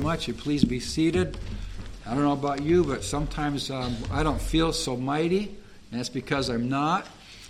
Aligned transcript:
much. 0.00 0.26
You 0.26 0.34
please 0.34 0.64
be 0.64 0.80
seated. 0.80 1.36
I 2.06 2.14
don't 2.14 2.24
know 2.24 2.32
about 2.32 2.62
you, 2.62 2.84
but 2.84 3.04
sometimes 3.04 3.70
um, 3.70 3.96
I 4.10 4.22
don't 4.22 4.40
feel 4.40 4.72
so 4.72 4.96
mighty, 4.96 5.44
and 5.90 6.00
that's 6.00 6.08
because 6.08 6.48
I'm 6.48 6.68
not. 6.68 7.06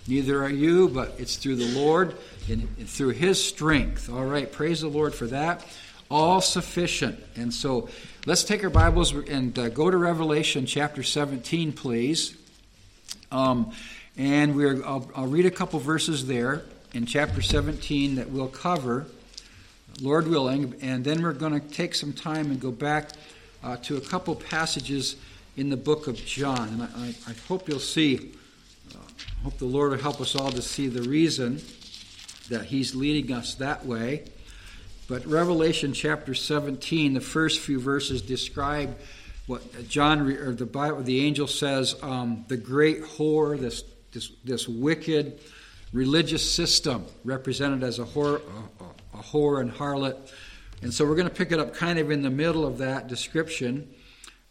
Neither 0.07 0.43
are 0.43 0.51
you, 0.51 0.89
but 0.89 1.15
it's 1.19 1.37
through 1.37 1.57
the 1.57 1.79
Lord 1.79 2.17
and, 2.49 2.69
and 2.79 2.89
through 2.89 3.11
His 3.11 3.43
strength. 3.43 4.11
All 4.11 4.25
right, 4.25 4.51
praise 4.51 4.81
the 4.81 4.89
Lord 4.89 5.15
for 5.15 5.27
that. 5.29 5.65
All 6.11 6.41
sufficient. 6.41 7.19
And 7.37 7.55
so 7.55 7.89
let's 8.27 8.43
take 8.43 8.65
our 8.65 8.71
Bibles 8.71 9.13
and 9.13 9.57
uh, 9.59 9.69
go 9.69 9.91
to 9.91 9.97
Revelation 9.97 10.67
chapter 10.67 11.03
17, 11.03 11.73
please. 11.73 12.37
Um, 13.31 13.73
and 14.17 14.57
we're, 14.57 14.85
I'll, 14.85 15.09
I'll 15.15 15.27
read 15.27 15.47
a 15.47 15.51
couple 15.51 15.79
verses 15.79 16.27
there 16.27 16.63
in 16.93 17.07
chapter 17.07 17.41
17 17.41 18.17
that 18.17 18.31
we'll 18.31 18.49
cover. 18.49 19.07
Lord 20.01 20.29
willing, 20.29 20.75
and 20.81 21.05
then 21.05 21.23
we're 21.23 21.33
going 21.33 21.61
to 21.61 21.67
take 21.69 21.95
some 21.95 22.15
time 22.15 22.51
and 22.51 22.59
go 22.59 22.71
back 22.71 23.11
uh, 23.63 23.77
to 23.79 23.99
a 23.99 24.01
couple 24.01 24.35
passages 24.35 25.17
in 25.57 25.69
the 25.69 25.77
book 25.77 26.07
of 26.07 26.17
John. 26.17 26.69
And 26.69 26.83
I, 26.83 27.15
I 27.29 27.35
hope 27.49 27.69
you'll 27.69 27.81
see, 27.81 28.33
uh, 28.95 28.99
hope 29.45 29.59
the 29.59 29.67
Lord 29.67 29.91
will 29.91 29.99
help 29.99 30.21
us 30.21 30.35
all 30.35 30.51
to 30.53 30.63
see 30.63 30.89
the 30.89 31.03
reason 31.03 31.61
that 32.49 32.65
He's 32.65 32.95
leading 32.95 33.31
us 33.33 33.55
that 33.57 33.85
way. 33.85 34.25
But 35.07 35.27
Revelation 35.27 35.93
chapter 35.93 36.35
17, 36.35 37.13
the 37.13 37.21
first 37.21 37.61
few 37.61 37.79
verses 37.79 38.23
describe 38.23 38.97
what 39.47 39.89
John 39.89 40.31
or 40.31 40.55
the 40.55 40.65
Bible, 40.65 41.03
the 41.03 41.27
angel 41.27 41.47
says, 41.47 41.95
um, 42.03 42.45
the 42.49 42.57
great 42.57 43.03
whore, 43.03 43.59
this, 43.59 43.85
this, 44.13 44.31
this 44.45 44.67
wicked 44.67 45.41
religious 45.93 46.49
system 46.49 47.05
represented 47.25 47.83
as 47.83 47.99
a 47.99 48.05
whore, 48.05 48.41
a, 49.21 49.23
whore 49.23 49.61
and 49.61 49.73
harlot. 49.73 50.17
And 50.83 50.93
so 50.93 51.05
we're 51.05 51.15
going 51.15 51.29
to 51.29 51.35
pick 51.35 51.53
it 51.53 51.59
up 51.59 51.75
kind 51.75 51.99
of 51.99 52.11
in 52.11 52.23
the 52.23 52.31
middle 52.31 52.67
of 52.67 52.79
that 52.79 53.07
description, 53.09 53.93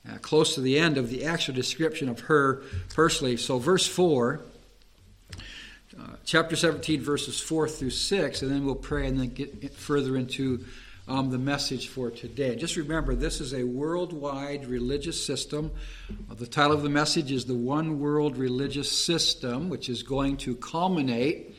uh, 0.07 0.17
close 0.19 0.55
to 0.55 0.61
the 0.61 0.77
end 0.77 0.97
of 0.97 1.09
the 1.09 1.25
actual 1.25 1.53
description 1.53 2.07
of 2.07 2.21
her 2.21 2.63
personally. 2.93 3.37
So, 3.37 3.57
verse 3.57 3.87
4, 3.87 4.41
uh, 5.99 6.03
chapter 6.23 6.55
17, 6.55 7.01
verses 7.01 7.39
4 7.39 7.67
through 7.67 7.89
6, 7.89 8.41
and 8.41 8.51
then 8.51 8.65
we'll 8.65 8.75
pray 8.75 9.07
and 9.07 9.19
then 9.19 9.29
get 9.29 9.73
further 9.73 10.15
into 10.15 10.63
um, 11.09 11.31
the 11.31 11.39
message 11.39 11.87
for 11.87 12.11
today. 12.11 12.55
Just 12.55 12.75
remember, 12.75 13.15
this 13.15 13.41
is 13.41 13.53
a 13.53 13.63
worldwide 13.63 14.67
religious 14.67 15.23
system. 15.25 15.71
Uh, 16.29 16.35
the 16.35 16.45
title 16.45 16.73
of 16.73 16.83
the 16.83 16.89
message 16.89 17.31
is 17.31 17.45
The 17.45 17.55
One 17.55 17.99
World 17.99 18.37
Religious 18.37 18.91
System, 18.91 19.69
which 19.69 19.89
is 19.89 20.03
going 20.03 20.37
to 20.37 20.55
culminate, 20.55 21.55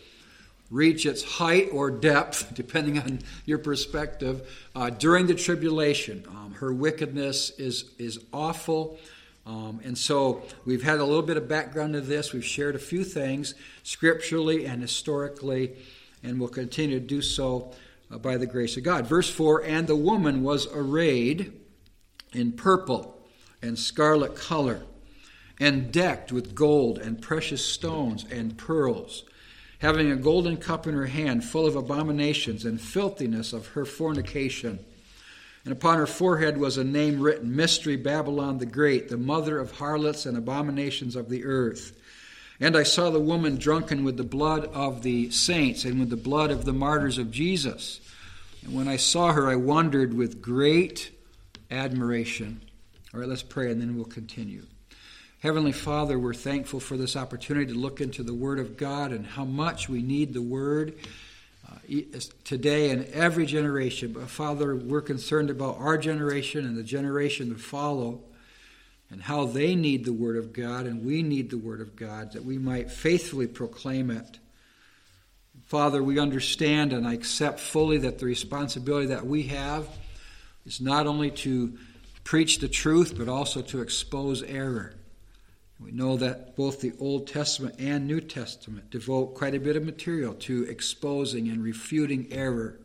reach 0.71 1.05
its 1.05 1.23
height 1.23 1.69
or 1.73 1.91
depth, 1.91 2.49
depending 2.55 2.99
on 2.99 3.21
your 3.45 3.59
perspective, 3.59 4.49
uh, 4.75 4.91
during 4.91 5.27
the 5.27 5.35
tribulation. 5.35 6.25
Um, 6.29 6.55
her 6.59 6.73
wickedness 6.73 7.51
is, 7.59 7.91
is 7.99 8.19
awful. 8.33 8.99
Um, 9.47 9.81
and 9.85 9.97
so 9.97 10.43
we've 10.65 10.83
had 10.83 11.01
a 11.01 11.05
little 11.05 11.23
bit 11.23 11.37
of 11.37 11.49
background 11.49 11.95
to 11.95 12.01
this. 12.01 12.33
We've 12.33 12.45
shared 12.45 12.77
a 12.77 12.81
few 12.81 13.05
things 13.05 13.55
scripturally 13.83 14.67
and 14.67 14.81
historically, 14.81 15.77
and 16.23 16.39
we'll 16.39 16.51
continue 16.51 17.01
to 17.01 17.07
do 17.07 17.23
so 17.23 17.73
uh, 18.11 18.19
by 18.19 18.37
the 18.37 18.47
grace 18.47 18.77
of 18.77 18.85
God. 18.85 19.07
Verse 19.07 19.31
4 19.31 19.65
And 19.65 19.87
the 19.87 19.97
woman 19.97 20.43
was 20.43 20.67
arrayed 20.73 21.53
in 22.33 22.53
purple 22.53 23.19
and 23.63 23.79
scarlet 23.79 24.35
color, 24.35 24.83
and 25.59 25.93
decked 25.93 26.33
with 26.33 26.55
gold 26.55 26.99
and 26.99 27.21
precious 27.21 27.65
stones 27.65 28.25
and 28.31 28.57
pearls, 28.57 29.25
having 29.81 30.11
a 30.11 30.17
golden 30.17 30.57
cup 30.57 30.87
in 30.87 30.95
her 30.95 31.07
hand 31.07 31.45
full 31.45 31.67
of 31.67 31.75
abominations 31.75 32.65
and 32.65 32.81
filthiness 32.81 33.53
of 33.53 33.69
her 33.69 33.85
fornication. 33.85 34.79
And 35.65 35.73
upon 35.73 35.99
her 35.99 36.07
forehead 36.07 36.59
was 36.59 36.79
a 36.79 36.85
name 36.85 37.21
written 37.21 37.55
Mystery 37.55 37.97
Babylon 37.97 38.59
the 38.59 38.67
Great, 38.67 39.09
the 39.09 39.17
mother 39.17 39.59
of 39.59 39.73
harlots 39.73 40.25
and 40.27 40.37
abominations 40.37 41.17
of 41.17 41.29
the 41.29 41.45
earth. 41.45 41.99
And 42.61 42.77
I 42.77 42.83
saw 42.83 43.11
the 43.11 43.21
woman 43.21 43.57
drunken 43.57 44.05
with 44.05 44.19
the 44.19 44.23
blood 44.23 44.67
of 44.67 45.03
the 45.03 45.31
saints 45.31 45.85
and 45.85 45.99
with 45.99 46.11
the 46.11 46.17
blood 46.17 46.51
of 46.51 46.67
the 46.67 46.75
martyrs 46.75 47.17
of 47.17 47.31
Jesus. 47.31 48.01
And 48.63 48.75
when 48.75 48.87
I 48.87 48.97
saw 48.97 49.33
her, 49.33 49.49
I 49.49 49.57
wondered 49.57 50.13
with 50.13 50.43
great 50.43 51.11
admiration. 51.71 52.61
All 53.15 53.21
right, 53.21 53.29
let's 53.29 53.43
pray 53.43 53.71
and 53.71 53.81
then 53.81 53.97
we'll 53.97 54.05
continue. 54.05 54.67
Heavenly 55.41 55.73
Father, 55.73 56.19
we're 56.19 56.35
thankful 56.35 56.81
for 56.81 56.99
this 56.99 57.17
opportunity 57.17 57.73
to 57.73 57.79
look 57.79 58.03
into 58.03 58.23
the 58.23 58.35
Word 58.35 58.59
of 58.59 58.77
God 58.77 59.11
and 59.11 59.25
how 59.25 59.47
much 59.47 59.89
we 59.89 60.03
need 60.03 60.35
the 60.35 60.43
Word 60.43 60.99
uh, 61.67 61.77
today 62.45 62.91
and 62.91 63.07
every 63.07 63.47
generation. 63.47 64.13
But 64.13 64.29
Father, 64.29 64.77
we're 64.77 65.01
concerned 65.01 65.49
about 65.49 65.79
our 65.79 65.97
generation 65.97 66.67
and 66.67 66.77
the 66.77 66.83
generation 66.83 67.49
to 67.49 67.59
follow 67.59 68.21
and 69.09 69.23
how 69.23 69.47
they 69.47 69.75
need 69.75 70.05
the 70.05 70.13
Word 70.13 70.37
of 70.37 70.53
God, 70.53 70.85
and 70.85 71.07
we 71.07 71.23
need 71.23 71.49
the 71.49 71.57
Word 71.57 71.81
of 71.81 71.97
God, 71.97 72.33
that 72.33 72.45
we 72.45 72.59
might 72.59 72.91
faithfully 72.91 73.47
proclaim 73.47 74.11
it. 74.11 74.39
Father, 75.65 76.03
we 76.03 76.19
understand 76.19 76.93
and 76.93 77.09
I 77.09 77.15
accept 77.15 77.61
fully 77.61 77.97
that 77.97 78.19
the 78.19 78.27
responsibility 78.27 79.07
that 79.07 79.25
we 79.25 79.45
have 79.45 79.89
is 80.67 80.83
not 80.83 81.07
only 81.07 81.31
to 81.31 81.79
preach 82.25 82.59
the 82.59 82.69
truth, 82.69 83.15
but 83.17 83.27
also 83.27 83.63
to 83.63 83.81
expose 83.81 84.43
error. 84.43 84.97
We 85.83 85.93
know 85.93 86.19
that 86.19 86.57
both 86.57 86.81
the 86.81 86.93
Old 87.01 87.27
Testament 87.27 87.77
and 87.79 88.07
New 88.07 88.21
Testament 88.21 88.91
devote 88.91 89.35
quite 89.35 89.55
a 89.55 89.61
bit 89.61 89.77
of 89.77 89.85
material 89.85 90.35
to 90.35 90.65
exposing 90.65 91.49
and 91.49 91.63
refuting 91.63 92.29
error. 92.31 92.79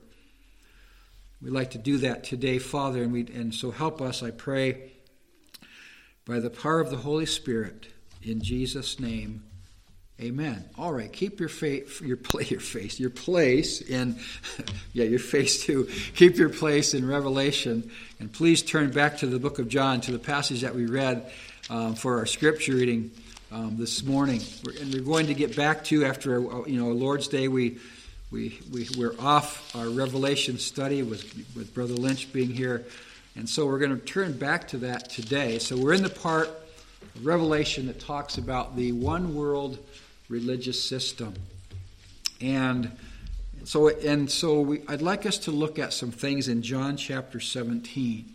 We'd 1.41 1.51
like 1.51 1.71
to 1.71 1.77
do 1.77 1.97
that 1.99 2.23
today, 2.23 2.57
Father, 2.57 3.03
and, 3.03 3.11
we, 3.11 3.21
and 3.33 3.53
so 3.53 3.71
help 3.71 4.01
us, 4.01 4.23
I 4.23 4.31
pray 4.31 4.91
by 6.25 6.39
the 6.39 6.49
power 6.49 6.79
of 6.79 6.89
the 6.89 6.97
Holy 6.97 7.25
Spirit. 7.25 7.87
In 8.23 8.41
Jesus' 8.41 8.97
name, 8.99 9.43
amen. 10.19 10.63
All 10.77 10.93
right, 10.93 11.11
keep 11.11 11.41
your 11.41 11.49
face, 11.49 11.99
your, 11.99 12.17
your 12.47 12.61
face, 12.61 12.97
your 12.97 13.09
place 13.09 13.81
in, 13.81 14.17
yeah, 14.93 15.03
your 15.03 15.19
face 15.19 15.65
too. 15.65 15.89
Keep 16.15 16.37
your 16.37 16.49
place 16.49 16.93
in 16.93 17.05
Revelation, 17.05 17.91
and 18.21 18.31
please 18.31 18.61
turn 18.61 18.91
back 18.91 19.17
to 19.17 19.27
the 19.27 19.37
book 19.37 19.59
of 19.59 19.67
John, 19.67 19.99
to 20.01 20.13
the 20.13 20.17
passage 20.17 20.61
that 20.61 20.73
we 20.73 20.85
read 20.85 21.29
um, 21.69 21.95
for 21.95 22.19
our 22.19 22.25
scripture 22.25 22.75
reading 22.75 23.11
um, 23.51 23.77
this 23.77 24.03
morning. 24.03 24.41
We're, 24.65 24.81
and 24.81 24.93
we're 24.93 25.01
going 25.01 25.27
to 25.27 25.33
get 25.33 25.55
back 25.55 25.83
to 25.85 26.05
after 26.05 26.39
you 26.67 26.79
know 26.79 26.89
Lord's 26.89 27.27
Day. 27.27 27.47
We 27.47 27.79
we 28.31 28.59
we 28.71 28.87
we're 28.97 29.15
off 29.19 29.75
our 29.75 29.89
Revelation 29.89 30.57
study 30.57 31.03
with 31.03 31.23
with 31.55 31.73
Brother 31.73 31.93
Lynch 31.95 32.31
being 32.33 32.49
here 32.49 32.85
and 33.37 33.49
so 33.49 33.65
we're 33.65 33.79
going 33.79 33.97
to 33.99 34.05
turn 34.05 34.37
back 34.37 34.69
to 34.69 34.77
that 34.77 35.09
today. 35.09 35.59
So 35.59 35.77
we're 35.77 35.93
in 35.93 36.03
the 36.03 36.09
part 36.09 36.47
of 36.47 37.25
Revelation 37.25 37.87
that 37.87 37.99
talks 37.99 38.37
about 38.37 38.77
the 38.77 38.93
one 38.93 39.35
world 39.35 39.77
religious 40.29 40.81
system. 40.81 41.33
And 42.39 42.95
so, 43.65 43.89
and 43.89 44.31
so 44.31 44.61
we, 44.61 44.81
I'd 44.87 45.01
like 45.01 45.25
us 45.25 45.37
to 45.39 45.51
look 45.51 45.79
at 45.79 45.91
some 45.91 46.11
things 46.11 46.47
in 46.47 46.61
John 46.61 46.95
chapter 46.95 47.41
17. 47.41 48.34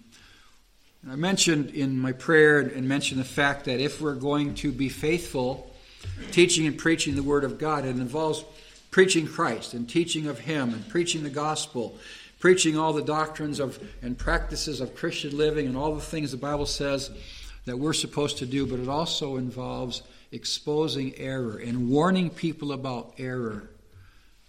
I 1.09 1.17
mentioned 1.17 1.71
in 1.71 1.99
my 1.99 2.13
prayer 2.13 2.61
and 2.61 2.89
mentioned 2.89 3.21
the 3.21 3.25
fact 3.25 3.65
that 3.65 3.81
if 3.81 4.01
we're 4.01 4.15
going 4.15 4.55
to 4.57 4.73
be 4.73 4.89
faithful, 4.89 5.75
teaching 6.31 6.67
and 6.67 6.77
preaching 6.77 7.15
the 7.15 7.23
Word 7.23 7.45
of 7.45 7.59
God, 7.59 7.85
it 7.85 7.97
involves 7.97 8.45
preaching 8.91 9.27
Christ 9.27 9.75
and 9.75 9.89
teaching 9.89 10.27
of 10.27 10.41
Him 10.41 10.75
and 10.75 10.89
preaching 10.89 11.23
the 11.23 11.31
gospel 11.31 11.99
preaching 12.41 12.79
all 12.79 12.93
the 12.95 13.03
doctrines 13.03 13.61
of 13.61 13.79
and 14.03 14.19
practices 14.19 14.81
of 14.81 14.97
Christian 14.97 15.37
living 15.37 15.67
and 15.67 15.77
all 15.77 15.95
the 15.95 16.01
things 16.01 16.33
the 16.33 16.39
Bible 16.39 16.67
says 16.67 17.11
that 17.67 17.79
we're 17.79 17.93
supposed 17.93 18.39
to 18.39 18.47
do, 18.47 18.67
but 18.67 18.81
it 18.81 18.89
also 18.89 19.37
involves 19.37 20.03
exposing 20.33 21.15
error 21.19 21.59
and 21.59 21.91
warning 21.91 22.31
people 22.31 22.73
about 22.73 23.13
error. 23.19 23.69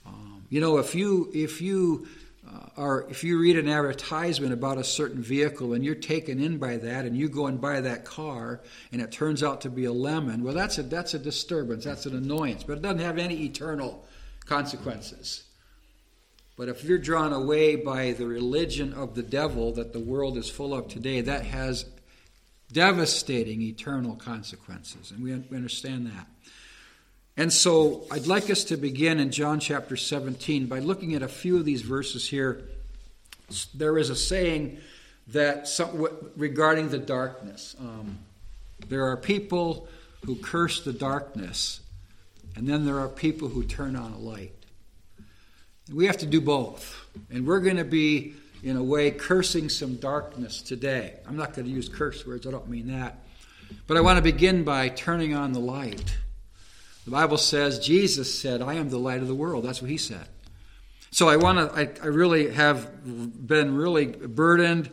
Um, 0.06 0.46
you 0.50 0.62
know, 0.62 0.78
if 0.78 0.96
you 0.96 1.30
if 1.34 1.62
you 1.62 2.08
uh, 2.54 2.68
are 2.78 3.08
if 3.10 3.24
you 3.24 3.40
read 3.40 3.58
an 3.58 3.70
advertisement 3.70 4.54
about 4.54 4.78
a 4.78 4.84
certain 4.84 5.22
vehicle 5.22 5.74
and 5.74 5.86
you're 5.86 5.96
taken 5.96 6.40
in 6.40 6.58
by 6.58 6.78
that 6.78 7.06
and 7.06 7.16
you 7.16 7.30
go 7.30 7.48
and 7.48 7.62
buy 7.62 7.82
that 7.82 8.04
car 8.04 8.62
and 8.92 9.02
it 9.02 9.12
turns 9.12 9.44
out 9.44 9.62
to 9.62 9.70
be 9.70 9.86
a 9.86 9.94
lemon, 9.94 10.44
well, 10.44 10.54
that's 10.54 10.78
a 10.78 10.84
that's 10.84 11.14
a 11.14 11.20
disturbance, 11.20 11.86
that's 11.86 12.06
an 12.06 12.16
annoyance, 12.16 12.64
but 12.64 12.78
it 12.78 12.82
doesn't 12.82 13.00
have 13.00 13.18
any 13.18 13.44
eternal 13.44 14.06
consequences. 14.46 15.44
But 16.58 16.70
if 16.70 16.84
you're 16.84 16.98
drawn 16.98 17.34
away 17.34 17.76
by 17.76 18.12
the 18.12 18.28
religion 18.28 18.94
of 18.94 19.16
the 19.16 19.24
devil 19.24 19.72
that 19.74 19.94
the 19.94 20.00
world 20.00 20.38
is 20.38 20.50
full 20.50 20.74
of 20.74 20.88
today, 20.88 21.22
that 21.22 21.46
has 21.46 21.86
devastating 22.72 23.62
eternal 23.62 24.16
consequences. 24.16 25.12
And 25.12 25.24
we 25.24 25.34
understand 25.34 26.08
that. 26.08 26.28
And 27.38 27.52
so 27.52 28.06
I'd 28.12 28.28
like 28.28 28.50
us 28.50 28.66
to 28.66 28.78
begin 28.78 29.20
in 29.20 29.32
John 29.32 29.60
chapter 29.60 29.96
17 29.96 30.68
by 30.68 30.80
looking 30.80 31.16
at 31.16 31.22
a 31.22 31.28
few 31.28 31.58
of 31.58 31.66
these 31.66 31.82
verses 31.82 32.28
here. 32.28 32.62
There 33.74 33.98
is 33.98 34.10
a 34.10 34.16
saying 34.16 34.80
that 35.28 35.68
some, 35.68 36.08
regarding 36.36 36.90
the 36.90 36.98
darkness. 36.98 37.76
Um, 37.80 38.20
there 38.88 39.08
are 39.08 39.18
people 39.18 39.88
who 40.26 40.36
curse 40.36 40.84
the 40.84 40.94
darkness, 40.94 41.80
and 42.56 42.68
then 42.68 42.86
there 42.86 43.00
are 43.00 43.08
people 43.08 43.48
who 43.48 43.64
turn 43.64 43.96
on 43.96 44.12
a 44.12 44.18
light. 44.18 44.54
We 45.92 46.06
have 46.06 46.18
to 46.18 46.26
do 46.26 46.42
both. 46.42 46.98
And 47.30 47.46
we're 47.46 47.60
going 47.60 47.78
to 47.78 47.86
be 47.86 48.34
in 48.64 48.78
a 48.78 48.84
way, 48.84 49.12
cursing 49.12 49.70
some 49.70 49.96
darkness 49.96 50.62
today. 50.62 51.16
I'm 51.28 51.36
not 51.36 51.54
going 51.54 51.68
to 51.68 51.74
use 51.74 51.90
curse 51.90 52.26
words, 52.28 52.46
I 52.46 52.52
don't 52.52 52.70
mean 52.70 52.88
that. 52.88 53.20
But 53.88 53.98
I 53.98 54.02
want 54.02 54.18
to 54.18 54.22
begin 54.22 54.64
by 54.64 54.90
turning 54.90 55.34
on 55.34 55.54
the 55.54 55.60
light. 55.60 56.18
The 57.06 57.12
Bible 57.12 57.38
says, 57.38 57.80
Jesus 57.80 58.40
said, 58.40 58.62
I 58.62 58.76
am 58.76 58.90
the 58.90 59.00
light 59.00 59.22
of 59.22 59.28
the 59.28 59.36
world. 59.36 59.66
That's 59.66 59.82
what 59.82 59.90
he 59.90 59.98
said. 59.98 60.28
So 61.14 61.28
I 61.28 61.36
want 61.36 61.58
to, 61.58 61.78
I, 61.78 61.90
I 62.02 62.08
really 62.08 62.52
have 62.54 62.90
been 63.04 63.76
really 63.76 64.06
burdened, 64.06 64.90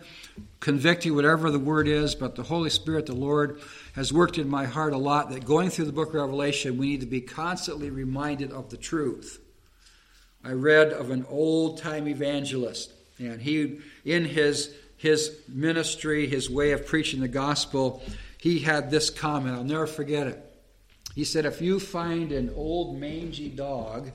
convicting, 0.58 1.14
whatever 1.14 1.50
the 1.50 1.60
word 1.60 1.87
is, 1.87 2.16
but 2.16 2.34
the 2.34 2.43
Holy 2.43 2.70
Spirit, 2.70 3.06
the 3.06 3.14
Lord, 3.14 3.60
has 3.94 4.12
worked 4.12 4.37
in 4.37 4.49
my 4.49 4.64
heart 4.64 4.93
a 4.93 4.99
lot 4.99 5.31
that 5.31 5.44
going 5.44 5.70
through 5.70 5.84
the 5.84 5.93
book 5.93 6.08
of 6.08 6.14
Revelation, 6.14 6.76
we 6.76 6.88
need 6.88 7.00
to 7.02 7.06
be 7.06 7.20
constantly 7.20 7.90
reminded 7.90 8.50
of 8.50 8.69
the 8.69 8.76
truth. 8.76 9.40
I 10.43 10.52
read 10.52 10.93
of 10.93 11.11
an 11.11 11.25
old 11.28 11.78
time 11.78 12.08
evangelist, 12.08 12.93
and 13.20 13.40
he, 13.40 13.78
in 14.04 14.25
his, 14.25 14.75
his 14.96 15.38
ministry, 15.46 16.26
his 16.26 16.50
way 16.50 16.72
of 16.72 16.84
preaching 16.84 17.20
the 17.20 17.28
gospel, 17.28 18.02
he 18.38 18.58
had 18.58 18.90
this 18.90 19.08
comment. 19.08 19.54
I'll 19.54 19.62
never 19.62 19.87
forget 19.87 20.26
it. 20.26 20.47
He 21.18 21.24
said, 21.24 21.46
If 21.46 21.60
you 21.60 21.80
find 21.80 22.30
an 22.30 22.54
old 22.54 22.96
mangy 22.96 23.48
dog 23.48 24.12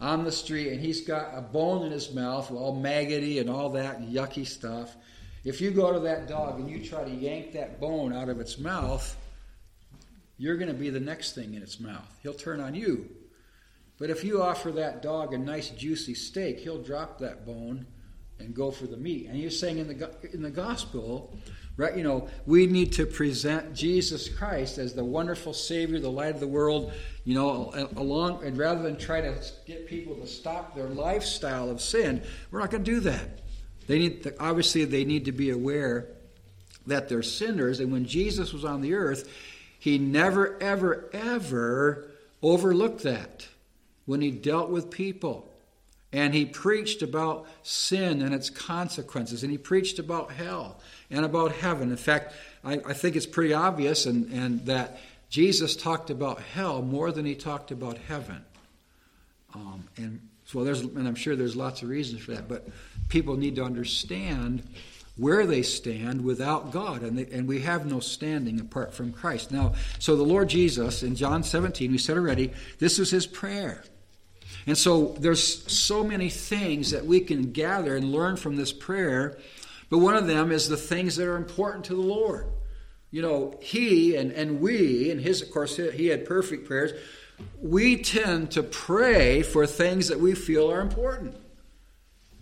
on 0.00 0.24
the 0.24 0.32
street 0.32 0.72
and 0.72 0.80
he's 0.80 1.02
got 1.02 1.36
a 1.36 1.42
bone 1.42 1.84
in 1.84 1.92
his 1.92 2.14
mouth, 2.14 2.50
all 2.50 2.74
maggoty 2.74 3.38
and 3.38 3.50
all 3.50 3.68
that 3.72 4.00
yucky 4.00 4.46
stuff, 4.46 4.96
if 5.44 5.60
you 5.60 5.70
go 5.70 5.92
to 5.92 5.98
that 5.98 6.28
dog 6.28 6.58
and 6.58 6.70
you 6.70 6.82
try 6.82 7.04
to 7.04 7.10
yank 7.10 7.52
that 7.52 7.78
bone 7.78 8.14
out 8.14 8.30
of 8.30 8.40
its 8.40 8.56
mouth, 8.56 9.14
you're 10.38 10.56
going 10.56 10.72
to 10.72 10.74
be 10.74 10.88
the 10.88 10.98
next 10.98 11.34
thing 11.34 11.52
in 11.52 11.62
its 11.62 11.78
mouth. 11.78 12.18
He'll 12.22 12.32
turn 12.32 12.60
on 12.60 12.74
you. 12.74 13.10
But 13.98 14.08
if 14.08 14.24
you 14.24 14.40
offer 14.40 14.72
that 14.72 15.02
dog 15.02 15.34
a 15.34 15.38
nice 15.38 15.68
juicy 15.68 16.14
steak, 16.14 16.60
he'll 16.60 16.82
drop 16.82 17.18
that 17.18 17.44
bone 17.44 17.84
and 18.38 18.54
go 18.54 18.70
for 18.70 18.86
the 18.86 18.96
meat. 18.96 19.26
And 19.28 19.38
you're 19.38 19.50
saying 19.50 19.76
in 19.76 19.86
the 19.86 20.10
in 20.32 20.40
the 20.40 20.50
gospel? 20.50 21.36
You 21.78 22.02
know, 22.02 22.28
we 22.46 22.66
need 22.66 22.92
to 22.92 23.06
present 23.06 23.74
Jesus 23.74 24.28
Christ 24.28 24.78
as 24.78 24.94
the 24.94 25.04
wonderful 25.04 25.52
Savior, 25.52 25.98
the 25.98 26.10
light 26.10 26.34
of 26.34 26.40
the 26.40 26.46
world. 26.46 26.92
You 27.24 27.34
know, 27.34 27.88
along 27.96 28.44
and 28.44 28.58
rather 28.58 28.82
than 28.82 28.96
try 28.96 29.20
to 29.20 29.34
get 29.66 29.86
people 29.86 30.14
to 30.16 30.26
stop 30.26 30.74
their 30.74 30.88
lifestyle 30.88 31.70
of 31.70 31.80
sin, 31.80 32.22
we're 32.50 32.60
not 32.60 32.70
going 32.70 32.84
to 32.84 32.90
do 32.90 33.00
that. 33.00 33.40
They 33.86 33.98
need 33.98 34.22
to, 34.24 34.34
obviously 34.40 34.84
they 34.84 35.04
need 35.04 35.24
to 35.26 35.32
be 35.32 35.50
aware 35.50 36.08
that 36.86 37.08
they're 37.08 37.22
sinners, 37.22 37.80
and 37.80 37.92
when 37.92 38.06
Jesus 38.06 38.52
was 38.52 38.64
on 38.64 38.80
the 38.80 38.94
earth, 38.94 39.28
he 39.78 39.98
never, 39.98 40.60
ever, 40.60 41.08
ever 41.12 42.08
overlooked 42.42 43.02
that 43.04 43.48
when 44.04 44.20
he 44.20 44.30
dealt 44.30 44.68
with 44.68 44.90
people. 44.90 45.51
And 46.12 46.34
he 46.34 46.44
preached 46.44 47.02
about 47.02 47.46
sin 47.62 48.20
and 48.20 48.34
its 48.34 48.50
consequences, 48.50 49.42
and 49.42 49.50
he 49.50 49.58
preached 49.58 49.98
about 49.98 50.32
hell 50.32 50.78
and 51.10 51.24
about 51.24 51.52
heaven. 51.52 51.90
In 51.90 51.96
fact, 51.96 52.34
I, 52.64 52.74
I 52.86 52.92
think 52.92 53.16
it's 53.16 53.26
pretty 53.26 53.54
obvious 53.54 54.04
and, 54.06 54.30
and 54.30 54.66
that 54.66 55.00
Jesus 55.30 55.74
talked 55.74 56.10
about 56.10 56.40
hell 56.40 56.82
more 56.82 57.10
than 57.10 57.24
he 57.24 57.34
talked 57.34 57.70
about 57.70 57.96
heaven. 57.96 58.44
Um, 59.54 59.88
and 59.96 60.20
so 60.44 60.64
there's, 60.64 60.80
and 60.80 61.08
I'm 61.08 61.14
sure 61.14 61.34
there's 61.36 61.56
lots 61.56 61.82
of 61.82 61.88
reasons 61.88 62.22
for 62.22 62.32
that, 62.32 62.48
but 62.48 62.68
people 63.08 63.36
need 63.36 63.56
to 63.56 63.64
understand 63.64 64.62
where 65.16 65.46
they 65.46 65.62
stand 65.62 66.24
without 66.24 66.70
God, 66.70 67.02
and, 67.02 67.18
they, 67.18 67.26
and 67.34 67.46
we 67.46 67.60
have 67.60 67.86
no 67.86 68.00
standing 68.00 68.60
apart 68.60 68.94
from 68.94 69.12
Christ. 69.12 69.50
Now, 69.50 69.74
so 69.98 70.16
the 70.16 70.22
Lord 70.22 70.48
Jesus 70.48 71.02
in 71.02 71.16
John 71.16 71.42
17, 71.42 71.90
we 71.90 71.98
said 71.98 72.16
already, 72.16 72.52
this 72.78 72.98
was 72.98 73.10
his 73.10 73.26
prayer. 73.26 73.84
And 74.66 74.78
so 74.78 75.14
there's 75.18 75.70
so 75.70 76.04
many 76.04 76.28
things 76.28 76.92
that 76.92 77.04
we 77.04 77.20
can 77.20 77.52
gather 77.52 77.96
and 77.96 78.12
learn 78.12 78.36
from 78.36 78.56
this 78.56 78.72
prayer, 78.72 79.38
but 79.90 79.98
one 79.98 80.14
of 80.14 80.26
them 80.26 80.52
is 80.52 80.68
the 80.68 80.76
things 80.76 81.16
that 81.16 81.26
are 81.26 81.36
important 81.36 81.84
to 81.86 81.94
the 81.94 82.00
Lord. 82.00 82.46
You 83.10 83.22
know, 83.22 83.58
he 83.60 84.16
and, 84.16 84.32
and 84.32 84.60
we, 84.60 85.10
and 85.10 85.20
his, 85.20 85.42
of 85.42 85.50
course, 85.50 85.76
he 85.76 86.06
had 86.06 86.24
perfect 86.24 86.66
prayers. 86.66 86.92
We 87.60 88.02
tend 88.02 88.52
to 88.52 88.62
pray 88.62 89.42
for 89.42 89.66
things 89.66 90.08
that 90.08 90.20
we 90.20 90.34
feel 90.34 90.70
are 90.70 90.80
important, 90.80 91.36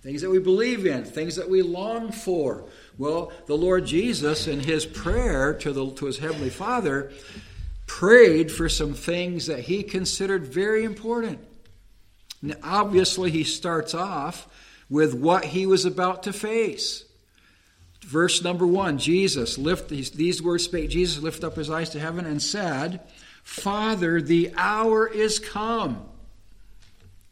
things 0.02 0.22
that 0.22 0.30
we 0.30 0.38
believe 0.38 0.86
in, 0.86 1.04
things 1.04 1.36
that 1.36 1.48
we 1.48 1.62
long 1.62 2.12
for. 2.12 2.64
Well, 2.98 3.32
the 3.46 3.56
Lord 3.56 3.86
Jesus, 3.86 4.46
in 4.46 4.60
his 4.60 4.84
prayer 4.84 5.54
to, 5.54 5.72
the, 5.72 5.90
to 5.92 6.06
his 6.06 6.18
Heavenly 6.18 6.50
Father, 6.50 7.10
prayed 7.86 8.52
for 8.52 8.68
some 8.68 8.94
things 8.94 9.46
that 9.46 9.60
he 9.60 9.82
considered 9.82 10.46
very 10.46 10.84
important. 10.84 11.40
Now, 12.42 12.56
obviously, 12.62 13.30
he 13.30 13.44
starts 13.44 13.94
off 13.94 14.48
with 14.88 15.14
what 15.14 15.44
he 15.46 15.66
was 15.66 15.84
about 15.84 16.24
to 16.24 16.32
face. 16.32 17.04
Verse 18.02 18.42
number 18.42 18.66
one 18.66 18.98
Jesus, 18.98 19.58
lift 19.58 19.88
these, 19.88 20.42
words 20.42 20.64
spake 20.64 20.90
Jesus, 20.90 21.22
lift 21.22 21.44
up 21.44 21.56
his 21.56 21.70
eyes 21.70 21.90
to 21.90 22.00
heaven 22.00 22.24
and 22.24 22.42
said, 22.42 23.00
Father, 23.42 24.20
the 24.20 24.52
hour 24.56 25.06
is 25.06 25.38
come. 25.38 26.06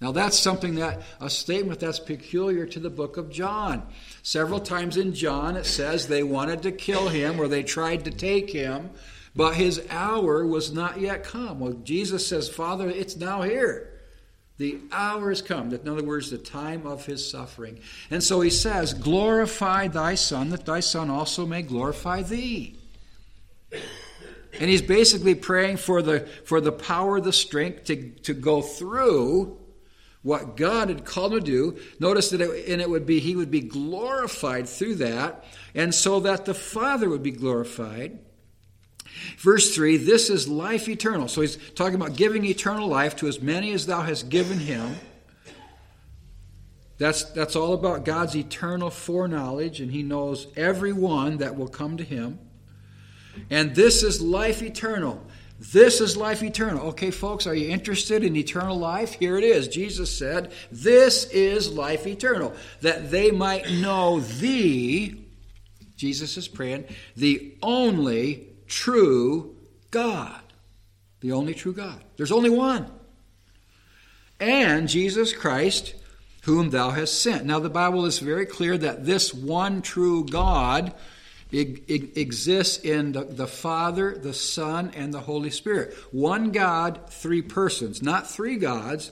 Now, 0.00 0.12
that's 0.12 0.38
something 0.38 0.76
that, 0.76 1.02
a 1.20 1.28
statement 1.28 1.80
that's 1.80 1.98
peculiar 1.98 2.66
to 2.66 2.78
the 2.78 2.90
book 2.90 3.16
of 3.16 3.30
John. 3.30 3.82
Several 4.22 4.60
times 4.60 4.96
in 4.96 5.12
John, 5.12 5.56
it 5.56 5.66
says 5.66 6.06
they 6.06 6.22
wanted 6.22 6.62
to 6.62 6.72
kill 6.72 7.08
him 7.08 7.40
or 7.40 7.48
they 7.48 7.64
tried 7.64 8.04
to 8.04 8.12
take 8.12 8.50
him, 8.50 8.90
but 9.34 9.54
his 9.54 9.84
hour 9.90 10.46
was 10.46 10.72
not 10.72 11.00
yet 11.00 11.24
come. 11.24 11.58
Well, 11.58 11.72
Jesus 11.72 12.26
says, 12.26 12.48
Father, 12.48 12.88
it's 12.88 13.16
now 13.16 13.42
here. 13.42 13.97
The 14.58 14.80
hour 14.90 15.28
has 15.28 15.40
come. 15.40 15.72
In 15.72 15.88
other 15.88 16.02
words, 16.02 16.30
the 16.30 16.38
time 16.38 16.84
of 16.84 17.06
his 17.06 17.28
suffering. 17.28 17.78
And 18.10 18.22
so 18.22 18.40
he 18.40 18.50
says, 18.50 18.92
Glorify 18.92 19.86
thy 19.88 20.16
Son, 20.16 20.50
that 20.50 20.66
thy 20.66 20.80
Son 20.80 21.10
also 21.10 21.46
may 21.46 21.62
glorify 21.62 22.22
thee. 22.22 22.76
And 23.72 24.68
he's 24.68 24.82
basically 24.82 25.36
praying 25.36 25.76
for 25.76 26.02
the, 26.02 26.20
for 26.44 26.60
the 26.60 26.72
power, 26.72 27.20
the 27.20 27.32
strength 27.32 27.84
to, 27.84 28.10
to 28.22 28.34
go 28.34 28.60
through 28.60 29.58
what 30.22 30.56
God 30.56 30.88
had 30.88 31.04
called 31.04 31.34
him 31.34 31.40
to 31.40 31.44
do. 31.44 31.78
Notice 32.00 32.30
that 32.30 32.40
it, 32.40 32.68
and 32.68 32.82
it 32.82 32.90
would 32.90 33.06
be, 33.06 33.20
he 33.20 33.36
would 33.36 33.52
be 33.52 33.60
glorified 33.60 34.68
through 34.68 34.96
that, 34.96 35.44
and 35.74 35.94
so 35.94 36.18
that 36.20 36.44
the 36.44 36.54
Father 36.54 37.08
would 37.08 37.22
be 37.22 37.30
glorified. 37.30 38.18
Verse 39.38 39.74
3 39.74 39.96
This 39.96 40.30
is 40.30 40.48
life 40.48 40.88
eternal. 40.88 41.28
So 41.28 41.40
he's 41.40 41.56
talking 41.72 41.94
about 41.94 42.16
giving 42.16 42.44
eternal 42.44 42.88
life 42.88 43.16
to 43.16 43.28
as 43.28 43.40
many 43.40 43.72
as 43.72 43.86
thou 43.86 44.02
hast 44.02 44.28
given 44.28 44.58
him. 44.58 44.96
That's, 46.98 47.22
that's 47.24 47.54
all 47.54 47.74
about 47.74 48.04
God's 48.04 48.36
eternal 48.36 48.90
foreknowledge, 48.90 49.80
and 49.80 49.90
he 49.92 50.02
knows 50.02 50.48
everyone 50.56 51.38
that 51.38 51.56
will 51.56 51.68
come 51.68 51.96
to 51.96 52.04
him. 52.04 52.40
And 53.50 53.74
this 53.74 54.02
is 54.02 54.20
life 54.20 54.62
eternal. 54.62 55.24
This 55.60 56.00
is 56.00 56.16
life 56.16 56.42
eternal. 56.42 56.88
Okay, 56.88 57.10
folks, 57.10 57.46
are 57.46 57.54
you 57.54 57.68
interested 57.68 58.22
in 58.22 58.36
eternal 58.36 58.76
life? 58.76 59.14
Here 59.14 59.36
it 59.36 59.44
is. 59.44 59.68
Jesus 59.68 60.16
said, 60.16 60.52
This 60.70 61.24
is 61.30 61.72
life 61.72 62.06
eternal, 62.06 62.54
that 62.80 63.10
they 63.10 63.30
might 63.30 63.70
know 63.70 64.20
thee, 64.20 65.24
Jesus 65.96 66.36
is 66.36 66.46
praying, 66.46 66.84
the 67.16 67.56
only 67.60 68.48
true 68.68 69.56
God. 69.90 70.40
The 71.20 71.32
only 71.32 71.54
true 71.54 71.72
God. 71.72 72.02
There's 72.16 72.32
only 72.32 72.50
one. 72.50 72.90
And 74.38 74.88
Jesus 74.88 75.32
Christ, 75.32 75.94
whom 76.42 76.70
thou 76.70 76.90
hast 76.90 77.20
sent. 77.20 77.44
Now, 77.44 77.58
the 77.58 77.70
Bible 77.70 78.06
is 78.06 78.20
very 78.20 78.46
clear 78.46 78.78
that 78.78 79.04
this 79.04 79.34
one 79.34 79.82
true 79.82 80.24
God 80.24 80.94
exists 81.50 82.78
in 82.84 83.12
the, 83.12 83.24
the 83.24 83.46
Father, 83.46 84.16
the 84.16 84.34
Son, 84.34 84.92
and 84.94 85.12
the 85.12 85.20
Holy 85.20 85.50
Spirit. 85.50 85.94
One 86.12 86.52
God, 86.52 87.10
three 87.10 87.42
persons. 87.42 88.02
Not 88.02 88.30
three 88.30 88.56
gods, 88.56 89.10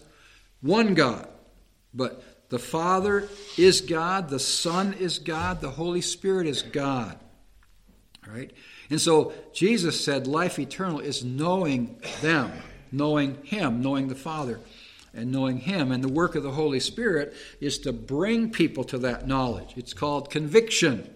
one 0.60 0.94
God. 0.94 1.28
But 1.92 2.22
the 2.50 2.58
Father 2.58 3.28
is 3.56 3.80
God, 3.80 4.28
the 4.28 4.38
Son 4.38 4.92
is 4.92 5.18
God, 5.18 5.60
the 5.60 5.70
Holy 5.70 6.02
Spirit 6.02 6.46
is 6.46 6.62
God. 6.62 7.18
All 8.26 8.34
right? 8.34 8.52
And 8.90 9.00
so 9.00 9.32
Jesus 9.52 10.02
said 10.02 10.26
life 10.26 10.58
eternal 10.58 11.00
is 11.00 11.24
knowing 11.24 12.00
them, 12.20 12.52
knowing 12.92 13.42
Him, 13.42 13.82
knowing 13.82 14.08
the 14.08 14.14
Father, 14.14 14.60
and 15.12 15.32
knowing 15.32 15.58
Him. 15.58 15.90
And 15.90 16.04
the 16.04 16.08
work 16.08 16.34
of 16.34 16.42
the 16.42 16.52
Holy 16.52 16.80
Spirit 16.80 17.34
is 17.60 17.78
to 17.80 17.92
bring 17.92 18.50
people 18.50 18.84
to 18.84 18.98
that 18.98 19.26
knowledge. 19.26 19.74
It's 19.76 19.92
called 19.92 20.30
conviction. 20.30 21.12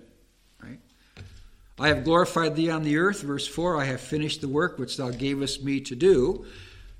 Right? 0.62 0.78
I 1.78 1.88
have 1.88 2.04
glorified 2.04 2.56
thee 2.56 2.70
on 2.70 2.82
the 2.82 2.96
earth, 2.96 3.22
verse 3.22 3.46
4. 3.46 3.80
I 3.80 3.84
have 3.84 4.00
finished 4.00 4.40
the 4.40 4.48
work 4.48 4.78
which 4.78 4.96
thou 4.96 5.10
gavest 5.10 5.62
me 5.62 5.80
to 5.82 5.94
do. 5.94 6.44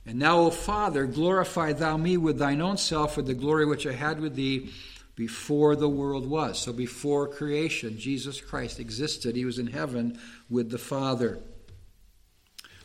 And 0.06 0.18
now, 0.18 0.38
O 0.38 0.50
Father, 0.50 1.04
glorify 1.04 1.72
thou 1.72 1.96
me 1.96 2.16
with 2.16 2.38
thine 2.38 2.60
own 2.60 2.76
self 2.76 3.16
with 3.16 3.26
the 3.26 3.34
glory 3.34 3.66
which 3.66 3.86
I 3.86 3.92
had 3.92 4.20
with 4.20 4.34
thee 4.34 4.70
before 5.16 5.76
the 5.76 5.88
world 5.88 6.26
was. 6.28 6.58
So 6.58 6.72
before 6.72 7.28
creation, 7.28 7.98
Jesus 7.98 8.40
Christ 8.40 8.80
existed. 8.80 9.36
He 9.36 9.44
was 9.44 9.58
in 9.58 9.66
heaven 9.66 10.18
with 10.48 10.70
the 10.70 10.78
Father. 10.78 11.38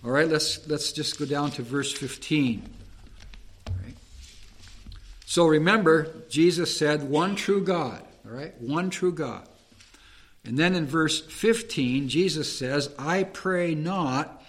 All 0.04 0.12
right, 0.12 0.28
let's, 0.28 0.68
let's 0.68 0.92
just 0.92 1.18
go 1.18 1.26
down 1.26 1.52
to 1.52 1.64
verse 1.64 1.92
15. 1.92 2.70
So 5.26 5.48
remember, 5.48 6.14
Jesus 6.30 6.76
said, 6.78 7.10
one 7.10 7.36
true 7.36 7.64
God. 7.64 8.02
All 8.26 8.32
right? 8.32 8.60
One 8.62 8.90
true 8.90 9.12
God. 9.12 9.48
And 10.46 10.58
then 10.58 10.76
in 10.76 10.86
verse 10.86 11.22
15, 11.22 12.08
Jesus 12.08 12.58
says, 12.58 12.94
I 13.00 13.24
pray 13.24 13.74
not 13.74 14.44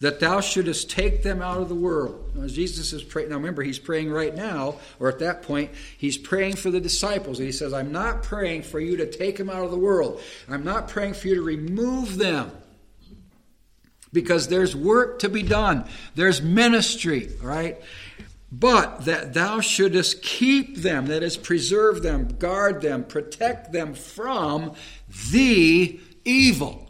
that 0.00 0.20
thou 0.20 0.40
shouldest 0.40 0.90
take 0.90 1.22
them 1.22 1.40
out 1.40 1.60
of 1.60 1.68
the 1.68 1.74
world. 1.74 2.32
Now, 2.34 2.46
Jesus 2.46 2.92
is 2.92 3.02
praying. 3.02 3.30
Now, 3.30 3.36
remember, 3.36 3.62
he's 3.62 3.78
praying 3.78 4.10
right 4.10 4.34
now, 4.34 4.76
or 4.98 5.08
at 5.08 5.20
that 5.20 5.42
point, 5.42 5.70
he's 5.96 6.18
praying 6.18 6.56
for 6.56 6.70
the 6.70 6.80
disciples. 6.80 7.38
And 7.38 7.46
he 7.46 7.52
says, 7.52 7.72
I'm 7.72 7.92
not 7.92 8.22
praying 8.22 8.62
for 8.62 8.80
you 8.80 8.96
to 8.98 9.10
take 9.10 9.38
them 9.38 9.48
out 9.48 9.64
of 9.64 9.70
the 9.70 9.78
world. 9.78 10.20
I'm 10.48 10.64
not 10.64 10.88
praying 10.88 11.14
for 11.14 11.28
you 11.28 11.36
to 11.36 11.42
remove 11.42 12.18
them. 12.18 12.50
Because 14.12 14.46
there's 14.46 14.76
work 14.76 15.20
to 15.20 15.28
be 15.28 15.42
done, 15.42 15.86
there's 16.14 16.40
ministry, 16.40 17.30
right? 17.42 17.80
But 18.52 19.06
that 19.06 19.34
thou 19.34 19.60
shouldest 19.60 20.22
keep 20.22 20.76
them, 20.76 21.06
that 21.06 21.24
is, 21.24 21.36
preserve 21.36 22.02
them, 22.02 22.36
guard 22.38 22.80
them, 22.80 23.02
protect 23.02 23.72
them 23.72 23.94
from 23.94 24.74
the 25.32 25.98
evil. 26.24 26.88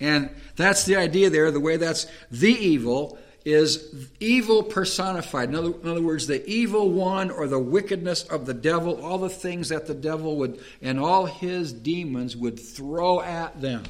And 0.00 0.30
that's 0.56 0.84
the 0.84 0.96
idea 0.96 1.30
there. 1.30 1.50
The 1.50 1.60
way 1.60 1.76
that's 1.76 2.06
the 2.30 2.52
evil 2.52 3.18
is 3.44 4.10
evil 4.18 4.64
personified. 4.64 5.48
In 5.50 5.54
other, 5.54 5.72
in 5.80 5.88
other, 5.88 6.02
words, 6.02 6.26
the 6.26 6.44
evil 6.48 6.90
one 6.90 7.30
or 7.30 7.46
the 7.46 7.60
wickedness 7.60 8.24
of 8.24 8.44
the 8.44 8.54
devil, 8.54 9.00
all 9.00 9.18
the 9.18 9.28
things 9.28 9.68
that 9.68 9.86
the 9.86 9.94
devil 9.94 10.36
would 10.38 10.60
and 10.82 10.98
all 10.98 11.26
his 11.26 11.72
demons 11.72 12.36
would 12.36 12.58
throw 12.58 13.20
at 13.20 13.60
them 13.60 13.84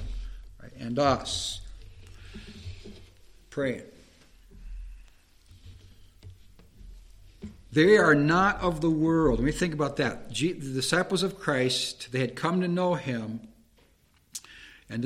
right, 0.63 0.73
and 0.79 0.99
us. 0.99 1.63
Praying. 3.49 3.83
They 7.73 7.97
are 7.97 8.15
not 8.15 8.61
of 8.61 8.81
the 8.81 8.91
world. 8.91 9.39
Let 9.39 9.45
me 9.45 9.53
think 9.53 9.73
about 9.73 9.97
that. 9.97 10.31
the 10.31 10.53
disciples 10.53 11.23
of 11.23 11.39
Christ, 11.39 12.09
they 12.11 12.21
had 12.21 12.35
come 12.35 12.61
to 12.61 12.69
know 12.69 12.95
him. 12.95 13.49
And 14.89 15.03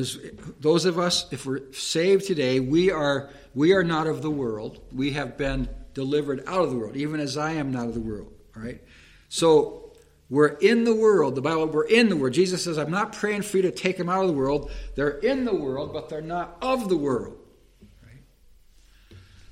those 0.60 0.84
of 0.84 0.98
us, 0.98 1.26
if 1.32 1.46
we're 1.46 1.72
saved 1.72 2.26
today, 2.26 2.60
we 2.60 2.90
are, 2.90 3.30
we 3.54 3.72
are 3.72 3.82
not 3.82 4.06
of 4.06 4.20
the 4.20 4.30
world. 4.30 4.80
We 4.92 5.12
have 5.12 5.38
been 5.38 5.68
delivered 5.94 6.44
out 6.46 6.62
of 6.62 6.70
the 6.70 6.76
world, 6.76 6.96
even 6.96 7.18
as 7.18 7.36
I 7.36 7.52
am 7.52 7.72
not 7.72 7.86
of 7.86 7.94
the 7.94 8.00
world. 8.00 8.32
All 8.54 8.62
right? 8.62 8.82
So 9.30 9.92
we're 10.28 10.48
in 10.58 10.84
the 10.84 10.94
world. 10.94 11.34
The 11.34 11.40
Bible, 11.40 11.66
we're 11.66 11.86
in 11.86 12.08
the 12.08 12.16
world. 12.16 12.34
Jesus 12.34 12.62
says, 12.62 12.78
I'm 12.78 12.90
not 12.90 13.12
praying 13.12 13.42
for 13.42 13.56
you 13.56 13.62
to 13.64 13.72
take 13.72 13.96
them 13.96 14.08
out 14.08 14.22
of 14.22 14.28
the 14.28 14.36
world. 14.36 14.70
They're 14.94 15.18
in 15.18 15.44
the 15.44 15.54
world, 15.54 15.92
but 15.92 16.08
they're 16.08 16.20
not 16.20 16.56
of 16.60 16.88
the 16.88 16.96
world. 16.96 17.36
Right? 18.02 18.22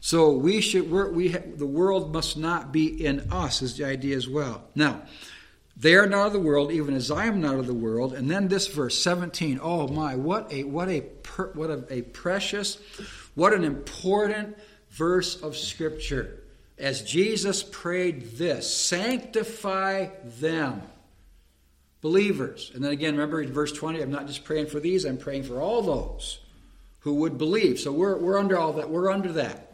So 0.00 0.30
we 0.30 0.60
should 0.60 0.90
we 0.90 1.28
the 1.28 1.66
world 1.66 2.12
must 2.12 2.36
not 2.36 2.70
be 2.70 3.04
in 3.04 3.32
us 3.32 3.60
is 3.60 3.76
the 3.76 3.84
idea 3.86 4.16
as 4.16 4.28
well. 4.28 4.64
Now, 4.76 5.02
they 5.80 5.94
are 5.94 6.06
not 6.06 6.28
of 6.28 6.32
the 6.32 6.40
world, 6.40 6.72
even 6.72 6.94
as 6.94 7.10
I 7.10 7.26
am 7.26 7.40
not 7.40 7.54
of 7.54 7.66
the 7.66 7.74
world. 7.74 8.12
And 8.12 8.28
then 8.28 8.48
this 8.48 8.66
verse 8.66 9.00
17. 9.00 9.60
Oh 9.62 9.86
my, 9.86 10.16
what 10.16 10.52
a 10.52 10.64
what 10.64 10.88
a 10.88 11.00
what 11.54 11.70
a, 11.70 11.84
a 11.88 12.02
precious, 12.02 12.78
what 13.34 13.52
an 13.52 13.62
important 13.62 14.56
verse 14.90 15.40
of 15.40 15.56
scripture. 15.56 16.40
As 16.78 17.02
Jesus 17.02 17.62
prayed 17.62 18.36
this, 18.36 18.72
sanctify 18.72 20.08
them 20.40 20.82
believers. 22.00 22.70
And 22.74 22.84
then 22.84 22.92
again, 22.92 23.14
remember 23.14 23.40
in 23.40 23.52
verse 23.52 23.72
20, 23.72 24.00
I'm 24.00 24.10
not 24.10 24.26
just 24.26 24.44
praying 24.44 24.66
for 24.66 24.80
these, 24.80 25.04
I'm 25.04 25.18
praying 25.18 25.44
for 25.44 25.60
all 25.60 25.82
those 25.82 26.40
who 27.00 27.14
would 27.14 27.38
believe. 27.38 27.80
So 27.80 27.92
we're, 27.92 28.16
we're 28.18 28.38
under 28.38 28.58
all 28.58 28.74
that. 28.74 28.90
We're 28.90 29.10
under 29.10 29.32
that. 29.32 29.67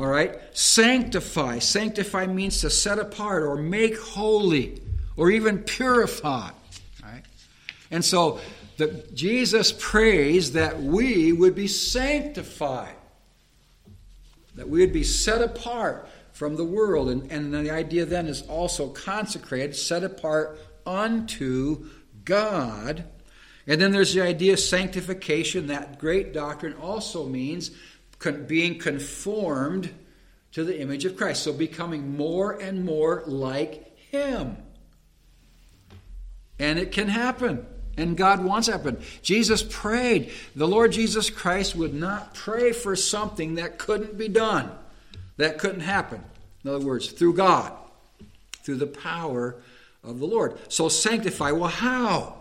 All 0.00 0.06
right? 0.06 0.34
Sanctify. 0.56 1.58
Sanctify 1.58 2.26
means 2.26 2.62
to 2.62 2.70
set 2.70 2.98
apart 2.98 3.42
or 3.42 3.56
make 3.56 3.98
holy 3.98 4.80
or 5.14 5.30
even 5.30 5.58
purify. 5.58 6.52
Right? 7.02 7.22
And 7.90 8.02
so 8.02 8.40
the, 8.78 9.04
Jesus 9.12 9.74
prays 9.78 10.52
that 10.52 10.82
we 10.82 11.34
would 11.34 11.54
be 11.54 11.66
sanctified, 11.66 12.94
that 14.54 14.70
we 14.70 14.80
would 14.80 14.94
be 14.94 15.04
set 15.04 15.42
apart 15.42 16.08
from 16.32 16.56
the 16.56 16.64
world. 16.64 17.10
And, 17.10 17.30
and 17.30 17.52
the 17.52 17.70
idea 17.70 18.06
then 18.06 18.26
is 18.26 18.40
also 18.40 18.88
consecrated, 18.88 19.76
set 19.76 20.02
apart 20.02 20.58
unto 20.86 21.90
God. 22.24 23.04
And 23.66 23.78
then 23.78 23.92
there's 23.92 24.14
the 24.14 24.22
idea 24.22 24.54
of 24.54 24.60
sanctification. 24.60 25.66
That 25.66 25.98
great 25.98 26.32
doctrine 26.32 26.72
also 26.80 27.26
means 27.26 27.70
being 28.46 28.78
conformed 28.78 29.90
to 30.52 30.64
the 30.64 30.80
image 30.80 31.04
of 31.04 31.16
Christ. 31.16 31.42
So 31.42 31.52
becoming 31.52 32.16
more 32.16 32.52
and 32.52 32.84
more 32.84 33.22
like 33.26 33.96
Him. 34.10 34.56
And 36.58 36.78
it 36.78 36.92
can 36.92 37.08
happen. 37.08 37.66
And 37.96 38.16
God 38.16 38.44
wants 38.44 38.68
it 38.68 38.72
happen. 38.72 39.02
Jesus 39.22 39.62
prayed. 39.62 40.32
The 40.54 40.68
Lord 40.68 40.92
Jesus 40.92 41.28
Christ 41.28 41.74
would 41.74 41.94
not 41.94 42.34
pray 42.34 42.72
for 42.72 42.94
something 42.96 43.56
that 43.56 43.78
couldn't 43.78 44.16
be 44.16 44.28
done, 44.28 44.70
that 45.36 45.58
couldn't 45.58 45.80
happen. 45.80 46.22
In 46.64 46.70
other 46.70 46.84
words, 46.84 47.10
through 47.10 47.34
God, 47.34 47.72
through 48.62 48.76
the 48.76 48.86
power 48.86 49.56
of 50.04 50.18
the 50.18 50.26
Lord. 50.26 50.58
So 50.68 50.88
sanctify. 50.88 51.52
Well, 51.52 51.68
how? 51.68 52.36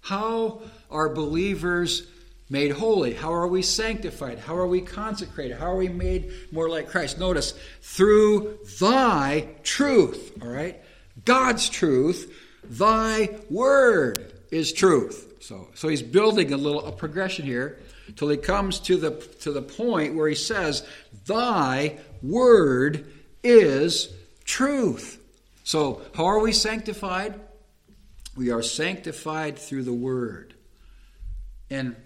How 0.00 0.62
are 0.90 1.08
believers 1.08 2.06
made 2.48 2.70
holy? 2.70 3.14
How 3.14 3.32
are 3.32 3.46
we 3.46 3.62
sanctified? 3.62 4.38
How 4.38 4.56
are 4.56 4.66
we 4.66 4.80
consecrated? 4.80 5.58
How 5.58 5.70
are 5.70 5.76
we 5.76 5.88
made 5.88 6.32
more 6.52 6.68
like 6.68 6.88
Christ? 6.88 7.18
Notice, 7.18 7.54
through 7.82 8.58
thy 8.80 9.48
truth, 9.62 10.32
all 10.42 10.48
right? 10.48 10.80
God's 11.24 11.68
truth, 11.68 12.32
thy 12.64 13.38
word 13.50 14.32
is 14.50 14.72
truth. 14.72 15.34
So, 15.40 15.68
so 15.74 15.88
he's 15.88 16.02
building 16.02 16.52
a 16.52 16.56
little 16.56 16.84
a 16.86 16.92
progression 16.92 17.44
here 17.44 17.78
till 18.16 18.28
he 18.28 18.36
comes 18.36 18.80
to 18.80 18.96
the 18.96 19.10
to 19.40 19.52
the 19.52 19.62
point 19.62 20.14
where 20.14 20.28
he 20.28 20.34
says, 20.34 20.86
Thy 21.26 21.98
word 22.22 23.06
is 23.42 24.12
truth. 24.44 25.20
So, 25.64 26.02
how 26.14 26.26
are 26.26 26.40
we 26.40 26.52
sanctified? 26.52 27.40
We 28.36 28.50
are 28.50 28.62
sanctified 28.62 29.58
through 29.58 29.84
the 29.84 29.92
word. 29.92 30.54
And 31.70 31.96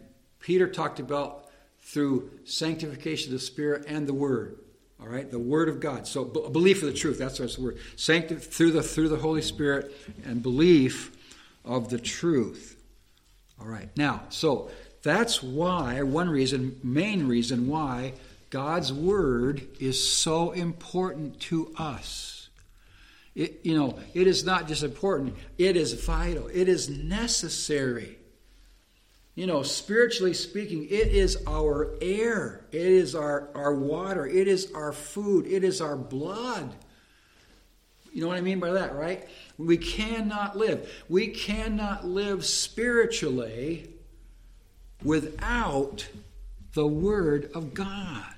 Peter 0.40 0.66
talked 0.66 0.98
about 0.98 1.46
through 1.80 2.30
sanctification 2.44 3.32
of 3.32 3.40
the 3.40 3.44
Spirit 3.44 3.84
and 3.86 4.06
the 4.06 4.14
Word. 4.14 4.58
All 5.00 5.08
right, 5.08 5.30
the 5.30 5.38
Word 5.38 5.68
of 5.68 5.80
God. 5.80 6.06
So 6.06 6.24
b- 6.24 6.48
belief 6.52 6.82
of 6.82 6.88
the 6.88 6.98
truth. 6.98 7.18
That's 7.18 7.40
what 7.40 7.52
the 7.52 7.62
word. 7.62 7.78
Sancti- 7.96 8.36
through 8.36 8.72
the 8.72 8.82
through 8.82 9.08
the 9.08 9.16
Holy 9.16 9.42
Spirit 9.42 9.92
and 10.24 10.42
belief 10.42 11.16
of 11.64 11.88
the 11.88 11.98
truth. 11.98 12.76
All 13.60 13.66
right. 13.66 13.88
Now, 13.96 14.22
so 14.28 14.70
that's 15.02 15.42
why 15.42 16.02
one 16.02 16.28
reason, 16.28 16.78
main 16.82 17.28
reason 17.28 17.66
why 17.66 18.14
God's 18.50 18.92
Word 18.92 19.66
is 19.78 20.06
so 20.06 20.50
important 20.50 21.40
to 21.40 21.72
us. 21.78 22.48
It, 23.34 23.60
you 23.62 23.76
know, 23.76 23.98
it 24.12 24.26
is 24.26 24.44
not 24.44 24.68
just 24.68 24.82
important; 24.82 25.34
it 25.56 25.76
is 25.76 25.94
vital. 25.94 26.48
It 26.52 26.68
is 26.68 26.90
necessary 26.90 28.18
you 29.40 29.46
know, 29.46 29.62
spiritually 29.62 30.34
speaking, 30.34 30.84
it 30.90 31.08
is 31.08 31.42
our 31.46 31.94
air, 32.02 32.66
it 32.72 32.82
is 32.82 33.14
our, 33.14 33.48
our 33.54 33.74
water, 33.74 34.26
it 34.26 34.46
is 34.46 34.70
our 34.72 34.92
food, 34.92 35.46
it 35.46 35.64
is 35.64 35.80
our 35.80 35.96
blood. 35.96 36.74
You 38.12 38.20
know 38.20 38.28
what 38.28 38.36
I 38.36 38.42
mean 38.42 38.60
by 38.60 38.72
that, 38.72 38.94
right? 38.94 39.26
We 39.56 39.78
cannot 39.78 40.58
live. 40.58 41.04
We 41.08 41.28
cannot 41.28 42.06
live 42.06 42.44
spiritually 42.44 43.88
without 45.02 46.06
the 46.74 46.86
Word 46.86 47.50
of 47.54 47.72
God. 47.72 48.34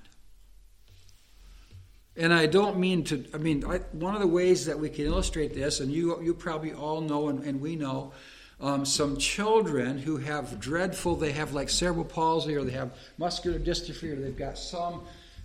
And 2.16 2.32
I 2.32 2.47
don't 2.47 2.78
mean 2.78 3.02
to, 3.06 3.25
I 3.35 3.38
mean, 3.38 3.64
I, 3.64 3.78
one 3.90 4.14
of 4.14 4.21
the 4.21 4.28
ways 4.28 4.66
that 4.66 4.78
we 4.78 4.88
can 4.88 5.06
illustrate 5.06 5.52
this, 5.52 5.80
and 5.80 5.90
you, 5.90 6.23
you 6.23 6.32
probably 6.32 6.73
all 6.73 7.00
know 7.00 7.26
and, 7.26 7.42
and 7.42 7.61
we 7.61 7.75
know, 7.75 8.12
um, 8.61 8.85
some 8.85 9.16
children 9.16 9.99
who 9.99 10.18
have 10.18 10.61
dreadful, 10.61 11.16
they 11.16 11.32
have 11.32 11.52
like 11.52 11.68
cerebral 11.68 12.04
palsy 12.04 12.54
or 12.54 12.62
they 12.62 12.73
have 12.73 12.92
muscular 13.18 13.59
dystrophy 13.59 14.12
or 14.12 14.16
they've 14.16 14.37
got 14.37 14.56
some 14.56 15.02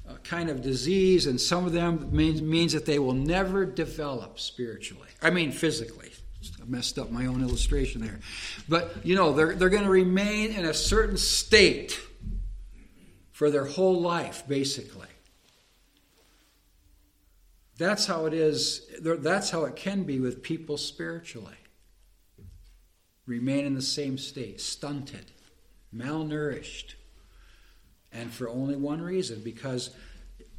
uh, 0.08 0.14
kind 0.24 0.50
of 0.50 0.62
disease, 0.62 1.26
and 1.28 1.40
some 1.40 1.66
of 1.66 1.74
them 1.74 2.10
means, 2.12 2.42
means 2.42 2.74
that 2.74 2.86
they 2.86 3.00
will 3.00 3.14
never 3.14 3.66
develop 3.66 4.40
spiritually. 4.40 5.10
I 5.22 5.32
mean, 5.32 5.52
physically. 5.52 6.12
I 6.62 6.66
messed 6.66 6.98
up 6.98 7.12
my 7.12 7.26
own 7.26 7.42
illustration 7.42 8.02
there. 8.02 8.20
But, 8.70 8.96
you 9.06 9.16
know, 9.16 9.34
they're, 9.34 9.56
they're 9.56 9.70
going 9.70 9.84
to 9.84 9.90
remain 9.90 10.52
in 10.52 10.66
a 10.66 10.74
certain 10.74 11.18
state 11.18 12.00
for 13.32 13.50
their 13.50 13.66
whole 13.66 14.00
life, 14.00 14.48
basically. 14.48 15.08
That's 17.78 18.06
how 18.06 18.26
it 18.26 18.34
is. 18.34 18.90
That's 19.02 19.50
how 19.50 19.66
it 19.66 19.76
can 19.76 20.04
be 20.04 20.20
with 20.20 20.42
people 20.42 20.78
spiritually 20.78 21.58
remain 23.28 23.66
in 23.66 23.76
the 23.76 23.82
same 23.82 24.18
state, 24.18 24.60
stunted, 24.60 25.32
malnourished. 25.96 26.96
And 28.12 28.32
for 28.32 28.50
only 28.50 28.76
one 28.76 29.02
reason 29.02 29.42
because 29.44 29.92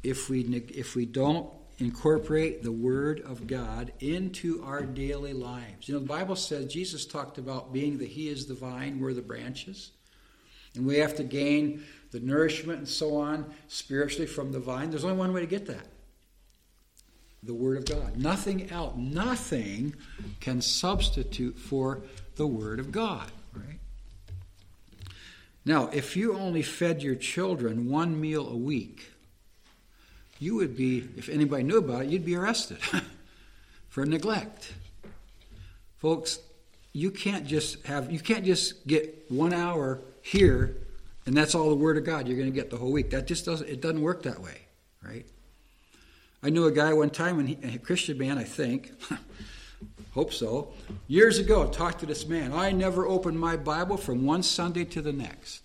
if 0.03 0.29
we, 0.29 0.41
if 0.73 0.95
we 0.95 1.05
don't 1.05 1.49
incorporate 1.79 2.61
the 2.61 2.71
Word 2.71 3.21
of 3.21 3.47
God 3.47 3.91
into 3.99 4.63
our 4.63 4.83
daily 4.83 5.33
lives. 5.33 5.87
You 5.87 5.95
know, 5.95 6.01
the 6.01 6.07
Bible 6.07 6.35
says 6.35 6.71
Jesus 6.71 7.05
talked 7.05 7.37
about 7.37 7.73
being 7.73 7.97
that 7.99 8.09
He 8.09 8.27
is 8.27 8.45
the 8.45 8.53
vine, 8.53 8.99
we're 8.99 9.13
the 9.13 9.21
branches. 9.21 9.91
And 10.75 10.85
we 10.85 10.97
have 10.97 11.15
to 11.15 11.23
gain 11.23 11.83
the 12.11 12.19
nourishment 12.19 12.79
and 12.79 12.87
so 12.87 13.17
on 13.17 13.51
spiritually 13.67 14.27
from 14.27 14.51
the 14.51 14.59
vine. 14.59 14.89
There's 14.89 15.03
only 15.03 15.17
one 15.17 15.33
way 15.33 15.41
to 15.41 15.47
get 15.47 15.65
that 15.67 15.87
the 17.41 17.53
Word 17.53 17.77
of 17.77 17.85
God. 17.85 18.17
Nothing 18.17 18.69
else, 18.69 18.93
nothing 18.97 19.95
can 20.41 20.59
substitute 20.59 21.57
for 21.57 22.01
the 22.39 22.47
Word 22.47 22.79
of 22.79 22.89
God, 22.89 23.29
right? 23.53 23.79
Now, 25.65 25.89
if 25.91 26.15
you 26.15 26.33
only 26.33 26.61
fed 26.61 27.03
your 27.03 27.15
children 27.15 27.89
one 27.89 28.19
meal 28.19 28.47
a 28.47 28.55
week, 28.55 29.11
you 30.39 30.55
would 30.55 30.77
be, 30.77 31.09
if 31.17 31.27
anybody 31.27 31.63
knew 31.63 31.79
about 31.79 32.03
it, 32.03 32.07
you'd 32.07 32.23
be 32.23 32.37
arrested 32.37 32.77
for 33.89 34.05
neglect. 34.05 34.71
Folks, 35.97 36.39
you 36.93 37.11
can't 37.11 37.45
just 37.45 37.85
have 37.85 38.09
you 38.09 38.19
can't 38.19 38.45
just 38.45 38.87
get 38.87 39.25
one 39.29 39.53
hour 39.53 39.99
here 40.21 40.77
and 41.25 41.35
that's 41.35 41.53
all 41.53 41.69
the 41.69 41.75
word 41.75 41.97
of 41.97 42.05
God 42.05 42.25
you're 42.25 42.37
going 42.37 42.51
to 42.51 42.55
get 42.55 42.69
the 42.71 42.77
whole 42.77 42.91
week. 42.91 43.09
That 43.09 43.27
just 43.27 43.45
doesn't 43.45 43.69
it 43.69 43.81
doesn't 43.81 44.01
work 44.01 44.23
that 44.23 44.39
way, 44.39 44.61
right? 45.03 45.25
I 46.41 46.49
knew 46.49 46.65
a 46.65 46.71
guy 46.71 46.93
one 46.93 47.09
time, 47.09 47.57
a 47.63 47.77
Christian 47.79 48.17
man, 48.17 48.37
I 48.37 48.45
think, 48.45 48.91
hope 50.11 50.33
so, 50.33 50.73
years 51.07 51.39
ago, 51.39 51.67
talked 51.67 51.99
to 51.99 52.05
this 52.05 52.27
man. 52.27 52.53
I 52.53 52.71
never 52.71 53.05
opened 53.05 53.39
my 53.39 53.57
Bible 53.57 53.97
from 53.97 54.25
one 54.25 54.43
Sunday 54.43 54.85
to 54.85 55.01
the 55.01 55.13
next. 55.13 55.63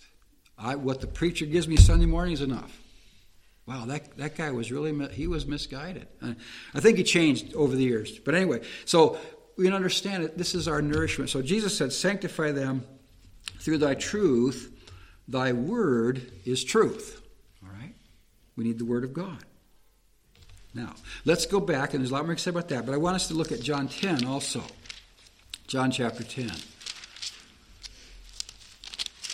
I, 0.57 0.75
what 0.75 1.01
the 1.01 1.07
preacher 1.07 1.45
gives 1.45 1.67
me 1.67 1.75
Sunday 1.75 2.05
morning 2.05 2.33
is 2.33 2.41
enough. 2.41 2.81
Wow, 3.65 3.85
that, 3.85 4.15
that 4.17 4.35
guy 4.35 4.51
was 4.51 4.71
really, 4.71 5.07
he 5.13 5.27
was 5.27 5.47
misguided. 5.47 6.07
Uh, 6.21 6.33
I 6.73 6.79
think 6.79 6.97
he 6.97 7.03
changed 7.03 7.55
over 7.55 7.75
the 7.75 7.83
years. 7.83 8.19
But 8.19 8.35
anyway, 8.35 8.61
so 8.85 9.17
we 9.57 9.69
understand 9.71 10.23
it. 10.23 10.37
This 10.37 10.53
is 10.53 10.67
our 10.67 10.81
nourishment. 10.81 11.29
So 11.29 11.41
Jesus 11.41 11.75
said, 11.75 11.91
Sanctify 11.91 12.51
them 12.51 12.85
through 13.59 13.79
thy 13.79 13.95
truth. 13.95 14.71
Thy 15.27 15.53
word 15.53 16.31
is 16.45 16.63
truth. 16.63 17.21
All 17.63 17.71
right? 17.71 17.95
We 18.55 18.63
need 18.63 18.77
the 18.77 18.85
word 18.85 19.03
of 19.03 19.13
God. 19.13 19.43
Now, 20.75 20.93
let's 21.23 21.45
go 21.45 21.61
back, 21.61 21.93
and 21.93 22.03
there's 22.03 22.11
a 22.11 22.13
lot 22.13 22.25
more 22.25 22.35
to 22.35 22.41
say 22.41 22.51
about 22.51 22.67
that, 22.67 22.85
but 22.85 22.93
I 22.93 22.97
want 22.97 23.15
us 23.15 23.29
to 23.29 23.33
look 23.33 23.53
at 23.53 23.61
John 23.61 23.87
10 23.87 24.25
also. 24.25 24.61
John 25.67 25.89
chapter 25.89 26.23
10. 26.23 26.51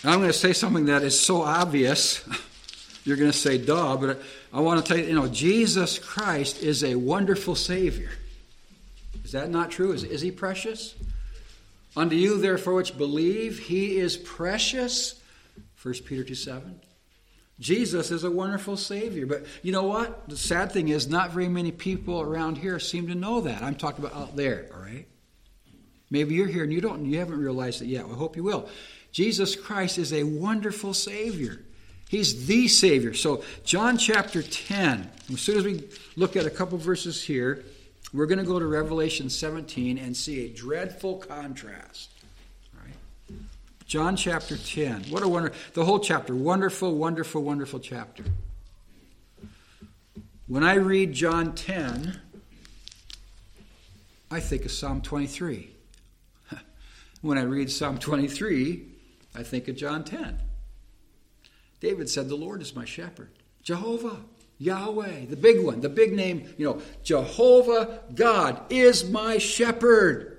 I'm 0.04 0.18
going 0.18 0.30
to 0.30 0.32
say 0.32 0.52
something 0.52 0.86
that 0.86 1.02
is 1.02 1.18
so 1.18 1.42
obvious, 1.42 2.24
you're 3.04 3.16
going 3.16 3.30
to 3.30 3.36
say, 3.36 3.58
duh, 3.58 3.96
but 3.96 4.22
I 4.52 4.60
want 4.60 4.84
to 4.84 4.88
tell 4.88 5.02
you, 5.02 5.08
you 5.08 5.14
know, 5.14 5.26
Jesus 5.26 5.98
Christ 5.98 6.62
is 6.62 6.84
a 6.84 6.94
wonderful 6.94 7.56
Savior. 7.56 8.10
Is 9.24 9.32
that 9.32 9.50
not 9.50 9.70
true? 9.70 9.92
Is, 9.92 10.04
is 10.04 10.20
he 10.20 10.30
precious? 10.30 10.94
Unto 11.96 12.14
you, 12.14 12.40
therefore, 12.40 12.74
which 12.74 12.96
believe, 12.96 13.58
he 13.58 13.98
is 13.98 14.16
precious. 14.16 15.20
1 15.82 15.94
Peter 16.06 16.22
2 16.22 16.34
7. 16.36 16.80
Jesus 17.60 18.10
is 18.10 18.24
a 18.24 18.30
wonderful 18.30 18.76
Savior. 18.76 19.26
But 19.26 19.44
you 19.62 19.72
know 19.72 19.84
what? 19.84 20.28
The 20.28 20.36
sad 20.36 20.72
thing 20.72 20.88
is, 20.88 21.08
not 21.08 21.30
very 21.30 21.48
many 21.48 21.70
people 21.70 22.20
around 22.20 22.58
here 22.58 22.78
seem 22.80 23.06
to 23.08 23.14
know 23.14 23.42
that. 23.42 23.62
I'm 23.62 23.76
talking 23.76 24.04
about 24.04 24.16
out 24.16 24.36
there, 24.36 24.68
all 24.74 24.80
right? 24.80 25.06
Maybe 26.10 26.34
you're 26.34 26.46
here 26.46 26.64
and 26.64 26.72
you 26.72 26.80
don't 26.80 27.06
you 27.06 27.18
haven't 27.18 27.38
realized 27.38 27.80
it 27.80 27.86
yet. 27.86 28.04
I 28.04 28.14
hope 28.14 28.36
you 28.36 28.42
will. 28.42 28.68
Jesus 29.12 29.56
Christ 29.56 29.98
is 29.98 30.12
a 30.12 30.24
wonderful 30.24 30.94
Savior. 30.94 31.60
He's 32.08 32.46
the 32.46 32.68
Savior. 32.68 33.14
So, 33.14 33.42
John 33.64 33.96
chapter 33.96 34.42
10, 34.42 35.10
as 35.32 35.40
soon 35.40 35.56
as 35.56 35.64
we 35.64 35.88
look 36.16 36.36
at 36.36 36.44
a 36.44 36.50
couple 36.50 36.76
verses 36.76 37.24
here, 37.24 37.64
we're 38.12 38.26
going 38.26 38.38
to 38.38 38.44
go 38.44 38.58
to 38.58 38.66
Revelation 38.66 39.30
17 39.30 39.96
and 39.96 40.14
see 40.14 40.44
a 40.44 40.48
dreadful 40.50 41.16
contrast. 41.16 42.10
John 43.92 44.16
chapter 44.16 44.56
10. 44.56 45.10
What 45.10 45.22
a 45.22 45.28
wonder. 45.28 45.52
The 45.74 45.84
whole 45.84 46.00
chapter. 46.00 46.34
Wonderful, 46.34 46.94
wonderful, 46.96 47.42
wonderful 47.42 47.78
chapter. 47.78 48.24
When 50.46 50.64
I 50.64 50.76
read 50.76 51.12
John 51.12 51.54
10, 51.54 52.18
I 54.30 54.40
think 54.40 54.64
of 54.64 54.72
Psalm 54.72 55.02
23. 55.02 55.74
when 57.20 57.36
I 57.36 57.42
read 57.42 57.70
Psalm 57.70 57.98
23, 57.98 58.82
I 59.34 59.42
think 59.42 59.68
of 59.68 59.76
John 59.76 60.04
10. 60.04 60.38
David 61.80 62.08
said, 62.08 62.30
The 62.30 62.34
Lord 62.34 62.62
is 62.62 62.74
my 62.74 62.86
shepherd. 62.86 63.28
Jehovah, 63.62 64.22
Yahweh, 64.56 65.26
the 65.26 65.36
big 65.36 65.62
one, 65.62 65.82
the 65.82 65.90
big 65.90 66.14
name, 66.14 66.54
you 66.56 66.64
know, 66.64 66.80
Jehovah 67.04 68.00
God 68.14 68.58
is 68.72 69.04
my 69.04 69.36
shepherd. 69.36 70.31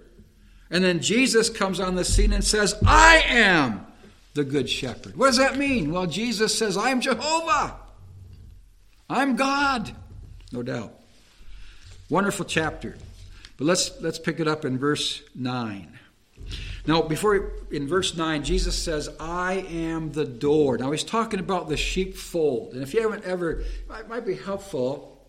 And 0.73 0.83
then 0.83 1.01
Jesus 1.01 1.51
comes 1.51 1.79
on 1.79 1.93
the 1.93 2.03
scene 2.03 2.33
and 2.33 2.43
says, 2.43 2.75
I 2.83 3.23
am 3.27 3.85
the 4.33 4.43
good 4.43 4.67
shepherd. 4.67 5.15
What 5.15 5.27
does 5.27 5.37
that 5.37 5.55
mean? 5.55 5.91
Well, 5.91 6.07
Jesus 6.07 6.57
says, 6.57 6.75
I'm 6.75 6.99
Jehovah. 6.99 7.75
I'm 9.07 9.35
God. 9.35 9.91
No 10.51 10.63
doubt. 10.63 10.99
Wonderful 12.09 12.45
chapter. 12.45 12.97
But 13.57 13.65
let's 13.65 14.01
let's 14.01 14.17
pick 14.17 14.39
it 14.39 14.47
up 14.47 14.65
in 14.65 14.79
verse 14.79 15.21
9. 15.35 15.99
Now, 16.87 17.03
before 17.03 17.53
in 17.71 17.87
verse 17.87 18.17
9, 18.17 18.43
Jesus 18.43 18.75
says, 18.75 19.09
I 19.19 19.65
am 19.69 20.11
the 20.11 20.25
door. 20.25 20.79
Now, 20.79 20.89
he's 20.89 21.03
talking 21.03 21.39
about 21.39 21.69
the 21.69 21.77
sheepfold. 21.77 22.73
And 22.73 22.81
if 22.81 22.95
you 22.95 23.01
haven't 23.03 23.25
ever, 23.25 23.59
it 23.61 24.09
might 24.09 24.25
be 24.25 24.35
helpful, 24.35 25.23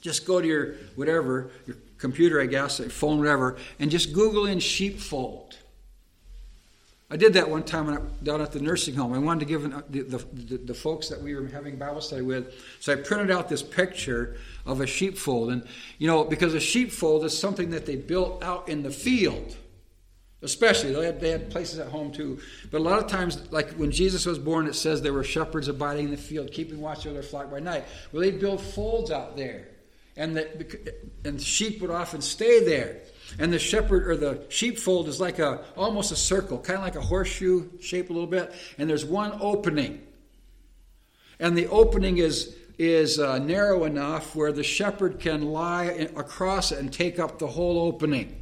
just 0.00 0.26
go 0.26 0.40
to 0.40 0.46
your 0.46 0.74
whatever, 0.96 1.52
your 1.66 1.76
computer, 2.00 2.40
I 2.40 2.46
guess, 2.46 2.80
a 2.80 2.88
phone, 2.88 3.18
whatever, 3.18 3.56
and 3.78 3.90
just 3.90 4.12
Google 4.12 4.46
in 4.46 4.58
sheepfold. 4.58 5.56
I 7.12 7.16
did 7.16 7.32
that 7.34 7.50
one 7.50 7.64
time 7.64 7.90
I, 7.90 7.98
down 8.24 8.40
at 8.40 8.52
the 8.52 8.60
nursing 8.60 8.94
home. 8.94 9.12
I 9.12 9.18
wanted 9.18 9.40
to 9.40 9.46
give 9.46 9.64
an, 9.64 9.72
uh, 9.72 9.82
the, 9.90 10.02
the, 10.02 10.58
the, 10.58 10.74
folks 10.74 11.08
that 11.08 11.20
we 11.20 11.34
were 11.34 11.46
having 11.48 11.76
Bible 11.76 12.00
study 12.00 12.22
with, 12.22 12.54
so 12.78 12.92
I 12.92 12.96
printed 12.96 13.32
out 13.32 13.48
this 13.48 13.64
picture 13.64 14.36
of 14.64 14.80
a 14.80 14.86
sheepfold. 14.86 15.50
And, 15.50 15.66
you 15.98 16.06
know, 16.06 16.22
because 16.22 16.54
a 16.54 16.60
sheepfold 16.60 17.24
is 17.24 17.36
something 17.36 17.70
that 17.70 17.84
they 17.84 17.96
built 17.96 18.44
out 18.44 18.68
in 18.68 18.84
the 18.84 18.92
field, 18.92 19.56
especially. 20.42 20.92
They 20.92 21.04
had, 21.04 21.20
they 21.20 21.30
had 21.30 21.50
places 21.50 21.80
at 21.80 21.88
home 21.88 22.12
too. 22.12 22.38
But 22.70 22.78
a 22.78 22.84
lot 22.84 23.00
of 23.00 23.08
times, 23.08 23.50
like 23.50 23.72
when 23.72 23.90
Jesus 23.90 24.24
was 24.24 24.38
born, 24.38 24.68
it 24.68 24.76
says 24.76 25.02
there 25.02 25.12
were 25.12 25.24
shepherds 25.24 25.66
abiding 25.66 26.04
in 26.04 26.10
the 26.12 26.16
field, 26.16 26.52
keeping 26.52 26.80
watch 26.80 27.06
over 27.06 27.14
their 27.14 27.24
flock 27.24 27.50
by 27.50 27.58
night. 27.58 27.84
Well, 28.12 28.22
they'd 28.22 28.38
build 28.38 28.60
folds 28.60 29.10
out 29.10 29.36
there 29.36 29.66
and 30.16 30.36
the 30.36 30.94
and 31.24 31.40
sheep 31.40 31.80
would 31.80 31.90
often 31.90 32.20
stay 32.20 32.64
there. 32.64 32.98
And 33.38 33.52
the 33.52 33.58
shepherd 33.58 34.08
or 34.08 34.16
the 34.16 34.44
sheepfold 34.48 35.08
is 35.08 35.20
like 35.20 35.38
a 35.38 35.64
almost 35.76 36.10
a 36.10 36.16
circle, 36.16 36.58
kind 36.58 36.78
of 36.78 36.84
like 36.84 36.96
a 36.96 37.00
horseshoe 37.00 37.68
shape 37.80 38.10
a 38.10 38.12
little 38.12 38.28
bit. 38.28 38.52
And 38.76 38.90
there's 38.90 39.04
one 39.04 39.38
opening, 39.40 40.06
and 41.38 41.56
the 41.56 41.68
opening 41.68 42.18
is 42.18 42.56
is 42.78 43.18
uh, 43.18 43.38
narrow 43.38 43.84
enough 43.84 44.34
where 44.34 44.52
the 44.52 44.64
shepherd 44.64 45.20
can 45.20 45.42
lie 45.42 45.84
across 46.16 46.72
it 46.72 46.78
and 46.78 46.92
take 46.92 47.18
up 47.18 47.38
the 47.38 47.46
whole 47.46 47.78
opening. 47.78 48.36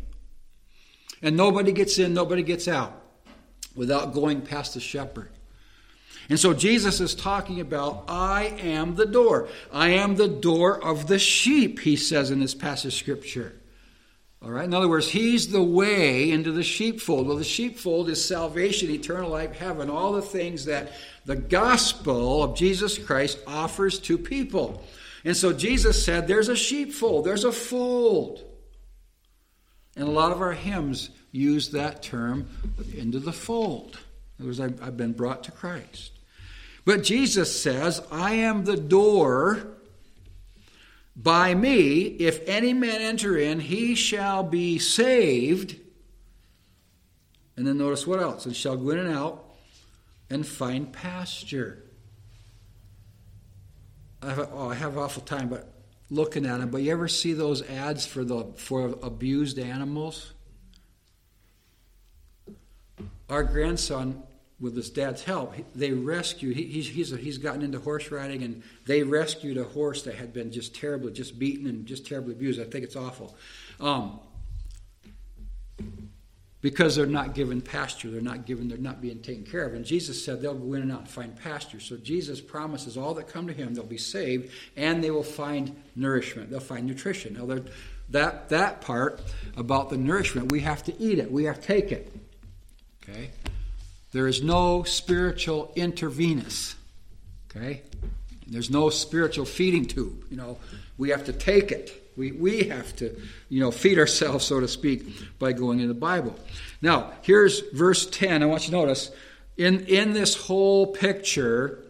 And 1.21 1.37
nobody 1.37 1.73
gets 1.73 1.99
in, 1.99 2.15
nobody 2.15 2.45
gets 2.45 2.69
out 2.69 3.03
without 3.75 4.15
going 4.15 4.43
past 4.43 4.75
the 4.75 4.81
shepherd. 4.81 5.31
And 6.29 6.39
so 6.39 6.53
Jesus 6.53 7.01
is 7.01 7.15
talking 7.15 7.61
about, 7.61 8.05
I 8.09 8.55
am 8.61 8.97
the 8.97 9.07
door. 9.07 9.49
I 9.73 9.91
am 9.91 10.17
the 10.17 10.29
door 10.29 10.83
of 10.83 11.07
the 11.07 11.19
sheep, 11.19 11.81
he 11.81 11.97
says 11.97 12.31
in 12.31 12.41
this 12.41 12.55
passage 12.55 12.93
of 12.93 12.99
scripture. 12.99 13.55
All 14.41 14.51
right, 14.51 14.67
in 14.67 14.75
other 14.75 14.89
words, 14.89 15.09
he's 15.09 15.49
the 15.49 15.63
way 15.63 16.31
into 16.31 16.53
the 16.53 16.63
sheepfold. 16.63 17.27
Well, 17.27 17.39
the 17.39 17.45
sheepfold 17.45 18.09
is 18.09 18.25
salvation, 18.25 18.91
eternal 18.91 19.31
life, 19.31 19.57
heaven, 19.57 19.91
all 19.91 20.13
the 20.13 20.23
things 20.23 20.67
that 20.67 20.93
the 21.25 21.35
gospel 21.35 22.45
of 22.45 22.57
Jesus 22.57 22.99
Christ 22.99 23.39
offers 23.47 23.99
to 24.01 24.17
people. 24.17 24.85
And 25.25 25.37
so 25.37 25.53
Jesus 25.53 26.05
said, 26.05 26.29
There's 26.29 26.49
a 26.49 26.55
sheepfold, 26.55 27.25
there's 27.25 27.45
a 27.45 27.53
fold. 27.53 28.45
And 29.97 30.07
a 30.07 30.13
lot 30.13 30.31
of 30.31 30.41
our 30.41 30.53
hymns 30.53 31.11
use 31.33 31.71
that 31.71 32.03
term 32.05 32.49
into 32.97 33.19
the 33.19 33.33
fold. 33.33 33.99
In 34.39 34.45
other 34.45 34.49
words, 34.49 34.61
I've 34.81 34.97
been 34.97 35.15
brought 35.15 35.43
to 35.45 35.51
Christ. 35.51 36.18
But 36.89 37.03
Jesus 37.03 37.61
says, 37.61 38.01
I 38.11 38.37
am 38.37 38.65
the 38.65 38.75
door. 38.75 39.59
By 41.15 41.55
me, 41.55 42.01
if 42.01 42.41
any 42.49 42.73
man 42.73 43.03
enter 43.03 43.37
in, 43.37 43.61
he 43.61 43.95
shall 43.95 44.43
be 44.43 44.79
saved. 44.79 45.77
And 47.59 47.67
then 47.67 47.77
notice 47.77 48.07
what 48.07 48.21
else? 48.21 48.47
And 48.47 48.57
shall 48.57 48.79
go 48.79 48.89
in 48.89 49.01
and 49.01 49.15
out 49.15 49.45
and 50.31 50.47
find 50.47 50.91
pasture. 50.91 51.85
I 54.23 54.31
have, 54.31 54.51
oh, 54.55 54.71
I 54.71 54.75
have 54.75 54.97
awful 54.97 55.23
time, 55.23 55.51
but 55.51 55.71
looking 56.09 56.47
at 56.47 56.59
them. 56.59 56.71
But 56.71 56.81
you 56.81 56.93
ever 56.93 57.07
see 57.07 57.35
those 57.35 57.61
ads 57.69 58.07
for 58.07 58.25
the 58.25 58.47
for 58.57 58.99
abused 59.03 59.59
animals? 59.59 60.33
Our 63.29 63.43
grandson 63.43 64.23
with 64.61 64.75
his 64.75 64.91
dad's 64.91 65.23
help, 65.23 65.55
they 65.75 65.93
rescued. 65.93 66.57
He, 66.57 66.65
he's 66.65 66.89
he's, 66.89 67.11
he's 67.11 67.39
gotten 67.39 67.63
into 67.63 67.79
horse 67.79 68.11
riding, 68.11 68.43
and 68.43 68.63
they 68.87 69.03
rescued 69.03 69.57
a 69.57 69.65
horse 69.65 70.03
that 70.03 70.17
had 70.17 70.33
been 70.33 70.51
just 70.51 70.75
terribly, 70.75 71.13
just 71.13 71.39
beaten 71.39 71.67
and 71.67 71.87
just 71.87 72.07
terribly 72.07 72.33
abused. 72.33 72.61
I 72.61 72.65
think 72.65 72.85
it's 72.85 72.97
awful, 72.97 73.37
um, 73.79 74.19
because 76.61 76.97
they're 76.97 77.07
not 77.07 77.35
given 77.35 77.61
pasture. 77.61 78.11
They're 78.11 78.21
not 78.21 78.47
given. 78.47 78.69
They're 78.69 78.79
not 78.79 79.01
being 79.01 79.21
taken 79.21 79.45
care 79.45 79.65
of. 79.65 79.75
And 79.75 79.85
Jesus 79.85 80.25
said 80.25 80.43
they'll 80.43 80.55
go 80.55 80.75
in 80.75 80.83
and 80.83 80.91
out 80.91 81.01
and 81.01 81.09
find 81.09 81.37
pasture. 81.37 81.79
So 81.79 81.97
Jesus 81.97 82.41
promises 82.41 82.97
all 82.97 83.15
that 83.15 83.29
come 83.29 83.47
to 83.47 83.53
Him, 83.53 83.75
they'll 83.75 83.85
be 83.85 83.97
saved, 83.97 84.51
and 84.77 85.05
they 85.05 85.13
will 85.13 85.23
find 85.23 85.81
nourishment. 85.95 86.51
They'll 86.51 86.59
find 86.59 86.85
nutrition. 86.85 87.35
Now, 87.35 87.63
that 88.11 88.49
that 88.49 88.81
part 88.81 89.21
about 89.57 89.91
the 89.91 89.97
nourishment, 89.97 90.51
we 90.51 90.61
have 90.61 90.83
to 90.85 91.01
eat 91.01 91.21
it. 91.21 91.31
We 91.31 91.45
have 91.45 91.61
to 91.61 91.67
take 91.67 91.93
it. 91.93 92.13
Okay. 93.09 93.31
There 94.13 94.27
is 94.27 94.43
no 94.43 94.83
spiritual 94.85 95.73
intravenous. 95.77 96.75
Okay? 97.51 97.83
There's 98.47 98.71
no 98.71 98.91
spiritual 98.91 99.45
feeding 99.45 99.87
tube. 99.87 100.25
You 100.31 100.37
know, 100.37 100.59
we 100.97 101.11
have 101.11 101.25
to 101.27 101.33
take 101.33 101.71
it. 101.71 101.93
We, 102.17 102.33
we 102.33 102.65
have 102.65 102.97
to, 102.97 103.17
you 103.49 103.61
know, 103.61 103.71
feed 103.71 103.99
ourselves, 103.99 104.45
so 104.45 104.59
to 104.59 104.67
speak, 104.67 105.39
by 105.39 105.53
going 105.53 105.81
in 105.81 105.89
the 105.89 105.95
Bible. 105.95 106.35
Now, 106.83 107.13
here's 107.23 107.61
verse 107.73 108.07
10. 108.07 108.43
I 108.43 108.47
want 108.47 108.65
you 108.65 108.71
to 108.71 108.77
notice 108.77 109.13
in, 109.57 109.87
in 109.87 110.15
this 110.15 110.35
whole 110.35 110.87
picture 110.87 111.85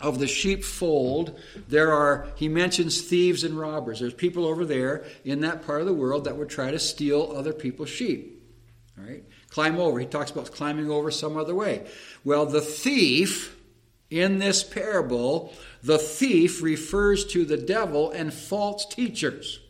of 0.00 0.18
the 0.18 0.26
sheepfold, 0.26 1.38
there 1.68 1.92
are, 1.92 2.28
he 2.36 2.48
mentions 2.48 3.02
thieves 3.02 3.44
and 3.44 3.58
robbers. 3.58 4.00
There's 4.00 4.14
people 4.14 4.44
over 4.44 4.64
there 4.64 5.04
in 5.24 5.40
that 5.40 5.66
part 5.66 5.80
of 5.80 5.86
the 5.86 5.94
world 5.94 6.24
that 6.24 6.36
would 6.36 6.48
try 6.48 6.70
to 6.70 6.78
steal 6.78 7.32
other 7.36 7.52
people's 7.52 7.88
sheep. 7.88 8.42
All 8.98 9.04
right? 9.04 9.24
Climb 9.56 9.78
over. 9.78 9.98
He 9.98 10.04
talks 10.04 10.30
about 10.30 10.52
climbing 10.52 10.90
over 10.90 11.10
some 11.10 11.38
other 11.38 11.54
way. 11.54 11.86
Well, 12.26 12.44
the 12.44 12.60
thief 12.60 13.56
in 14.10 14.38
this 14.38 14.62
parable, 14.62 15.50
the 15.82 15.96
thief 15.96 16.62
refers 16.62 17.24
to 17.28 17.46
the 17.46 17.56
devil 17.56 18.10
and 18.10 18.34
false 18.34 18.84
teachers. 18.84 19.60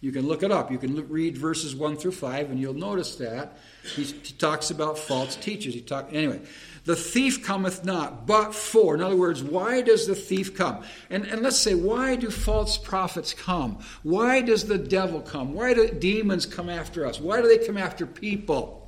You 0.00 0.10
can 0.10 0.26
look 0.26 0.42
it 0.42 0.50
up. 0.50 0.72
You 0.72 0.78
can 0.78 1.08
read 1.08 1.38
verses 1.38 1.72
1 1.72 1.98
through 1.98 2.10
5, 2.10 2.50
and 2.50 2.58
you'll 2.58 2.74
notice 2.74 3.14
that. 3.14 3.58
He, 3.94 4.02
he 4.02 4.32
talks 4.32 4.72
about 4.72 4.98
false 4.98 5.36
teachers. 5.36 5.74
He 5.74 5.82
talk, 5.82 6.08
anyway, 6.10 6.40
the 6.84 6.96
thief 6.96 7.44
cometh 7.44 7.84
not, 7.84 8.26
but 8.26 8.52
for. 8.52 8.96
In 8.96 9.02
other 9.02 9.14
words, 9.14 9.40
why 9.40 9.82
does 9.82 10.08
the 10.08 10.16
thief 10.16 10.56
come? 10.56 10.82
And, 11.10 11.26
and 11.26 11.42
let's 11.42 11.58
say, 11.58 11.76
why 11.76 12.16
do 12.16 12.28
false 12.28 12.76
prophets 12.76 13.34
come? 13.34 13.78
Why 14.02 14.40
does 14.40 14.66
the 14.66 14.78
devil 14.78 15.20
come? 15.20 15.54
Why 15.54 15.74
do 15.74 15.86
demons 15.86 16.44
come 16.44 16.68
after 16.68 17.06
us? 17.06 17.20
Why 17.20 17.40
do 17.40 17.46
they 17.46 17.64
come 17.64 17.78
after 17.78 18.04
people? 18.04 18.81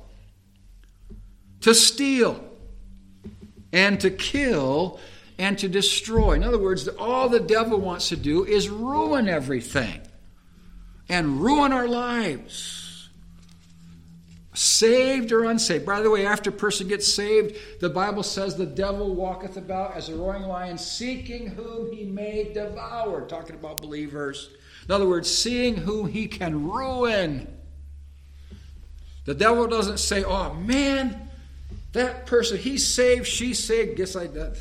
To 1.65 1.73
steal 1.73 2.39
and 3.73 3.99
to 3.99 4.11
kill 4.11 4.99
and 5.39 5.57
to 5.57 5.67
destroy. 5.67 6.33
In 6.33 6.43
other 6.43 6.59
words, 6.59 6.87
all 6.87 7.27
the 7.27 7.39
devil 7.39 7.79
wants 7.79 8.09
to 8.09 8.15
do 8.15 8.45
is 8.45 8.69
ruin 8.69 9.27
everything 9.27 9.99
and 11.09 11.41
ruin 11.41 11.73
our 11.73 11.87
lives. 11.87 13.09
Saved 14.53 15.31
or 15.31 15.45
unsaved. 15.45 15.87
By 15.87 16.01
the 16.01 16.11
way, 16.11 16.27
after 16.27 16.51
a 16.51 16.53
person 16.53 16.87
gets 16.87 17.11
saved, 17.11 17.57
the 17.81 17.89
Bible 17.89 18.21
says 18.21 18.55
the 18.55 18.67
devil 18.67 19.15
walketh 19.15 19.57
about 19.57 19.95
as 19.95 20.09
a 20.09 20.15
roaring 20.15 20.43
lion, 20.43 20.77
seeking 20.77 21.47
whom 21.47 21.91
he 21.91 22.05
may 22.05 22.53
devour. 22.53 23.27
Talking 23.27 23.55
about 23.55 23.81
believers. 23.81 24.51
In 24.87 24.91
other 24.91 25.07
words, 25.09 25.35
seeing 25.35 25.77
whom 25.77 26.09
he 26.09 26.27
can 26.27 26.69
ruin. 26.69 27.47
The 29.25 29.33
devil 29.33 29.65
doesn't 29.65 29.97
say, 29.97 30.23
oh 30.23 30.53
man, 30.53 31.24
that 31.95 32.25
person, 32.25 32.57
he's 32.57 32.87
saved, 32.87 33.27
she's 33.27 33.61
saved. 33.61 33.97
Guess 33.97 34.15
I, 34.15 34.27
that, 34.27 34.57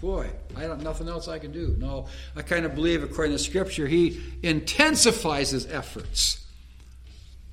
boy, 0.00 0.30
I 0.56 0.60
have 0.62 0.82
nothing 0.82 1.08
else 1.08 1.28
I 1.28 1.38
can 1.38 1.52
do. 1.52 1.74
No, 1.78 2.06
I 2.36 2.42
kind 2.42 2.64
of 2.64 2.74
believe, 2.74 3.02
according 3.02 3.32
to 3.32 3.38
Scripture, 3.38 3.86
he 3.86 4.20
intensifies 4.42 5.50
his 5.50 5.66
efforts 5.66 6.46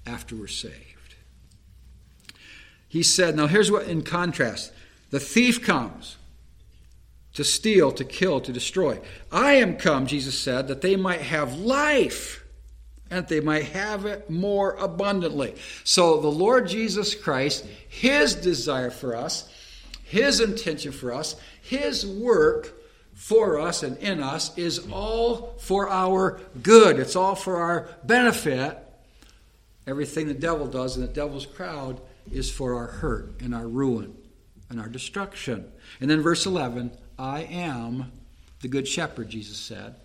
after 0.05 0.35
we're 0.35 0.47
saved. 0.47 1.15
He 2.87 3.03
said, 3.03 3.35
now 3.35 3.47
here's 3.47 3.71
what, 3.71 3.87
in 3.87 4.03
contrast, 4.03 4.71
the 5.09 5.19
thief 5.19 5.63
comes 5.63 6.15
to 7.33 7.43
steal, 7.43 7.91
to 7.91 8.05
kill, 8.05 8.39
to 8.39 8.53
destroy. 8.53 8.99
I 9.31 9.53
am 9.55 9.75
come, 9.75 10.07
Jesus 10.07 10.39
said, 10.39 10.69
that 10.69 10.81
they 10.81 10.95
might 10.95 11.21
have 11.21 11.57
life 11.57 12.44
that 13.09 13.27
they 13.27 13.39
might 13.39 13.65
have 13.65 14.05
it 14.05 14.29
more 14.29 14.75
abundantly. 14.75 15.55
So, 15.83 16.19
the 16.21 16.27
Lord 16.27 16.67
Jesus 16.67 17.13
Christ, 17.15 17.65
His 17.87 18.35
desire 18.35 18.89
for 18.89 19.15
us, 19.15 19.49
His 20.03 20.39
intention 20.39 20.91
for 20.91 21.13
us, 21.13 21.35
His 21.61 22.05
work 22.05 22.73
for 23.13 23.59
us 23.59 23.81
and 23.83 23.97
in 23.97 24.21
us 24.21 24.55
is 24.57 24.87
all 24.91 25.55
for 25.59 25.89
our 25.89 26.39
good. 26.61 26.99
It's 26.99 27.15
all 27.15 27.35
for 27.35 27.57
our 27.57 27.89
benefit. 28.03 28.77
Everything 29.87 30.27
the 30.27 30.33
devil 30.33 30.67
does 30.67 30.95
in 30.97 31.01
the 31.01 31.07
devil's 31.07 31.45
crowd 31.45 32.01
is 32.31 32.51
for 32.51 32.75
our 32.75 32.87
hurt 32.87 33.39
and 33.41 33.53
our 33.53 33.67
ruin 33.67 34.15
and 34.69 34.79
our 34.79 34.89
destruction. 34.89 35.71
And 36.01 36.09
then, 36.09 36.21
verse 36.21 36.45
11 36.45 36.91
I 37.17 37.43
am 37.43 38.11
the 38.61 38.67
good 38.67 38.87
shepherd, 38.87 39.29
Jesus 39.29 39.57
said. 39.57 39.95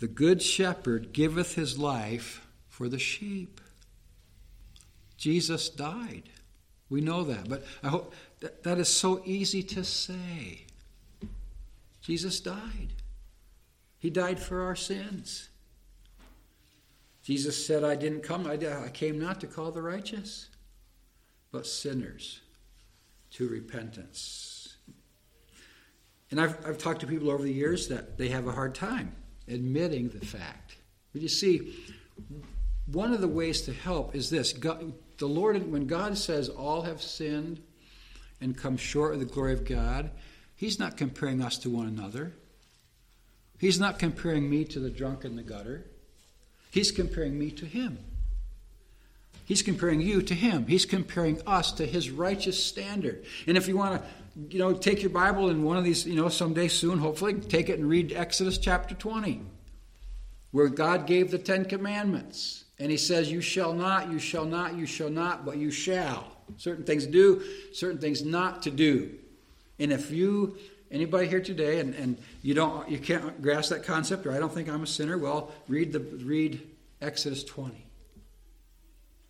The 0.00 0.08
good 0.08 0.42
shepherd 0.42 1.12
giveth 1.12 1.54
his 1.54 1.78
life 1.78 2.46
for 2.68 2.88
the 2.88 2.98
sheep. 2.98 3.60
Jesus 5.16 5.68
died. 5.68 6.28
We 6.90 7.00
know 7.00 7.24
that, 7.24 7.48
but 7.48 7.64
I 7.82 7.88
hope 7.88 8.14
that, 8.40 8.62
that 8.64 8.78
is 8.78 8.88
so 8.88 9.22
easy 9.24 9.62
to 9.62 9.84
say. 9.84 10.66
Jesus 12.00 12.40
died. 12.40 12.92
He 13.98 14.10
died 14.10 14.38
for 14.38 14.62
our 14.62 14.76
sins. 14.76 15.48
Jesus 17.22 17.66
said, 17.66 17.84
I 17.84 17.94
didn't 17.94 18.22
come, 18.22 18.46
I, 18.46 18.58
I 18.84 18.90
came 18.90 19.18
not 19.18 19.40
to 19.40 19.46
call 19.46 19.70
the 19.70 19.80
righteous, 19.80 20.50
but 21.52 21.66
sinners 21.66 22.42
to 23.30 23.48
repentance. 23.48 24.76
And 26.30 26.38
I've, 26.40 26.66
I've 26.66 26.78
talked 26.78 27.00
to 27.00 27.06
people 27.06 27.30
over 27.30 27.42
the 27.42 27.52
years 27.52 27.88
that 27.88 28.18
they 28.18 28.28
have 28.28 28.46
a 28.46 28.52
hard 28.52 28.74
time 28.74 29.14
admitting 29.48 30.08
the 30.08 30.24
fact. 30.24 30.76
But 31.12 31.22
you 31.22 31.28
see, 31.28 31.74
one 32.86 33.12
of 33.12 33.20
the 33.20 33.28
ways 33.28 33.62
to 33.62 33.72
help 33.72 34.14
is 34.14 34.30
this 34.30 34.52
God, 34.52 34.92
the 35.18 35.26
Lord, 35.26 35.70
when 35.70 35.86
God 35.86 36.18
says 36.18 36.48
all 36.48 36.82
have 36.82 37.02
sinned 37.02 37.60
and 38.40 38.56
come 38.56 38.76
short 38.76 39.14
of 39.14 39.20
the 39.20 39.26
glory 39.26 39.52
of 39.52 39.64
God, 39.64 40.10
He's 40.56 40.78
not 40.78 40.96
comparing 40.96 41.42
us 41.42 41.58
to 41.58 41.70
one 41.70 41.86
another. 41.86 42.32
He's 43.58 43.80
not 43.80 43.98
comparing 43.98 44.50
me 44.50 44.64
to 44.66 44.80
the 44.80 44.90
drunk 44.90 45.24
in 45.24 45.36
the 45.36 45.42
gutter. 45.42 45.86
He's 46.70 46.90
comparing 46.90 47.38
me 47.38 47.50
to 47.52 47.66
Him. 47.66 47.98
He's 49.46 49.62
comparing 49.62 50.00
you 50.00 50.22
to 50.22 50.34
Him. 50.34 50.66
He's 50.66 50.86
comparing 50.86 51.40
us 51.46 51.72
to 51.72 51.86
His 51.86 52.10
righteous 52.10 52.62
standard. 52.62 53.24
And 53.46 53.56
if 53.56 53.68
you 53.68 53.76
want 53.76 54.02
to 54.02 54.08
you 54.48 54.58
know, 54.58 54.72
take 54.72 55.02
your 55.02 55.10
Bible 55.10 55.48
and 55.48 55.64
one 55.64 55.76
of 55.76 55.84
these, 55.84 56.06
you 56.06 56.16
know, 56.16 56.28
someday 56.28 56.68
soon, 56.68 56.98
hopefully, 56.98 57.34
take 57.34 57.68
it 57.68 57.78
and 57.78 57.88
read 57.88 58.12
Exodus 58.12 58.58
chapter 58.58 58.94
20, 58.94 59.40
where 60.50 60.68
God 60.68 61.06
gave 61.06 61.30
the 61.30 61.38
Ten 61.38 61.64
Commandments. 61.64 62.64
And 62.78 62.90
He 62.90 62.96
says, 62.96 63.30
You 63.30 63.40
shall 63.40 63.72
not, 63.72 64.10
you 64.10 64.18
shall 64.18 64.44
not, 64.44 64.74
you 64.74 64.86
shall 64.86 65.10
not, 65.10 65.44
but 65.44 65.56
you 65.56 65.70
shall. 65.70 66.26
Certain 66.56 66.84
things 66.84 67.06
do, 67.06 67.42
certain 67.72 67.98
things 67.98 68.24
not 68.24 68.62
to 68.62 68.70
do. 68.70 69.12
And 69.78 69.92
if 69.92 70.10
you, 70.10 70.58
anybody 70.90 71.28
here 71.28 71.40
today, 71.40 71.78
and, 71.78 71.94
and 71.94 72.18
you 72.42 72.54
don't, 72.54 72.88
you 72.90 72.98
can't 72.98 73.40
grasp 73.40 73.70
that 73.70 73.84
concept, 73.84 74.26
or 74.26 74.32
I 74.32 74.38
don't 74.38 74.52
think 74.52 74.68
I'm 74.68 74.82
a 74.82 74.86
sinner, 74.86 75.16
well, 75.16 75.52
read 75.68 75.92
the 75.92 76.00
read 76.00 76.60
Exodus 77.00 77.44
20. 77.44 77.86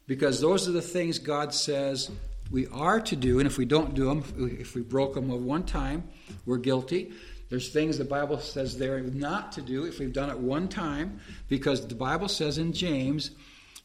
Because 0.07 0.40
those 0.40 0.69
are 0.69 0.73
the 0.73 0.83
things 0.83 1.19
God 1.19 1.55
says 1.55 2.11
we 2.55 2.69
are 2.69 3.01
to 3.01 3.17
do, 3.17 3.40
and 3.40 3.49
if 3.49 3.59
we 3.59 3.64
don't 3.64 3.95
do 3.95 4.05
them, 4.05 4.23
if 4.61 4.77
we 4.77 4.81
broke 4.81 5.14
them 5.14 5.29
one 5.45 5.64
time, 5.64 6.05
we're 6.47 6.57
guilty. 6.57 7.12
There's 7.49 7.71
things 7.71 7.99
the 7.99 8.05
Bible 8.05 8.38
says 8.38 8.79
they're 8.79 9.01
not 9.01 9.51
to 9.53 9.61
do 9.61 9.87
if 9.87 9.99
we've 9.99 10.12
done 10.12 10.31
it 10.31 10.38
one 10.38 10.69
time, 10.69 11.19
because 11.49 11.85
the 11.85 11.97
Bible 11.97 12.29
says 12.29 12.59
in 12.59 12.73
James, 12.73 13.33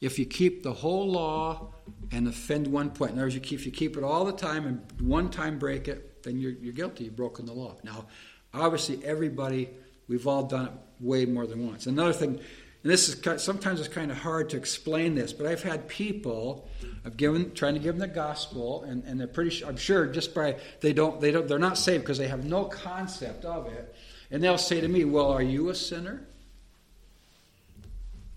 if 0.01 0.19
you 0.19 0.25
keep 0.27 0.61
the 0.61 0.71
whole 0.71 1.11
law 1.11 1.73
and 2.11 2.27
offend 2.27 2.67
one 2.67 2.91
point, 2.91 3.13
in 3.13 3.17
other 3.17 3.25
words, 3.25 3.33
you 3.33 3.41
keep, 3.41 3.59
if 3.59 3.65
you 3.65 3.71
keep 3.71 3.97
it 3.97 4.03
all 4.03 4.23
the 4.23 4.33
time 4.33 4.67
and 4.67 4.79
one 5.01 5.31
time 5.31 5.57
break 5.57 5.87
it, 5.87 6.21
then 6.21 6.37
you're, 6.39 6.51
you're 6.51 6.71
guilty. 6.71 7.05
You've 7.05 7.15
broken 7.15 7.47
the 7.47 7.53
law. 7.53 7.75
Now, 7.83 8.05
obviously, 8.53 9.03
everybody, 9.03 9.71
we've 10.07 10.27
all 10.27 10.43
done 10.43 10.67
it 10.67 10.71
way 10.99 11.25
more 11.25 11.47
than 11.47 11.65
once. 11.67 11.87
Another 11.87 12.13
thing, 12.13 12.39
and 12.83 12.91
this 12.91 13.09
is 13.09 13.43
sometimes 13.43 13.79
it's 13.79 13.89
kind 13.89 14.11
of 14.11 14.17
hard 14.17 14.49
to 14.51 14.57
explain 14.57 15.15
this, 15.15 15.33
but 15.33 15.45
I've 15.45 15.63
had 15.63 15.87
people 15.87 16.69
I've 17.05 17.17
given 17.17 17.53
trying 17.53 17.73
to 17.73 17.79
give 17.79 17.97
them 17.97 18.07
the 18.07 18.13
gospel, 18.13 18.83
and, 18.83 19.03
and 19.05 19.19
they're 19.19 19.27
pretty. 19.27 19.63
I'm 19.65 19.77
sure 19.77 20.05
just 20.05 20.33
by 20.33 20.57
they 20.81 20.93
don't 20.93 21.19
they 21.19 21.31
don't 21.31 21.47
they're 21.47 21.59
not 21.59 21.77
saved 21.77 22.03
because 22.03 22.17
they 22.17 22.27
have 22.27 22.45
no 22.45 22.65
concept 22.65 23.45
of 23.45 23.67
it, 23.67 23.95
and 24.31 24.43
they'll 24.43 24.57
say 24.57 24.81
to 24.81 24.87
me, 24.87 25.05
"Well, 25.05 25.31
are 25.31 25.41
you 25.41 25.69
a 25.69 25.75
sinner?" 25.75 26.21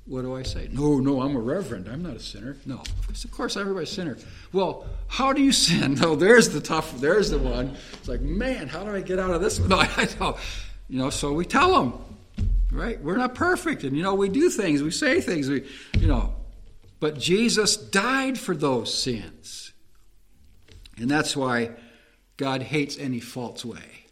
what 0.05 0.22
do 0.22 0.35
I 0.35 0.42
say? 0.42 0.68
No, 0.72 0.98
no, 0.98 1.22
I'm 1.22 1.37
a 1.37 1.40
reverend. 1.40 1.88
I'm 1.88 2.02
not 2.02 2.16
a 2.16 2.20
sinner. 2.20 2.57
No, 2.66 2.83
of 3.09 3.31
course, 3.31 3.57
everybody's 3.57 3.92
a 3.92 3.94
sinner. 3.94 4.18
Well, 4.52 4.85
how 5.07 5.33
do 5.33 5.40
you 5.42 5.52
sin? 5.52 5.94
No, 6.02 6.16
there's 6.16 6.48
the 6.48 6.61
tough. 6.61 7.00
There's 7.00 7.31
the 7.31 7.38
one. 7.38 7.76
It's 7.94 8.09
like, 8.09 8.20
man, 8.20 8.66
how 8.66 8.83
do 8.85 8.90
I 8.90 9.00
get 9.00 9.18
out 9.18 9.31
of 9.31 9.40
this? 9.40 9.59
No, 9.68 9.78
I 9.78 10.09
know. 10.18 10.37
You 10.88 10.98
know, 10.98 11.11
so 11.11 11.33
we 11.33 11.44
tell 11.44 11.72
them, 11.72 11.94
right? 12.73 13.01
We're 13.01 13.17
not 13.17 13.35
perfect, 13.35 13.85
and 13.85 13.97
you 13.97 14.03
know, 14.03 14.15
we 14.15 14.29
do 14.29 14.51
things, 14.51 14.83
we 14.83 14.91
say 14.91 15.21
things, 15.21 15.49
we, 15.49 15.69
you 15.99 16.09
know, 16.09 16.35
but 16.99 17.19
Jesus 17.19 17.77
died 17.77 18.39
for 18.39 18.57
those 18.57 18.93
sins, 18.93 19.73
and 20.97 21.11
that's 21.11 21.37
why 21.37 21.71
God 22.37 22.63
hates 22.63 22.99
any 22.99 23.21
false 23.21 23.65
way. 23.65 24.07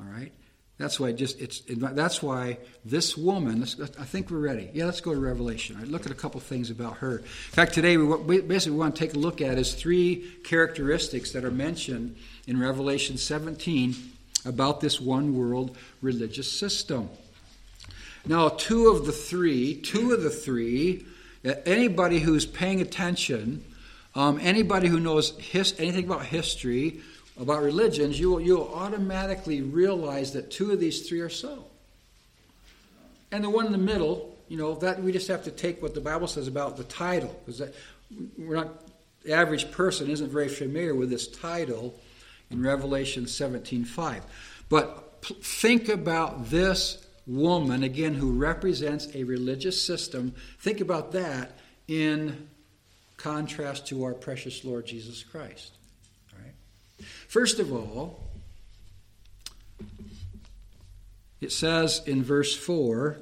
All 0.00 0.06
right. 0.06 0.32
That's 0.76 0.98
why 0.98 1.12
just 1.12 1.40
it's 1.40 1.62
that's 1.68 2.20
why 2.20 2.58
this 2.84 3.16
woman. 3.16 3.62
I 3.62 4.04
think 4.04 4.28
we're 4.28 4.38
ready. 4.38 4.70
Yeah, 4.72 4.86
let's 4.86 5.00
go 5.00 5.14
to 5.14 5.20
Revelation. 5.20 5.78
Right, 5.78 5.86
look 5.86 6.04
at 6.04 6.10
a 6.10 6.16
couple 6.16 6.40
things 6.40 6.68
about 6.68 6.96
her. 6.96 7.18
In 7.18 7.24
fact, 7.24 7.74
today 7.74 7.96
we 7.96 8.40
basically 8.40 8.76
want 8.76 8.96
to 8.96 8.98
take 8.98 9.14
a 9.14 9.18
look 9.18 9.40
at 9.40 9.56
is 9.56 9.72
three 9.74 10.32
characteristics 10.42 11.30
that 11.30 11.44
are 11.44 11.52
mentioned 11.52 12.16
in 12.48 12.58
Revelation 12.58 13.18
17 13.18 13.94
about 14.44 14.80
this 14.80 15.00
one 15.00 15.38
world 15.38 15.76
religious 16.02 16.50
system. 16.50 17.08
Now, 18.26 18.48
two 18.48 18.88
of 18.88 19.06
the 19.06 19.12
three, 19.12 19.74
two 19.76 20.12
of 20.12 20.22
the 20.22 20.30
three, 20.30 21.04
anybody 21.66 22.20
who's 22.20 22.46
paying 22.46 22.80
attention, 22.80 23.64
um, 24.14 24.38
anybody 24.42 24.88
who 24.88 24.98
knows 24.98 25.36
his, 25.38 25.74
anything 25.78 26.04
about 26.04 26.24
history 26.24 27.00
about 27.40 27.62
religions, 27.62 28.18
you 28.18 28.30
will, 28.30 28.40
you'll 28.40 28.72
automatically 28.74 29.60
realize 29.60 30.32
that 30.32 30.50
two 30.50 30.70
of 30.70 30.80
these 30.80 31.08
three 31.08 31.20
are 31.20 31.28
so. 31.28 31.64
And 33.32 33.42
the 33.42 33.50
one 33.50 33.66
in 33.66 33.72
the 33.72 33.78
middle, 33.78 34.36
you 34.48 34.56
know, 34.56 34.76
that 34.76 35.02
we 35.02 35.10
just 35.10 35.28
have 35.28 35.44
to 35.44 35.50
take 35.50 35.82
what 35.82 35.94
the 35.94 36.00
Bible 36.00 36.28
says 36.28 36.46
about 36.46 36.76
the 36.76 36.84
title, 36.84 37.34
because 37.44 37.62
we're 38.38 38.54
not 38.54 38.68
the 39.24 39.32
average 39.32 39.72
person 39.72 40.10
isn't 40.10 40.30
very 40.30 40.48
familiar 40.48 40.94
with 40.94 41.10
this 41.10 41.26
title 41.26 41.98
in 42.50 42.62
Revelation 42.62 43.24
17:5. 43.24 44.22
But 44.68 45.24
think 45.42 45.88
about 45.88 46.50
this 46.50 47.03
woman 47.26 47.82
again 47.82 48.14
who 48.14 48.32
represents 48.32 49.08
a 49.14 49.24
religious 49.24 49.80
system. 49.80 50.34
Think 50.58 50.80
about 50.80 51.12
that 51.12 51.58
in 51.88 52.48
contrast 53.16 53.86
to 53.88 54.04
our 54.04 54.12
precious 54.12 54.64
Lord 54.64 54.86
Jesus 54.86 55.22
Christ. 55.22 55.72
All 56.32 56.44
right? 56.44 56.54
First 57.28 57.58
of 57.58 57.72
all, 57.72 58.20
it 61.40 61.52
says 61.52 62.02
in 62.06 62.22
verse 62.22 62.56
4, 62.56 63.18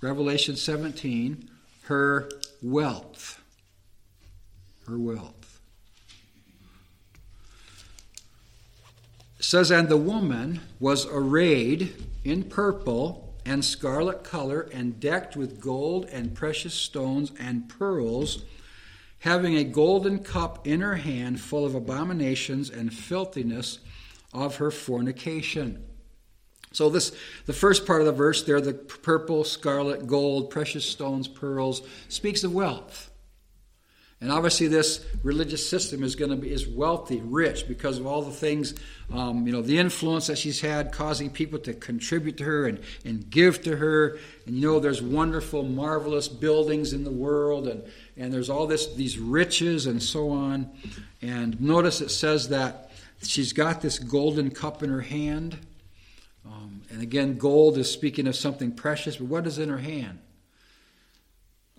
Revelation 0.00 0.56
17, 0.56 1.48
her 1.84 2.30
wealth. 2.62 3.42
Her 4.86 4.98
wealth. 4.98 5.60
It 9.38 9.44
says, 9.44 9.70
And 9.70 9.88
the 9.88 9.96
woman 9.96 10.60
was 10.80 11.06
arrayed 11.06 11.94
in 12.24 12.42
purple 12.42 13.34
and 13.46 13.64
scarlet 13.64 14.24
color 14.24 14.68
and 14.72 14.98
decked 14.98 15.36
with 15.36 15.60
gold 15.60 16.06
and 16.06 16.34
precious 16.34 16.74
stones 16.74 17.30
and 17.38 17.68
pearls 17.68 18.44
having 19.20 19.56
a 19.56 19.64
golden 19.64 20.18
cup 20.18 20.66
in 20.66 20.80
her 20.80 20.96
hand 20.96 21.40
full 21.40 21.64
of 21.64 21.74
abominations 21.74 22.68
and 22.68 22.92
filthiness 22.92 23.78
of 24.32 24.56
her 24.56 24.70
fornication. 24.70 25.82
So 26.72 26.90
this 26.90 27.12
the 27.46 27.52
first 27.52 27.86
part 27.86 28.00
of 28.00 28.06
the 28.06 28.12
verse 28.12 28.42
there, 28.42 28.60
the 28.60 28.74
purple, 28.74 29.44
scarlet, 29.44 30.06
gold, 30.06 30.50
precious 30.50 30.84
stones, 30.84 31.28
pearls, 31.28 31.82
speaks 32.08 32.44
of 32.44 32.52
wealth. 32.52 33.10
And 34.24 34.32
obviously, 34.32 34.68
this 34.68 35.04
religious 35.22 35.68
system 35.68 36.02
is 36.02 36.16
going 36.16 36.30
to 36.30 36.36
be 36.38 36.50
is 36.50 36.66
wealthy, 36.66 37.20
rich, 37.22 37.68
because 37.68 37.98
of 37.98 38.06
all 38.06 38.22
the 38.22 38.30
things, 38.30 38.72
um, 39.12 39.46
you 39.46 39.52
know, 39.52 39.60
the 39.60 39.76
influence 39.76 40.28
that 40.28 40.38
she's 40.38 40.62
had, 40.62 40.92
causing 40.92 41.28
people 41.28 41.58
to 41.58 41.74
contribute 41.74 42.38
to 42.38 42.44
her 42.44 42.66
and, 42.66 42.80
and 43.04 43.28
give 43.28 43.62
to 43.64 43.76
her. 43.76 44.16
And 44.46 44.56
you 44.56 44.66
know, 44.66 44.80
there's 44.80 45.02
wonderful, 45.02 45.62
marvelous 45.62 46.26
buildings 46.26 46.94
in 46.94 47.04
the 47.04 47.10
world, 47.10 47.68
and 47.68 47.82
and 48.16 48.32
there's 48.32 48.48
all 48.48 48.66
this 48.66 48.94
these 48.94 49.18
riches 49.18 49.84
and 49.84 50.02
so 50.02 50.30
on. 50.30 50.70
And 51.20 51.60
notice 51.60 52.00
it 52.00 52.08
says 52.08 52.48
that 52.48 52.92
she's 53.22 53.52
got 53.52 53.82
this 53.82 53.98
golden 53.98 54.52
cup 54.52 54.82
in 54.82 54.88
her 54.88 55.02
hand. 55.02 55.58
Um, 56.46 56.80
and 56.88 57.02
again, 57.02 57.36
gold 57.36 57.76
is 57.76 57.90
speaking 57.90 58.26
of 58.26 58.36
something 58.36 58.72
precious, 58.72 59.18
but 59.18 59.26
what 59.26 59.46
is 59.46 59.58
in 59.58 59.68
her 59.68 59.76
hand? 59.76 60.18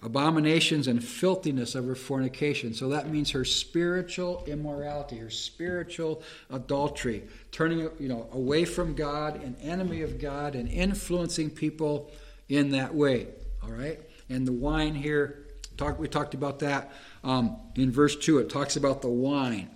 Abominations 0.06 0.88
and 0.88 1.04
filthiness 1.04 1.76
of 1.76 1.86
her 1.86 1.96
fornication. 1.96 2.74
So 2.74 2.90
that 2.90 3.10
means 3.10 3.32
her 3.32 3.44
spiritual 3.44 4.44
immorality, 4.46 5.18
her 5.18 5.32
spiritual 5.32 6.22
adultery, 6.52 7.24
turning 7.52 7.90
you 8.00 8.08
know 8.08 8.30
away 8.32 8.66
from 8.66 8.94
God, 8.94 9.42
an 9.44 9.56
enemy 9.62 10.04
of 10.04 10.22
God, 10.22 10.56
and 10.56 10.70
influencing 10.70 11.50
people 11.50 12.12
in 12.50 12.70
that 12.72 12.94
way. 12.94 13.28
All 13.64 13.72
right, 13.72 14.00
and 14.30 14.48
the 14.48 14.54
wine 14.54 14.94
here 14.94 15.46
Talk, 15.78 16.00
we 16.00 16.08
talked 16.08 16.34
about 16.34 16.60
that 16.60 16.92
um, 17.24 17.58
in 17.76 17.92
verse 17.92 18.16
2. 18.16 18.40
It 18.40 18.50
talks 18.50 18.76
about 18.76 19.02
the 19.02 19.10
wine 19.10 19.70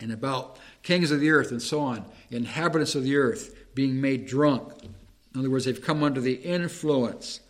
and 0.00 0.12
about 0.12 0.58
kings 0.82 1.10
of 1.10 1.20
the 1.20 1.30
earth 1.30 1.50
and 1.50 1.60
so 1.60 1.80
on, 1.80 2.04
inhabitants 2.30 2.94
of 2.94 3.02
the 3.02 3.16
earth 3.16 3.54
being 3.74 4.00
made 4.00 4.26
drunk. 4.26 4.72
In 5.34 5.40
other 5.40 5.50
words, 5.50 5.64
they've 5.64 5.82
come 5.82 6.02
under 6.02 6.20
the 6.20 6.34
influence 6.34 7.40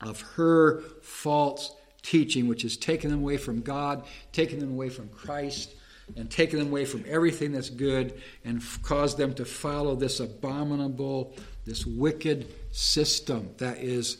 of 0.00 0.20
her 0.20 0.80
false 1.02 1.74
teaching, 2.02 2.48
which 2.48 2.62
has 2.62 2.76
taken 2.76 3.10
them 3.10 3.20
away 3.20 3.36
from 3.36 3.60
God, 3.60 4.04
taken 4.32 4.58
them 4.58 4.70
away 4.70 4.88
from 4.88 5.08
Christ, 5.08 5.74
and 6.16 6.30
taken 6.30 6.58
them 6.58 6.68
away 6.68 6.84
from 6.84 7.04
everything 7.06 7.52
that's 7.52 7.70
good, 7.70 8.20
and 8.44 8.62
caused 8.82 9.18
them 9.18 9.34
to 9.34 9.44
follow 9.44 9.94
this 9.94 10.20
abominable, 10.20 11.34
this 11.64 11.84
wicked 11.84 12.46
system 12.72 13.50
that 13.58 13.78
is 13.78 14.18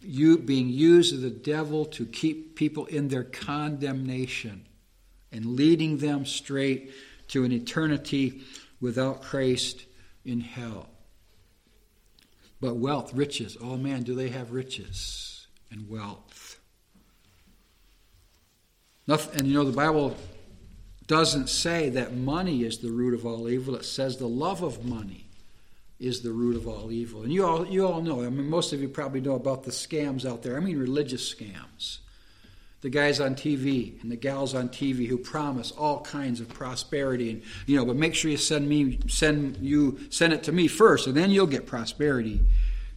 you 0.00 0.38
being 0.38 0.68
used 0.68 1.14
of 1.14 1.20
the 1.20 1.30
devil 1.30 1.84
to 1.84 2.06
keep 2.06 2.56
people 2.56 2.86
in 2.86 3.08
their 3.08 3.24
condemnation 3.24 4.66
and 5.32 5.44
leading 5.44 5.98
them 5.98 6.24
straight 6.24 6.92
to 7.28 7.44
an 7.44 7.52
eternity 7.52 8.42
without 8.80 9.22
Christ 9.22 9.84
in 10.24 10.40
hell. 10.40 10.88
But 12.60 12.76
wealth, 12.76 13.14
riches, 13.14 13.56
oh 13.60 13.76
man, 13.76 14.02
do 14.02 14.14
they 14.14 14.30
have 14.30 14.52
riches 14.52 15.46
and 15.70 15.88
wealth? 15.88 16.58
Nothing, 19.06 19.40
and 19.40 19.48
you 19.48 19.54
know, 19.54 19.64
the 19.64 19.76
Bible 19.76 20.16
doesn't 21.06 21.48
say 21.48 21.88
that 21.90 22.14
money 22.14 22.64
is 22.64 22.78
the 22.78 22.90
root 22.90 23.14
of 23.14 23.24
all 23.24 23.48
evil, 23.48 23.74
it 23.76 23.84
says 23.84 24.16
the 24.16 24.28
love 24.28 24.62
of 24.62 24.84
money 24.84 25.28
is 25.98 26.20
the 26.20 26.32
root 26.32 26.56
of 26.56 26.68
all 26.68 26.92
evil. 26.92 27.22
And 27.22 27.32
you 27.32 27.46
all, 27.46 27.66
you 27.66 27.86
all 27.86 28.02
know, 28.02 28.24
I 28.24 28.28
mean, 28.28 28.48
most 28.48 28.72
of 28.72 28.80
you 28.80 28.88
probably 28.88 29.20
know 29.20 29.34
about 29.34 29.64
the 29.64 29.70
scams 29.70 30.24
out 30.24 30.42
there. 30.42 30.56
I 30.56 30.60
mean, 30.60 30.78
religious 30.78 31.34
scams. 31.34 31.98
The 32.80 32.90
guys 32.90 33.18
on 33.18 33.34
TV 33.34 34.00
and 34.02 34.10
the 34.10 34.16
gals 34.16 34.54
on 34.54 34.68
TV 34.68 35.08
who 35.08 35.18
promise 35.18 35.72
all 35.72 36.00
kinds 36.00 36.40
of 36.40 36.48
prosperity, 36.48 37.30
and 37.30 37.42
you 37.66 37.76
know, 37.76 37.84
but 37.84 37.96
make 37.96 38.14
sure 38.14 38.30
you 38.30 38.36
send 38.36 38.68
me, 38.68 39.00
send 39.08 39.56
you, 39.56 39.98
send 40.10 40.32
it 40.32 40.44
to 40.44 40.52
me 40.52 40.68
first, 40.68 41.06
and 41.06 41.16
then 41.16 41.30
you'll 41.30 41.46
get 41.46 41.66
prosperity. 41.66 42.40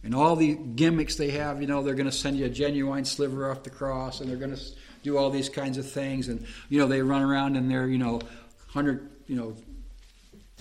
And 0.04 0.14
all 0.14 0.36
the 0.36 0.54
gimmicks 0.54 1.16
they 1.16 1.30
have, 1.30 1.60
you 1.60 1.66
know, 1.66 1.82
they're 1.82 1.94
going 1.94 2.06
to 2.06 2.12
send 2.12 2.36
you 2.36 2.46
a 2.46 2.48
genuine 2.48 3.04
sliver 3.04 3.50
off 3.50 3.64
the 3.64 3.70
cross, 3.70 4.20
and 4.20 4.30
they're 4.30 4.36
going 4.36 4.54
to 4.54 4.62
do 5.02 5.16
all 5.16 5.30
these 5.30 5.48
kinds 5.48 5.78
of 5.78 5.90
things, 5.90 6.28
and 6.28 6.46
you 6.68 6.78
know, 6.78 6.86
they 6.86 7.02
run 7.02 7.22
around 7.22 7.56
in 7.56 7.68
their, 7.68 7.88
you 7.88 7.98
know, 7.98 8.20
hundred, 8.68 9.10
you 9.26 9.36
know, 9.36 9.56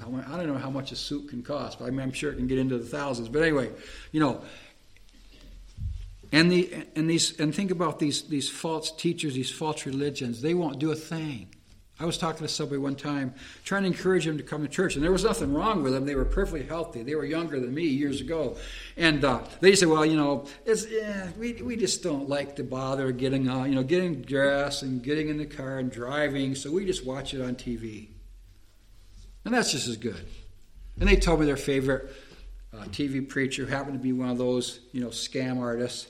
I 0.02 0.38
don't 0.38 0.48
know 0.48 0.58
how 0.58 0.70
much 0.70 0.92
a 0.92 0.96
suit 0.96 1.30
can 1.30 1.44
cost, 1.44 1.78
but 1.78 1.86
I 1.86 1.88
am 1.90 2.12
sure 2.12 2.32
it 2.32 2.36
can 2.36 2.48
get 2.48 2.58
into 2.58 2.78
the 2.78 2.86
thousands. 2.86 3.30
But 3.30 3.44
anyway, 3.44 3.70
you 4.12 4.20
know, 4.20 4.42
and 6.32 6.52
the 6.52 6.86
and 6.96 7.10
these 7.10 7.40
and 7.40 7.54
think 7.54 7.72
about 7.72 8.00
these 8.00 8.24
these 8.24 8.50
false 8.50 8.92
teachers, 8.92 9.34
these 9.34 9.52
false 9.52 9.86
religions. 9.86 10.42
They 10.42 10.54
won't 10.54 10.80
do 10.80 10.92
a 10.92 10.96
thing. 10.96 11.50
I 12.00 12.06
was 12.06 12.18
talking 12.18 12.48
to 12.48 12.52
somebody 12.52 12.80
one 12.80 12.96
time, 12.96 13.36
trying 13.64 13.84
to 13.84 13.88
encourage 13.88 14.26
them 14.26 14.38
to 14.38 14.44
come 14.44 14.64
to 14.64 14.68
church, 14.68 14.96
and 14.96 15.04
there 15.04 15.12
was 15.12 15.24
nothing 15.24 15.54
wrong 15.54 15.84
with 15.84 15.94
them. 15.94 16.06
They 16.08 16.16
were 16.16 16.26
perfectly 16.26 16.64
healthy. 16.64 17.04
They 17.04 17.14
were 17.14 17.26
younger 17.26 17.60
than 17.60 17.76
me 17.76 17.84
years 17.84 18.22
ago, 18.22 18.58
and 18.98 19.24
uh, 19.24 19.42
they 19.60 19.76
said, 19.76 19.88
"Well, 19.88 20.06
you 20.06 20.16
know, 20.16 20.46
yeah, 20.66 21.28
we 21.38 21.54
we 21.62 21.76
just 21.76 22.02
don't 22.02 22.28
like 22.28 22.56
to 22.56 22.64
bother 22.64 23.12
getting 23.12 23.48
uh, 23.48 23.66
you 23.66 23.76
know 23.76 23.84
getting 23.84 24.22
dressed 24.22 24.82
and 24.82 25.04
getting 25.04 25.30
in 25.30 25.38
the 25.38 25.46
car 25.46 25.78
and 25.78 25.92
driving, 25.92 26.56
so 26.56 26.72
we 26.72 26.86
just 26.86 27.06
watch 27.06 27.34
it 27.34 27.42
on 27.42 27.56
TV." 27.56 28.08
And 29.46 29.54
that's 29.54 29.72
just 29.72 29.88
as 29.88 29.98
good. 29.98 30.26
And 31.00 31.10
they 31.10 31.16
told 31.16 31.40
me 31.40 31.46
their 31.46 31.58
favorite 31.58 32.12
uh, 32.74 32.84
TV 32.86 33.28
preacher 33.28 33.66
happened 33.66 33.94
to 33.94 34.00
be 34.04 34.14
one 34.14 34.30
of 34.30 34.38
those, 34.38 34.80
you 34.92 35.02
know, 35.02 35.10
scam 35.10 35.60
artists. 35.60 36.08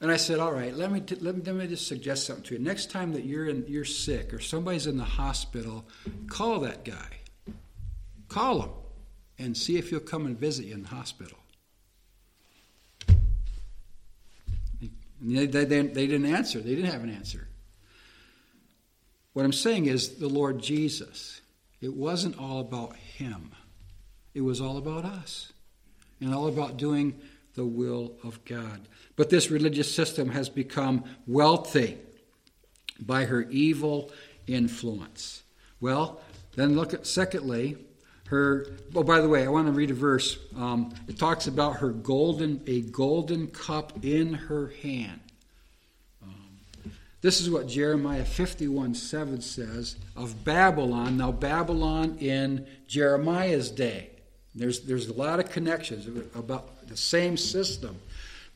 And 0.00 0.12
I 0.12 0.16
said, 0.16 0.38
all 0.38 0.52
right, 0.52 0.74
let 0.74 0.92
me, 0.92 1.00
t- 1.00 1.16
let 1.16 1.34
me, 1.34 1.66
just 1.66 1.88
suggest 1.88 2.26
something 2.26 2.44
to 2.44 2.54
you. 2.54 2.60
Next 2.60 2.90
time 2.90 3.12
that 3.14 3.24
you're, 3.24 3.48
in, 3.48 3.64
you're 3.66 3.84
sick 3.84 4.32
or 4.32 4.38
somebody's 4.38 4.86
in 4.86 4.96
the 4.96 5.04
hospital, 5.04 5.84
call 6.28 6.60
that 6.60 6.84
guy. 6.84 7.54
Call 8.28 8.62
him 8.62 8.70
and 9.38 9.56
see 9.56 9.76
if 9.76 9.90
he'll 9.90 9.98
come 9.98 10.26
and 10.26 10.38
visit 10.38 10.66
you 10.66 10.74
in 10.74 10.82
the 10.82 10.88
hospital. 10.88 11.38
They, 15.20 15.46
they, 15.46 15.64
they 15.64 16.06
didn't 16.06 16.26
answer. 16.26 16.60
They 16.60 16.76
didn't 16.76 16.92
have 16.92 17.02
an 17.02 17.10
answer. 17.10 17.48
What 19.32 19.44
I'm 19.44 19.52
saying 19.52 19.86
is 19.86 20.16
the 20.16 20.28
Lord 20.28 20.60
Jesus. 20.60 21.40
It 21.80 21.94
wasn't 21.94 22.38
all 22.38 22.60
about 22.60 22.94
him. 22.96 23.52
It 24.34 24.42
was 24.42 24.60
all 24.60 24.78
about 24.78 25.04
us 25.04 25.52
and 26.20 26.34
all 26.34 26.46
about 26.46 26.76
doing 26.76 27.20
the 27.58 27.66
will 27.66 28.12
of 28.22 28.42
God. 28.44 28.88
But 29.16 29.30
this 29.30 29.50
religious 29.50 29.92
system 29.92 30.30
has 30.30 30.48
become 30.48 31.04
wealthy 31.26 31.98
by 33.00 33.24
her 33.24 33.42
evil 33.50 34.12
influence. 34.46 35.42
Well, 35.80 36.20
then 36.54 36.76
look 36.76 36.94
at, 36.94 37.06
secondly, 37.06 37.76
her. 38.28 38.66
Oh, 38.94 39.02
by 39.02 39.20
the 39.20 39.28
way, 39.28 39.44
I 39.44 39.48
want 39.48 39.66
to 39.66 39.72
read 39.72 39.90
a 39.90 39.94
verse. 39.94 40.38
Um, 40.56 40.94
it 41.08 41.18
talks 41.18 41.48
about 41.48 41.76
her 41.76 41.90
golden, 41.90 42.62
a 42.66 42.82
golden 42.82 43.48
cup 43.48 44.04
in 44.04 44.34
her 44.34 44.68
hand. 44.82 45.20
Um, 46.22 46.92
this 47.22 47.40
is 47.40 47.50
what 47.50 47.66
Jeremiah 47.66 48.24
51 48.24 48.94
7 48.94 49.40
says 49.40 49.96
of 50.16 50.44
Babylon. 50.44 51.16
Now, 51.16 51.32
Babylon 51.32 52.18
in 52.20 52.66
Jeremiah's 52.86 53.70
day. 53.70 54.10
There's, 54.58 54.80
there's 54.80 55.08
a 55.08 55.12
lot 55.12 55.40
of 55.40 55.50
connections 55.50 56.06
about 56.34 56.88
the 56.88 56.96
same 56.96 57.36
system. 57.36 58.00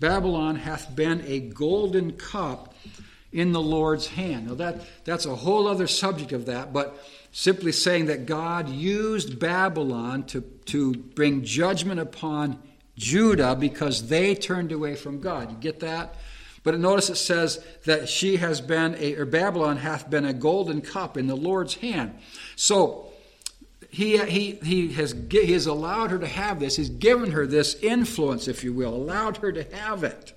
Babylon 0.00 0.56
hath 0.56 0.94
been 0.94 1.22
a 1.26 1.40
golden 1.40 2.12
cup 2.12 2.74
in 3.32 3.52
the 3.52 3.60
Lord's 3.60 4.08
hand. 4.08 4.48
Now, 4.48 4.54
that, 4.54 4.80
that's 5.04 5.26
a 5.26 5.34
whole 5.34 5.66
other 5.66 5.86
subject 5.86 6.32
of 6.32 6.46
that, 6.46 6.72
but 6.72 6.98
simply 7.32 7.72
saying 7.72 8.06
that 8.06 8.26
God 8.26 8.68
used 8.68 9.38
Babylon 9.38 10.24
to, 10.24 10.42
to 10.66 10.92
bring 10.92 11.44
judgment 11.44 11.98
upon 11.98 12.58
Judah 12.96 13.54
because 13.54 14.08
they 14.08 14.34
turned 14.34 14.70
away 14.70 14.96
from 14.96 15.20
God. 15.20 15.50
You 15.50 15.56
get 15.56 15.80
that? 15.80 16.16
But 16.62 16.78
notice 16.78 17.10
it 17.10 17.16
says 17.16 17.64
that 17.84 18.08
she 18.08 18.36
has 18.36 18.60
been 18.60 18.94
a, 18.98 19.14
or 19.14 19.24
Babylon 19.24 19.78
hath 19.78 20.08
been 20.08 20.24
a 20.24 20.32
golden 20.32 20.80
cup 20.80 21.16
in 21.16 21.26
the 21.26 21.36
Lord's 21.36 21.74
hand. 21.74 22.16
So 22.54 23.11
he, 23.92 24.16
he, 24.24 24.52
he, 24.52 24.92
has, 24.94 25.14
he 25.30 25.52
has 25.52 25.66
allowed 25.66 26.12
her 26.12 26.18
to 26.18 26.26
have 26.26 26.58
this. 26.58 26.76
He's 26.76 26.88
given 26.88 27.32
her 27.32 27.46
this 27.46 27.74
influence, 27.82 28.48
if 28.48 28.64
you 28.64 28.72
will, 28.72 28.94
allowed 28.94 29.36
her 29.36 29.52
to 29.52 29.64
have 29.76 30.02
it. 30.02 30.32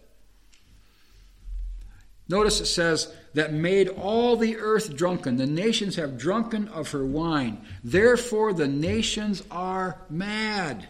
Notice 2.27 2.59
it 2.59 2.65
says, 2.65 3.13
that 3.33 3.53
made 3.53 3.87
all 3.87 4.35
the 4.35 4.57
earth 4.57 4.95
drunken. 4.95 5.37
The 5.37 5.45
nations 5.45 5.95
have 5.95 6.17
drunken 6.17 6.67
of 6.67 6.91
her 6.91 7.05
wine. 7.05 7.65
Therefore, 7.81 8.51
the 8.51 8.67
nations 8.67 9.41
are 9.49 10.01
mad. 10.09 10.89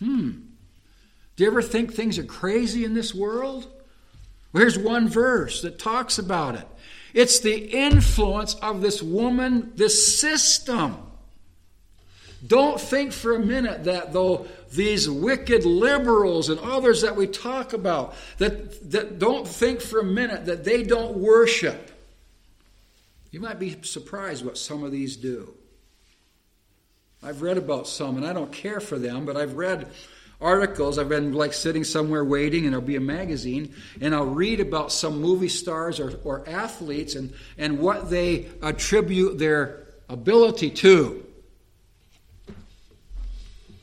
Hmm. 0.00 0.30
Do 1.36 1.44
you 1.44 1.50
ever 1.50 1.62
think 1.62 1.92
things 1.94 2.18
are 2.18 2.24
crazy 2.24 2.84
in 2.84 2.94
this 2.94 3.14
world? 3.14 3.68
Well, 4.52 4.62
here's 4.62 4.78
one 4.78 5.08
verse 5.08 5.62
that 5.62 5.78
talks 5.78 6.18
about 6.18 6.56
it. 6.56 6.66
It's 7.14 7.38
the 7.38 7.56
influence 7.56 8.54
of 8.54 8.80
this 8.80 9.00
woman, 9.00 9.70
this 9.76 10.18
system. 10.18 11.05
Don't 12.46 12.80
think 12.80 13.12
for 13.12 13.34
a 13.34 13.38
minute 13.38 13.84
that 13.84 14.12
though 14.12 14.46
these 14.72 15.08
wicked 15.08 15.64
liberals 15.64 16.48
and 16.48 16.60
others 16.60 17.02
that 17.02 17.16
we 17.16 17.26
talk 17.26 17.72
about, 17.72 18.14
that, 18.38 18.90
that 18.90 19.18
don't 19.18 19.48
think 19.48 19.80
for 19.80 20.00
a 20.00 20.04
minute 20.04 20.46
that 20.46 20.64
they 20.64 20.82
don't 20.82 21.16
worship. 21.16 21.90
You 23.30 23.40
might 23.40 23.58
be 23.58 23.76
surprised 23.82 24.44
what 24.44 24.58
some 24.58 24.84
of 24.84 24.92
these 24.92 25.16
do. 25.16 25.52
I've 27.22 27.42
read 27.42 27.58
about 27.58 27.88
some, 27.88 28.16
and 28.16 28.26
I 28.26 28.32
don't 28.32 28.52
care 28.52 28.80
for 28.80 28.98
them, 28.98 29.24
but 29.24 29.36
I've 29.36 29.54
read 29.54 29.88
articles. 30.40 30.98
I've 30.98 31.08
been 31.08 31.32
like 31.32 31.52
sitting 31.52 31.82
somewhere 31.82 32.24
waiting, 32.24 32.64
and 32.64 32.72
there'll 32.72 32.86
be 32.86 32.96
a 32.96 33.00
magazine, 33.00 33.74
and 34.00 34.14
I'll 34.14 34.26
read 34.26 34.60
about 34.60 34.92
some 34.92 35.20
movie 35.20 35.48
stars 35.48 35.98
or, 35.98 36.18
or 36.24 36.48
athletes 36.48 37.14
and, 37.14 37.32
and 37.58 37.78
what 37.78 38.10
they 38.10 38.46
attribute 38.62 39.38
their 39.38 39.86
ability 40.08 40.70
to 40.70 41.25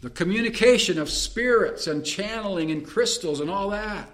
the 0.03 0.09
communication 0.09 0.99
of 0.99 1.09
spirits 1.09 1.87
and 1.87 2.05
channeling 2.05 2.71
and 2.71 2.85
crystals 2.85 3.39
and 3.39 3.49
all 3.49 3.69
that. 3.69 4.09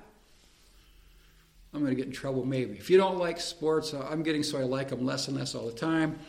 I'm 1.73 1.79
going 1.79 1.91
to 1.91 1.95
get 1.95 2.05
in 2.05 2.13
trouble 2.13 2.45
maybe. 2.45 2.77
If 2.77 2.91
you 2.91 2.97
don't 2.97 3.17
like 3.17 3.41
sports, 3.41 3.95
uh, 3.95 4.07
I'm 4.07 4.21
getting 4.21 4.43
so 4.43 4.59
I 4.59 4.63
like 4.63 4.89
them 4.89 5.03
less 5.03 5.27
and 5.27 5.35
less 5.35 5.55
all 5.55 5.65
the 5.65 5.71
time. 5.71 6.19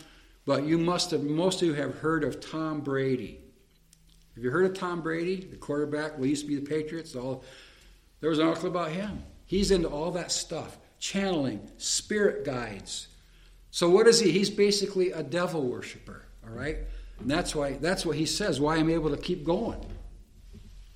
But 0.47 0.63
you 0.63 0.79
must 0.79 1.11
have, 1.11 1.21
most 1.21 1.61
of 1.61 1.67
you 1.67 1.75
have 1.75 1.93
heard 1.99 2.23
of 2.23 2.41
Tom 2.41 2.81
Brady. 2.81 3.39
Have 4.33 4.43
you 4.43 4.49
heard 4.49 4.65
of 4.65 4.73
Tom 4.73 5.01
Brady, 5.01 5.35
the 5.35 5.57
quarterback? 5.57 6.17
Well, 6.17 6.25
used 6.25 6.41
to 6.41 6.47
be 6.47 6.55
the 6.55 6.65
Patriots. 6.65 7.15
All, 7.15 7.43
there 8.19 8.31
was 8.31 8.39
an 8.39 8.47
article 8.47 8.69
about 8.69 8.91
him. 8.91 9.21
He's 9.45 9.69
into 9.69 9.89
all 9.89 10.09
that 10.11 10.31
stuff 10.31 10.79
channeling, 10.97 11.69
spirit 11.77 12.45
guides. 12.45 13.09
So, 13.69 13.89
what 13.89 14.07
is 14.07 14.19
he? 14.19 14.31
He's 14.31 14.49
basically 14.49 15.11
a 15.11 15.21
devil 15.21 15.61
worshiper, 15.63 16.25
all 16.43 16.53
right? 16.53 16.77
And 17.21 17.29
that's 17.31 17.55
why 17.55 17.73
that's 17.73 18.05
what 18.05 18.17
he 18.17 18.25
says, 18.25 18.59
why 18.59 18.77
I'm 18.77 18.89
able 18.89 19.11
to 19.11 19.17
keep 19.17 19.43
going. 19.43 19.79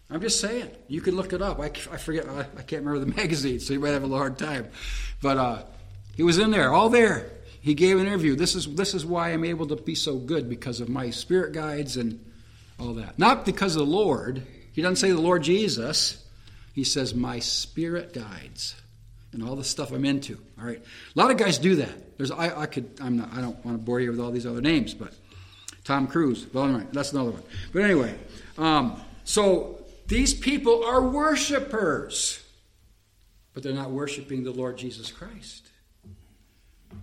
I'm 0.09 0.21
just 0.21 0.39
saying. 0.39 0.69
You 0.87 1.01
can 1.01 1.15
look 1.15 1.33
it 1.33 1.41
up. 1.41 1.59
I, 1.59 1.65
I 1.65 1.97
forget, 1.97 2.27
I, 2.29 2.41
I, 2.41 2.61
can't 2.61 2.85
remember 2.85 2.99
the 2.99 3.15
magazine, 3.21 3.59
so 3.59 3.73
you 3.73 3.79
might 3.79 3.89
have 3.89 4.03
a 4.03 4.07
hard 4.07 4.37
time. 4.37 4.69
But 5.21 5.37
uh, 5.37 5.63
he 6.15 6.23
was 6.23 6.37
in 6.37 6.51
there, 6.51 6.71
all 6.71 6.89
there. 6.89 7.31
He 7.61 7.73
gave 7.73 7.99
an 7.99 8.05
interview. 8.05 8.35
This 8.35 8.53
is, 8.53 8.67
this 8.75 8.93
is 8.93 9.05
why 9.05 9.31
I'm 9.31 9.43
able 9.43 9.67
to 9.67 9.75
be 9.75 9.95
so 9.95 10.17
good 10.17 10.47
because 10.47 10.79
of 10.79 10.89
my 10.89 11.09
spirit 11.09 11.53
guides 11.53 11.97
and 11.97 12.23
all 12.79 12.93
that. 12.93 13.17
Not 13.17 13.45
because 13.45 13.75
of 13.75 13.79
the 13.79 13.91
Lord. 13.91 14.45
He 14.73 14.83
doesn't 14.83 14.97
say 14.97 15.09
the 15.09 15.19
Lord 15.19 15.41
Jesus. 15.41 16.23
He 16.73 16.83
says, 16.83 17.15
my 17.15 17.39
spirit 17.39 18.13
guides 18.13 18.75
and 19.31 19.43
all 19.43 19.55
the 19.55 19.63
stuff 19.63 19.91
I'm 19.91 20.05
into. 20.05 20.37
All 20.59 20.65
right. 20.65 20.79
A 20.79 21.19
lot 21.19 21.31
of 21.31 21.37
guys 21.37 21.57
do 21.57 21.77
that. 21.77 22.17
There's, 22.17 22.31
I, 22.31 22.61
I 22.61 22.65
could, 22.67 22.89
I'm 23.01 23.17
not, 23.17 23.33
I 23.33 23.41
don't 23.41 23.65
want 23.65 23.79
to 23.79 23.83
bore 23.83 23.99
you 23.99 24.11
with 24.11 24.19
all 24.19 24.31
these 24.31 24.45
other 24.45 24.61
names, 24.61 24.93
but 24.93 25.13
Tom 25.85 26.07
Cruise. 26.07 26.47
Well, 26.51 26.65
anyway, 26.65 26.87
that's 26.91 27.13
another 27.13 27.31
one. 27.31 27.43
But 27.71 27.83
anyway, 27.83 28.15
um, 28.57 28.99
so 29.23 29.79
these 30.07 30.33
people 30.33 30.83
are 30.83 31.01
worshipers, 31.01 32.43
but 33.53 33.63
they're 33.63 33.73
not 33.73 33.91
worshiping 33.91 34.43
the 34.43 34.51
Lord 34.51 34.77
Jesus 34.77 35.11
Christ. 35.11 35.69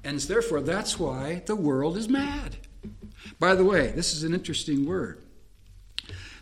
And 0.05 0.19
therefore, 0.19 0.61
that's 0.61 0.99
why 0.99 1.43
the 1.47 1.57
world 1.57 1.97
is 1.97 2.09
mad. 2.09 2.57
By 3.39 3.55
the 3.55 3.65
way, 3.65 3.93
this 3.93 4.15
is 4.15 4.25
an 4.25 4.35
interesting 4.35 4.85
word. 4.85 5.23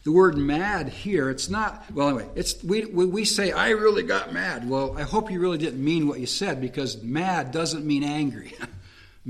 The 0.02 0.12
word 0.12 0.38
mad 0.38 0.88
here, 0.88 1.28
it's 1.28 1.50
not, 1.50 1.84
well, 1.92 2.08
anyway, 2.08 2.28
it's, 2.34 2.64
we, 2.64 2.86
we 2.86 3.26
say, 3.26 3.52
I 3.52 3.70
really 3.70 4.02
got 4.02 4.32
mad. 4.32 4.68
Well, 4.68 4.96
I 4.96 5.02
hope 5.02 5.30
you 5.30 5.40
really 5.40 5.58
didn't 5.58 5.84
mean 5.84 6.08
what 6.08 6.20
you 6.20 6.26
said 6.26 6.58
because 6.58 7.02
mad 7.02 7.50
doesn't 7.52 7.84
mean 7.84 8.02
angry. 8.02 8.54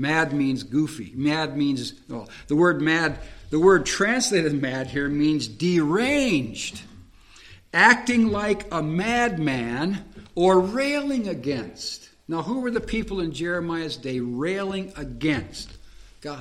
Mad 0.01 0.33
means 0.33 0.63
goofy. 0.63 1.13
Mad 1.15 1.55
means, 1.55 1.93
well, 2.09 2.27
the 2.47 2.55
word 2.55 2.81
mad, 2.81 3.19
the 3.51 3.59
word 3.59 3.85
translated 3.85 4.59
mad 4.59 4.87
here 4.87 5.07
means 5.07 5.47
deranged, 5.47 6.81
acting 7.71 8.31
like 8.31 8.65
a 8.73 8.81
madman 8.81 10.03
or 10.33 10.59
railing 10.59 11.27
against. 11.27 12.09
Now, 12.27 12.41
who 12.41 12.61
were 12.61 12.71
the 12.71 12.81
people 12.81 13.19
in 13.19 13.31
Jeremiah's 13.31 13.95
day 13.95 14.19
railing 14.19 14.91
against 14.97 15.71
God? 16.21 16.39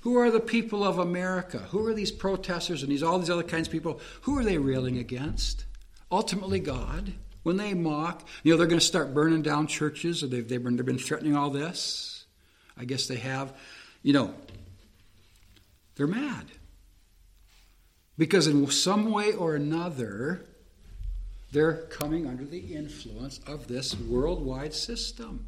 Who 0.00 0.18
are 0.18 0.32
the 0.32 0.40
people 0.40 0.82
of 0.82 0.98
America? 0.98 1.58
Who 1.70 1.86
are 1.86 1.94
these 1.94 2.10
protesters 2.10 2.82
and 2.82 2.90
these 2.90 3.04
all 3.04 3.20
these 3.20 3.30
other 3.30 3.44
kinds 3.44 3.68
of 3.68 3.72
people? 3.72 4.00
Who 4.22 4.36
are 4.36 4.44
they 4.44 4.58
railing 4.58 4.98
against? 4.98 5.64
Ultimately, 6.10 6.58
God 6.58 7.12
when 7.44 7.56
they 7.56 7.74
mock, 7.74 8.26
you 8.42 8.52
know, 8.52 8.58
they're 8.58 8.66
going 8.66 8.80
to 8.80 8.84
start 8.84 9.14
burning 9.14 9.42
down 9.42 9.68
churches, 9.68 10.22
or 10.22 10.26
they've, 10.26 10.48
they've, 10.48 10.62
been, 10.62 10.76
they've 10.76 10.84
been 10.84 10.98
threatening 10.98 11.36
all 11.36 11.50
this. 11.50 12.24
I 12.76 12.84
guess 12.84 13.06
they 13.06 13.16
have. 13.16 13.52
You 14.02 14.14
know, 14.14 14.34
they're 15.94 16.08
mad. 16.08 16.46
Because 18.18 18.46
in 18.46 18.66
some 18.70 19.10
way 19.10 19.32
or 19.32 19.54
another, 19.54 20.44
they're 21.52 21.74
coming 21.74 22.26
under 22.26 22.44
the 22.44 22.74
influence 22.74 23.40
of 23.46 23.68
this 23.68 23.96
worldwide 23.96 24.74
system. 24.74 25.46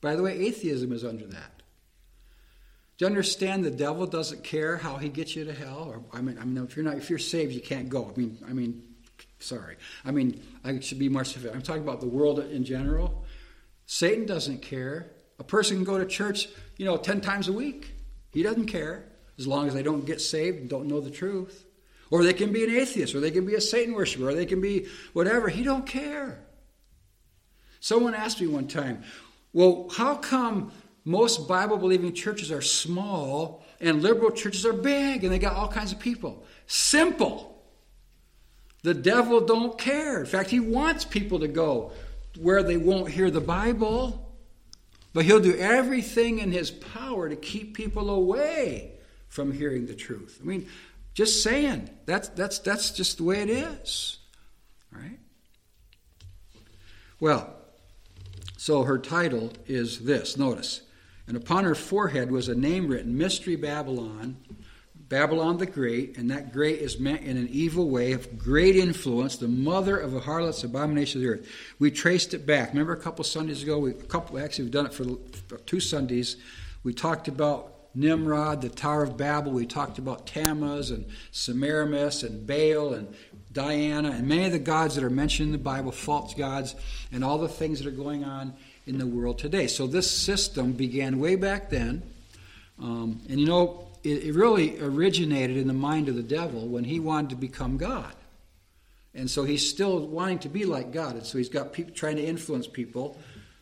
By 0.00 0.16
the 0.16 0.22
way, 0.22 0.38
atheism 0.38 0.92
is 0.92 1.04
under 1.04 1.26
that. 1.26 1.62
Do 2.98 3.04
you 3.04 3.06
understand 3.06 3.64
the 3.64 3.70
devil 3.70 4.06
doesn't 4.06 4.42
care 4.42 4.76
how 4.76 4.96
he 4.96 5.08
gets 5.08 5.36
you 5.36 5.44
to 5.44 5.52
hell? 5.52 5.88
Or 5.90 6.02
I 6.16 6.22
mean, 6.22 6.38
I 6.38 6.44
mean, 6.44 6.62
if 6.64 6.76
you're 6.76 6.84
not, 6.84 6.96
if 6.96 7.10
you're 7.10 7.18
saved, 7.18 7.52
you 7.52 7.60
can't 7.60 7.88
go. 7.88 8.12
I 8.14 8.18
mean, 8.18 8.38
I 8.48 8.52
mean, 8.52 8.82
Sorry. 9.38 9.76
I 10.04 10.10
mean, 10.10 10.42
I 10.64 10.80
should 10.80 10.98
be 10.98 11.08
more 11.08 11.24
specific. 11.24 11.54
I'm 11.54 11.62
talking 11.62 11.82
about 11.82 12.00
the 12.00 12.08
world 12.08 12.38
in 12.38 12.64
general. 12.64 13.24
Satan 13.86 14.26
doesn't 14.26 14.62
care. 14.62 15.10
A 15.38 15.44
person 15.44 15.76
can 15.76 15.84
go 15.84 15.98
to 15.98 16.06
church, 16.06 16.48
you 16.76 16.84
know, 16.84 16.96
10 16.96 17.20
times 17.20 17.48
a 17.48 17.52
week. 17.52 17.94
He 18.32 18.42
doesn't 18.42 18.66
care 18.66 19.04
as 19.38 19.46
long 19.46 19.68
as 19.68 19.74
they 19.74 19.82
don't 19.82 20.06
get 20.06 20.20
saved 20.20 20.58
and 20.58 20.68
don't 20.68 20.86
know 20.88 21.00
the 21.00 21.10
truth. 21.10 21.64
Or 22.10 22.22
they 22.22 22.32
can 22.32 22.52
be 22.52 22.64
an 22.64 22.70
atheist, 22.70 23.14
or 23.14 23.20
they 23.20 23.30
can 23.30 23.44
be 23.44 23.54
a 23.54 23.60
Satan 23.60 23.94
worshiper, 23.94 24.28
or 24.28 24.34
they 24.34 24.46
can 24.46 24.60
be 24.60 24.86
whatever. 25.12 25.48
He 25.48 25.62
don't 25.62 25.86
care. 25.86 26.44
Someone 27.80 28.14
asked 28.14 28.40
me 28.40 28.46
one 28.46 28.68
time, 28.68 29.02
well, 29.52 29.88
how 29.92 30.16
come 30.16 30.72
most 31.04 31.48
Bible 31.48 31.76
believing 31.76 32.12
churches 32.12 32.50
are 32.50 32.62
small 32.62 33.64
and 33.80 34.02
liberal 34.02 34.30
churches 34.30 34.66
are 34.66 34.72
big 34.72 35.24
and 35.24 35.32
they 35.32 35.38
got 35.38 35.54
all 35.54 35.68
kinds 35.68 35.92
of 35.92 35.98
people? 35.98 36.44
Simple. 36.66 37.55
The 38.86 38.94
devil 38.94 39.40
don't 39.40 39.76
care. 39.76 40.20
In 40.20 40.26
fact, 40.26 40.48
he 40.48 40.60
wants 40.60 41.04
people 41.04 41.40
to 41.40 41.48
go 41.48 41.90
where 42.38 42.62
they 42.62 42.76
won't 42.76 43.10
hear 43.10 43.32
the 43.32 43.40
Bible. 43.40 44.32
But 45.12 45.24
he'll 45.24 45.40
do 45.40 45.56
everything 45.56 46.38
in 46.38 46.52
his 46.52 46.70
power 46.70 47.28
to 47.28 47.34
keep 47.34 47.76
people 47.76 48.08
away 48.08 48.92
from 49.26 49.50
hearing 49.50 49.86
the 49.86 49.94
truth. 49.96 50.38
I 50.40 50.46
mean, 50.46 50.68
just 51.14 51.42
saying. 51.42 51.90
That's 52.04 52.28
that's 52.28 52.60
that's 52.60 52.92
just 52.92 53.16
the 53.16 53.24
way 53.24 53.40
it 53.40 53.50
is. 53.50 54.18
Right? 54.92 55.18
Well, 57.18 57.56
so 58.56 58.84
her 58.84 58.98
title 58.98 59.52
is 59.66 60.04
this, 60.04 60.36
notice. 60.36 60.82
And 61.26 61.36
upon 61.36 61.64
her 61.64 61.74
forehead 61.74 62.30
was 62.30 62.48
a 62.48 62.54
name 62.54 62.86
written, 62.86 63.18
Mystery 63.18 63.56
Babylon, 63.56 64.36
Babylon 65.08 65.58
the 65.58 65.66
Great, 65.66 66.16
and 66.16 66.30
that 66.30 66.52
great 66.52 66.80
is 66.80 66.98
meant 66.98 67.22
in 67.22 67.36
an 67.36 67.48
evil 67.48 67.88
way 67.88 68.12
of 68.12 68.38
great 68.38 68.74
influence, 68.74 69.36
the 69.36 69.46
mother 69.46 69.96
of 69.96 70.10
the 70.10 70.20
harlots, 70.20 70.64
abomination 70.64 71.20
of 71.20 71.22
the 71.22 71.28
earth. 71.34 71.48
We 71.78 71.92
traced 71.92 72.34
it 72.34 72.44
back. 72.44 72.70
Remember 72.70 72.92
a 72.92 73.00
couple 73.00 73.22
Sundays 73.24 73.62
ago? 73.62 73.78
We, 73.78 73.90
a 73.90 73.94
couple, 73.94 74.38
actually, 74.38 74.64
we've 74.64 74.72
done 74.72 74.86
it 74.86 74.94
for 74.94 75.04
two 75.58 75.78
Sundays. 75.78 76.36
We 76.82 76.92
talked 76.92 77.28
about 77.28 77.72
Nimrod, 77.94 78.62
the 78.62 78.68
Tower 78.68 79.04
of 79.04 79.16
Babel. 79.16 79.52
We 79.52 79.66
talked 79.66 79.98
about 79.98 80.26
Tammuz 80.26 80.90
and 80.90 81.06
Semiramis 81.30 82.22
and 82.22 82.46
Baal 82.46 82.92
and 82.94 83.14
Diana 83.52 84.10
and 84.10 84.28
many 84.28 84.44
of 84.44 84.52
the 84.52 84.58
gods 84.58 84.96
that 84.96 85.04
are 85.04 85.10
mentioned 85.10 85.46
in 85.46 85.52
the 85.52 85.58
Bible, 85.58 85.90
false 85.90 86.34
gods, 86.34 86.74
and 87.10 87.24
all 87.24 87.38
the 87.38 87.48
things 87.48 87.78
that 87.78 87.88
are 87.88 87.96
going 87.96 88.22
on 88.22 88.52
in 88.86 88.98
the 88.98 89.06
world 89.06 89.38
today. 89.38 89.66
So 89.66 89.86
this 89.86 90.10
system 90.10 90.72
began 90.72 91.18
way 91.18 91.36
back 91.36 91.70
then. 91.70 92.02
Um, 92.78 93.22
and 93.30 93.40
you 93.40 93.46
know, 93.46 93.85
it, 94.06 94.24
it 94.24 94.34
really 94.34 94.80
originated 94.80 95.56
in 95.56 95.66
the 95.66 95.74
mind 95.74 96.08
of 96.08 96.14
the 96.14 96.22
devil 96.22 96.66
when 96.66 96.84
he 96.84 97.00
wanted 97.00 97.30
to 97.30 97.36
become 97.36 97.76
God. 97.76 98.12
And 99.14 99.30
so 99.30 99.44
he's 99.44 99.68
still 99.68 100.06
wanting 100.06 100.40
to 100.40 100.48
be 100.48 100.64
like 100.64 100.92
God. 100.92 101.16
And 101.16 101.26
so 101.26 101.38
he's 101.38 101.48
got 101.48 101.72
people 101.72 101.94
trying 101.94 102.16
to 102.16 102.24
influence 102.24 102.66
people 102.66 103.18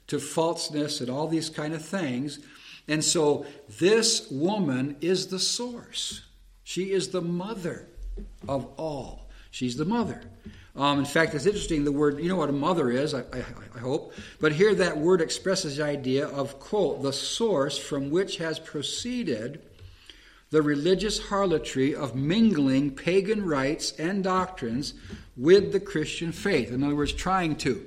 to 0.09 0.19
falseness 0.19 1.01
and 1.01 1.09
all 1.09 1.29
these 1.29 1.49
kind 1.49 1.73
of 1.73 1.85
things. 1.85 2.41
And 2.89 3.03
so 3.03 3.47
this 3.79 4.29
woman 4.31 4.97
is 5.01 5.29
the 5.29 5.39
source. 5.39 6.23
She 6.65 6.93
is 6.93 7.09
the 7.09 7.23
mother 7.23 7.87
of 8.47 8.67
all. 8.77 9.29
She's 9.51 9.77
the 9.77 9.85
mother. 9.85 10.23
Um, 10.77 10.99
in 10.99 11.05
fact, 11.05 11.35
it's 11.35 11.47
interesting, 11.47 11.85
the 11.85 11.93
word, 11.93 12.19
you 12.19 12.29
know 12.29 12.37
what 12.37 12.49
a 12.49 12.53
mother 12.53 12.91
is, 12.91 13.15
I, 13.15 13.21
I, 13.21 13.45
I, 13.77 13.79
hope, 13.79 14.13
but 14.41 14.51
here 14.51 14.75
that 14.75 14.99
word 14.99 15.21
expresses 15.21 15.77
the 15.77 15.85
idea 15.85 16.27
of, 16.27 16.59
quote, 16.59 17.01
the 17.01 17.13
source 17.13 17.79
from 17.79 18.11
which 18.11 18.39
has 18.39 18.59
proceeded 18.59 19.63
the 20.55 20.63
religious 20.63 21.19
harlotry 21.19 21.97
of 21.97 22.15
mingling 22.15 22.95
pagan 22.95 23.45
rites 23.45 23.91
and 23.99 24.23
doctrines 24.23 24.95
with 25.37 25.73
the 25.73 25.81
Christian 25.81 26.31
faith. 26.31 26.71
In 26.71 26.85
other 26.85 26.95
words, 26.95 27.13
trying 27.13 27.57
to, 27.57 27.85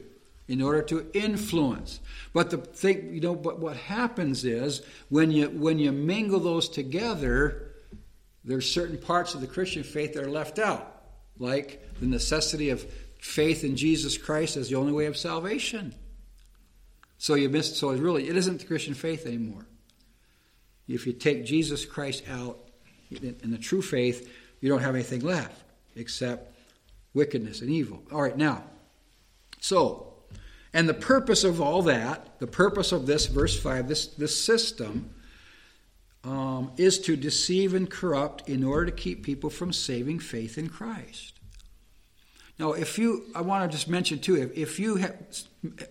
in 0.49 0.61
order 0.61 0.81
to 0.81 1.09
influence. 1.13 2.01
But 2.33 2.49
the 2.49 2.57
thing, 2.57 3.13
you 3.13 3.21
know, 3.21 3.35
but 3.35 3.59
what 3.59 3.77
happens 3.77 4.43
is 4.43 4.81
when 5.07 5.31
you 5.31 5.47
when 5.47 5.79
you 5.79 5.93
mingle 5.93 6.41
those 6.41 6.67
together, 6.67 7.71
there's 8.43 8.69
certain 8.69 8.97
parts 8.97 9.33
of 9.33 9.39
the 9.39 9.47
Christian 9.47 9.83
faith 9.83 10.15
that 10.15 10.25
are 10.25 10.29
left 10.29 10.59
out, 10.59 11.03
like 11.39 11.87
the 12.01 12.05
necessity 12.05 12.69
of 12.69 12.83
faith 13.17 13.63
in 13.63 13.77
Jesus 13.77 14.17
Christ 14.17 14.57
as 14.57 14.67
the 14.67 14.75
only 14.75 14.91
way 14.91 15.05
of 15.05 15.15
salvation. 15.15 15.95
So 17.17 17.35
you 17.35 17.47
miss. 17.47 17.77
So 17.77 17.93
really, 17.93 18.27
it 18.27 18.35
isn't 18.35 18.59
the 18.59 18.65
Christian 18.65 18.93
faith 18.93 19.25
anymore. 19.25 19.65
If 20.87 21.05
you 21.05 21.13
take 21.13 21.45
Jesus 21.45 21.85
Christ 21.85 22.23
out 22.29 22.59
in 23.09 23.51
the 23.51 23.57
true 23.57 23.81
faith, 23.81 24.31
you 24.61 24.69
don't 24.69 24.81
have 24.81 24.95
anything 24.95 25.21
left 25.21 25.63
except 25.95 26.55
wickedness 27.13 27.61
and 27.61 27.69
evil. 27.69 28.03
All 28.11 28.21
right, 28.21 28.37
now, 28.37 28.63
so, 29.59 30.13
and 30.73 30.87
the 30.87 30.93
purpose 30.93 31.43
of 31.43 31.59
all 31.59 31.81
that, 31.83 32.39
the 32.39 32.47
purpose 32.47 32.91
of 32.91 33.05
this, 33.05 33.25
verse 33.25 33.59
5, 33.59 33.87
this, 33.87 34.07
this 34.07 34.39
system, 34.43 35.13
um, 36.23 36.71
is 36.77 36.99
to 36.99 37.15
deceive 37.15 37.73
and 37.73 37.89
corrupt 37.89 38.47
in 38.47 38.63
order 38.63 38.85
to 38.85 38.91
keep 38.91 39.23
people 39.23 39.49
from 39.49 39.73
saving 39.73 40.19
faith 40.19 40.57
in 40.57 40.69
Christ. 40.69 41.33
Now, 42.59 42.73
if 42.73 42.97
you, 42.97 43.25
I 43.35 43.41
want 43.41 43.69
to 43.69 43.75
just 43.75 43.87
mention 43.87 44.19
too, 44.19 44.35
if, 44.35 44.57
if 44.57 44.79
you 44.79 45.03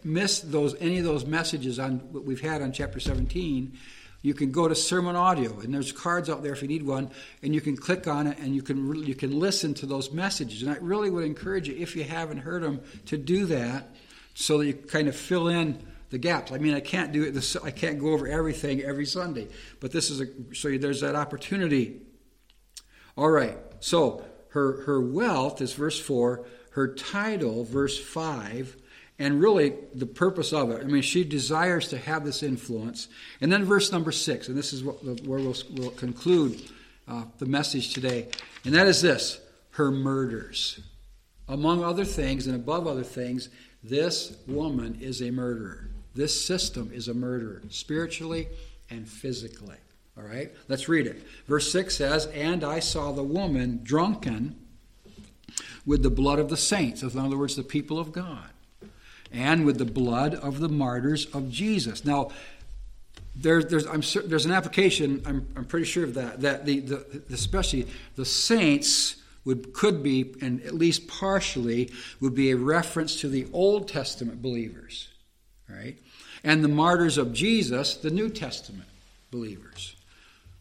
missed 0.04 0.50
those 0.50 0.74
any 0.80 0.98
of 0.98 1.04
those 1.04 1.24
messages 1.24 1.78
on 1.78 1.98
what 2.12 2.24
we've 2.24 2.40
had 2.40 2.60
on 2.60 2.72
chapter 2.72 2.98
17, 2.98 3.78
you 4.26 4.34
can 4.34 4.50
go 4.50 4.66
to 4.66 4.74
sermon 4.74 5.14
audio 5.14 5.60
and 5.60 5.72
there's 5.72 5.92
cards 5.92 6.28
out 6.28 6.42
there 6.42 6.52
if 6.52 6.60
you 6.60 6.66
need 6.66 6.82
one 6.82 7.08
and 7.44 7.54
you 7.54 7.60
can 7.60 7.76
click 7.76 8.08
on 8.08 8.26
it 8.26 8.36
and 8.40 8.56
you 8.56 8.60
can 8.60 8.92
you 9.04 9.14
can 9.14 9.38
listen 9.38 9.72
to 9.72 9.86
those 9.86 10.10
messages. 10.10 10.62
And 10.64 10.72
i 10.72 10.76
really 10.80 11.10
would 11.10 11.24
encourage 11.24 11.68
you 11.68 11.76
if 11.76 11.94
you 11.94 12.02
haven't 12.02 12.38
heard 12.38 12.64
them 12.64 12.80
to 13.04 13.16
do 13.16 13.46
that 13.46 13.94
so 14.34 14.58
that 14.58 14.66
you 14.66 14.74
kind 14.74 15.06
of 15.06 15.14
fill 15.14 15.46
in 15.46 15.80
the 16.10 16.18
gaps. 16.18 16.50
I 16.50 16.58
mean 16.58 16.74
i 16.74 16.80
can't 16.80 17.12
do 17.12 17.22
it 17.22 17.56
i 17.62 17.70
can't 17.70 18.00
go 18.00 18.08
over 18.08 18.26
everything 18.26 18.82
every 18.82 19.06
sunday 19.06 19.46
but 19.78 19.92
this 19.92 20.10
is 20.10 20.20
a 20.20 20.26
so 20.52 20.76
there's 20.76 21.02
that 21.02 21.14
opportunity. 21.14 22.00
All 23.16 23.30
right. 23.30 23.56
So 23.78 24.24
her 24.48 24.82
her 24.86 25.00
wealth 25.00 25.60
is 25.60 25.72
verse 25.72 26.00
4 26.00 26.44
her 26.72 26.94
title 26.94 27.62
verse 27.62 27.96
5 27.96 28.76
and 29.18 29.40
really 29.40 29.74
the 29.94 30.06
purpose 30.06 30.52
of 30.52 30.70
it. 30.70 30.82
I 30.82 30.84
mean, 30.84 31.02
she 31.02 31.24
desires 31.24 31.88
to 31.88 31.98
have 31.98 32.24
this 32.24 32.42
influence. 32.42 33.08
And 33.40 33.50
then 33.50 33.64
verse 33.64 33.90
number 33.90 34.12
six, 34.12 34.48
and 34.48 34.56
this 34.56 34.72
is 34.72 34.84
what, 34.84 35.02
where 35.02 35.40
we'll, 35.40 35.56
we'll 35.74 35.90
conclude 35.90 36.60
uh, 37.08 37.24
the 37.38 37.46
message 37.46 37.94
today, 37.94 38.28
and 38.64 38.74
that 38.74 38.86
is 38.86 39.00
this 39.00 39.40
her 39.72 39.90
murders. 39.90 40.80
Among 41.48 41.84
other 41.84 42.04
things, 42.04 42.46
and 42.46 42.56
above 42.56 42.86
other 42.86 43.04
things, 43.04 43.50
this 43.82 44.36
woman 44.48 44.98
is 45.00 45.22
a 45.22 45.30
murderer. 45.30 45.90
This 46.14 46.44
system 46.44 46.90
is 46.92 47.08
a 47.08 47.14
murderer, 47.14 47.62
spiritually 47.68 48.48
and 48.90 49.06
physically. 49.06 49.76
All 50.16 50.24
right, 50.24 50.50
let's 50.68 50.88
read 50.88 51.06
it. 51.06 51.22
Verse 51.46 51.70
6 51.70 51.94
says, 51.94 52.26
And 52.26 52.64
I 52.64 52.80
saw 52.80 53.12
the 53.12 53.22
woman 53.22 53.80
drunken 53.82 54.56
with 55.84 56.02
the 56.02 56.10
blood 56.10 56.38
of 56.38 56.48
the 56.48 56.56
saints, 56.56 57.02
in 57.02 57.18
other 57.18 57.36
words, 57.36 57.54
the 57.54 57.62
people 57.62 57.98
of 57.98 58.12
God 58.12 58.50
and 59.32 59.64
with 59.64 59.78
the 59.78 59.84
blood 59.84 60.34
of 60.34 60.60
the 60.60 60.68
martyrs 60.68 61.26
of 61.34 61.50
Jesus. 61.50 62.04
Now, 62.04 62.30
there, 63.34 63.62
there's, 63.62 63.86
I'm, 63.86 64.02
there's 64.28 64.46
an 64.46 64.52
application, 64.52 65.22
I'm, 65.26 65.46
I'm 65.56 65.64
pretty 65.64 65.86
sure 65.86 66.04
of 66.04 66.14
that, 66.14 66.40
that 66.40 66.64
the, 66.64 66.80
the, 66.80 67.22
especially 67.30 67.86
the 68.16 68.24
saints 68.24 69.16
would, 69.44 69.72
could 69.72 70.02
be, 70.02 70.34
and 70.40 70.62
at 70.62 70.74
least 70.74 71.06
partially, 71.06 71.90
would 72.20 72.34
be 72.34 72.50
a 72.50 72.56
reference 72.56 73.20
to 73.20 73.28
the 73.28 73.46
Old 73.52 73.88
Testament 73.88 74.42
believers, 74.42 75.08
right? 75.68 75.98
And 76.42 76.64
the 76.64 76.68
martyrs 76.68 77.18
of 77.18 77.32
Jesus, 77.32 77.94
the 77.94 78.10
New 78.10 78.28
Testament 78.28 78.88
believers, 79.30 79.94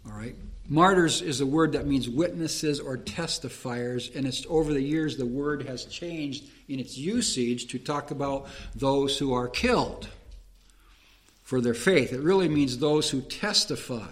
all 0.05 0.13
right? 0.13 0.35
Martyrs 0.67 1.21
is 1.21 1.41
a 1.41 1.45
word 1.45 1.73
that 1.73 1.85
means 1.85 2.09
witnesses 2.09 2.79
or 2.79 2.97
testifiers, 2.97 4.15
and 4.15 4.25
it's 4.25 4.45
over 4.49 4.73
the 4.73 4.81
years 4.81 5.15
the 5.15 5.25
word 5.25 5.67
has 5.67 5.85
changed 5.85 6.45
in 6.67 6.79
its 6.79 6.97
usage 6.97 7.67
to 7.67 7.77
talk 7.77 8.09
about 8.09 8.47
those 8.73 9.19
who 9.19 9.33
are 9.33 9.47
killed 9.47 10.07
for 11.43 11.61
their 11.61 11.75
faith. 11.75 12.11
It 12.11 12.21
really 12.21 12.49
means 12.49 12.79
those 12.79 13.11
who 13.11 13.21
testify. 13.21 14.11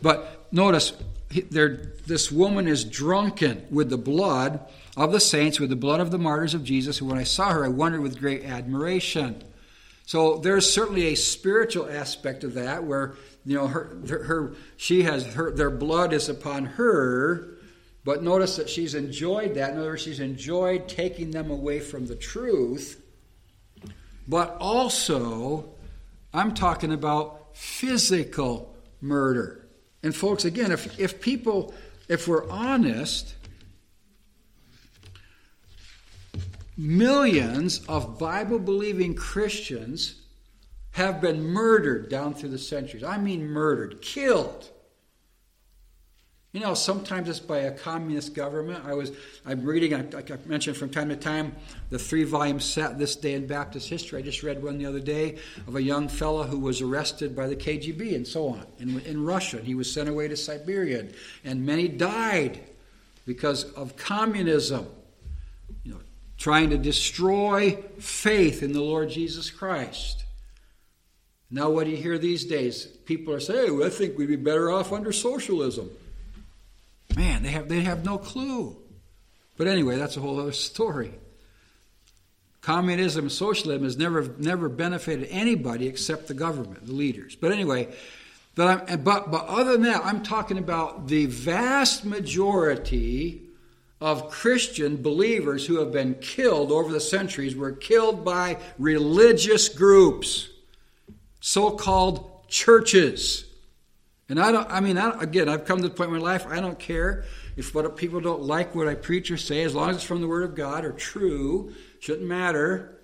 But 0.00 0.46
notice, 0.52 0.92
this 1.28 2.30
woman 2.30 2.68
is 2.68 2.84
drunken 2.84 3.66
with 3.70 3.90
the 3.90 3.98
blood 3.98 4.60
of 4.96 5.10
the 5.10 5.20
saints, 5.20 5.58
with 5.58 5.70
the 5.70 5.76
blood 5.76 6.00
of 6.00 6.12
the 6.12 6.18
martyrs 6.18 6.54
of 6.54 6.62
Jesus, 6.62 6.98
who 6.98 7.06
when 7.06 7.18
I 7.18 7.24
saw 7.24 7.50
her, 7.50 7.64
I 7.64 7.68
wondered 7.68 8.02
with 8.02 8.20
great 8.20 8.44
admiration. 8.44 9.42
So 10.06 10.38
there's 10.38 10.72
certainly 10.72 11.06
a 11.06 11.14
spiritual 11.16 11.88
aspect 11.88 12.44
of 12.44 12.54
that 12.54 12.84
where 12.84 13.14
you 13.44 13.56
know, 13.56 13.66
her, 13.66 13.96
her, 14.08 14.54
she 14.76 15.02
has 15.02 15.24
her, 15.34 15.50
their 15.50 15.70
blood 15.70 16.12
is 16.12 16.28
upon 16.28 16.66
her, 16.66 17.56
but 18.04 18.22
notice 18.22 18.56
that 18.56 18.68
she's 18.68 18.94
enjoyed 18.94 19.54
that. 19.54 19.72
In 19.72 19.78
other 19.78 19.88
words, 19.88 20.02
she's 20.02 20.20
enjoyed 20.20 20.88
taking 20.88 21.30
them 21.30 21.50
away 21.50 21.80
from 21.80 22.06
the 22.06 22.16
truth. 22.16 23.02
But 24.28 24.56
also, 24.60 25.70
I'm 26.32 26.54
talking 26.54 26.92
about 26.92 27.56
physical 27.56 28.74
murder. 29.00 29.66
And 30.02 30.14
folks, 30.14 30.44
again, 30.44 30.72
if, 30.72 30.98
if 30.98 31.20
people, 31.20 31.74
if 32.08 32.28
we're 32.28 32.48
honest, 32.48 33.34
millions 36.76 37.84
of 37.88 38.18
Bible 38.18 38.58
believing 38.58 39.14
Christians 39.14 40.19
have 40.92 41.20
been 41.20 41.42
murdered 41.42 42.08
down 42.08 42.34
through 42.34 42.50
the 42.50 42.58
centuries. 42.58 43.04
I 43.04 43.18
mean, 43.18 43.46
murdered, 43.46 44.02
killed. 44.02 44.70
You 46.52 46.58
know, 46.58 46.74
sometimes 46.74 47.28
it's 47.28 47.38
by 47.38 47.58
a 47.58 47.70
communist 47.70 48.34
government. 48.34 48.84
I 48.84 48.92
was, 48.94 49.12
I'm 49.46 49.64
reading, 49.64 49.92
like 50.10 50.32
I 50.32 50.38
mentioned 50.46 50.76
from 50.76 50.90
time 50.90 51.08
to 51.10 51.16
time, 51.16 51.54
the 51.90 51.98
three 51.98 52.24
volume 52.24 52.58
set, 52.58 52.98
This 52.98 53.14
Day 53.14 53.34
in 53.34 53.46
Baptist 53.46 53.88
History. 53.88 54.18
I 54.18 54.22
just 54.22 54.42
read 54.42 54.60
one 54.60 54.76
the 54.76 54.86
other 54.86 54.98
day 54.98 55.38
of 55.68 55.76
a 55.76 55.82
young 55.82 56.08
fellow 56.08 56.42
who 56.42 56.58
was 56.58 56.80
arrested 56.80 57.36
by 57.36 57.46
the 57.46 57.54
KGB 57.54 58.16
and 58.16 58.26
so 58.26 58.48
on 58.48 58.66
in, 58.80 58.98
in 59.02 59.24
Russia. 59.24 59.60
He 59.60 59.76
was 59.76 59.92
sent 59.92 60.08
away 60.08 60.26
to 60.26 60.36
Siberia, 60.36 61.06
and 61.44 61.64
many 61.64 61.86
died 61.86 62.58
because 63.26 63.64
of 63.74 63.96
communism. 63.96 64.88
You 65.84 65.92
know, 65.92 66.00
trying 66.36 66.70
to 66.70 66.78
destroy 66.78 67.80
faith 68.00 68.64
in 68.64 68.72
the 68.72 68.82
Lord 68.82 69.08
Jesus 69.08 69.50
Christ. 69.50 70.19
Now, 71.50 71.70
what 71.70 71.84
do 71.84 71.90
you 71.90 71.96
hear 71.96 72.18
these 72.18 72.44
days? 72.44 72.86
People 72.86 73.34
are 73.34 73.40
saying, 73.40 73.76
well, 73.76 73.86
I 73.86 73.90
think 73.90 74.16
we'd 74.16 74.26
be 74.26 74.36
better 74.36 74.70
off 74.70 74.92
under 74.92 75.12
socialism. 75.12 75.90
Man, 77.16 77.42
they 77.42 77.50
have, 77.50 77.68
they 77.68 77.80
have 77.80 78.04
no 78.04 78.18
clue. 78.18 78.76
But 79.56 79.66
anyway, 79.66 79.96
that's 79.96 80.16
a 80.16 80.20
whole 80.20 80.38
other 80.38 80.52
story. 80.52 81.12
Communism 82.60 83.30
socialism 83.30 83.84
has 83.84 83.96
never, 83.96 84.34
never 84.38 84.68
benefited 84.68 85.26
anybody 85.30 85.86
except 85.88 86.28
the 86.28 86.34
government, 86.34 86.86
the 86.86 86.92
leaders. 86.92 87.34
But 87.34 87.52
anyway, 87.52 87.88
but, 88.54 88.88
I'm, 88.88 89.02
but, 89.02 89.30
but 89.30 89.46
other 89.46 89.72
than 89.72 89.82
that, 89.82 90.04
I'm 90.04 90.22
talking 90.22 90.58
about 90.58 91.08
the 91.08 91.26
vast 91.26 92.04
majority 92.04 93.40
of 94.00 94.30
Christian 94.30 95.02
believers 95.02 95.66
who 95.66 95.78
have 95.78 95.92
been 95.92 96.14
killed 96.16 96.70
over 96.70 96.92
the 96.92 97.00
centuries 97.00 97.56
were 97.56 97.72
killed 97.72 98.24
by 98.24 98.58
religious 98.78 99.68
groups, 99.70 100.49
so 101.40 101.70
called 101.70 102.48
churches. 102.48 103.44
And 104.28 104.38
I 104.38 104.52
don't, 104.52 104.70
I 104.70 104.80
mean, 104.80 104.96
I 104.96 105.20
again, 105.20 105.48
I've 105.48 105.64
come 105.64 105.78
to 105.82 105.88
the 105.88 105.94
point 105.94 106.10
in 106.10 106.16
my 106.16 106.22
life, 106.22 106.46
I 106.46 106.60
don't 106.60 106.78
care 106.78 107.24
if 107.56 107.74
what 107.74 107.96
people 107.96 108.20
don't 108.20 108.42
like 108.42 108.74
what 108.74 108.88
I 108.88 108.94
preach 108.94 109.30
or 109.30 109.36
say, 109.36 109.64
as 109.64 109.74
long 109.74 109.90
as 109.90 109.96
it's 109.96 110.04
from 110.04 110.20
the 110.20 110.28
Word 110.28 110.44
of 110.44 110.54
God 110.54 110.84
or 110.84 110.92
true, 110.92 111.74
shouldn't 111.98 112.28
matter. 112.28 112.98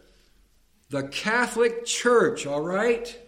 The 0.90 1.08
Catholic 1.08 1.84
Church, 1.84 2.46
all 2.46 2.60
right, 2.60 3.18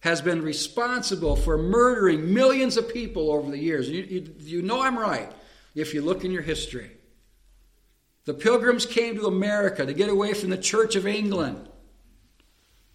has 0.00 0.22
been 0.22 0.42
responsible 0.42 1.34
for 1.34 1.58
murdering 1.58 2.32
millions 2.32 2.76
of 2.76 2.88
people 2.88 3.32
over 3.32 3.50
the 3.50 3.58
years. 3.58 3.90
You, 3.90 4.02
you, 4.02 4.34
you 4.38 4.62
know 4.62 4.80
I'm 4.80 4.96
right 4.96 5.30
if 5.74 5.92
you 5.92 6.02
look 6.02 6.24
in 6.24 6.30
your 6.30 6.42
history. 6.42 6.92
The 8.24 8.34
pilgrims 8.34 8.86
came 8.86 9.16
to 9.16 9.26
America 9.26 9.84
to 9.84 9.92
get 9.92 10.08
away 10.08 10.34
from 10.34 10.50
the 10.50 10.58
Church 10.58 10.94
of 10.94 11.06
England 11.06 11.67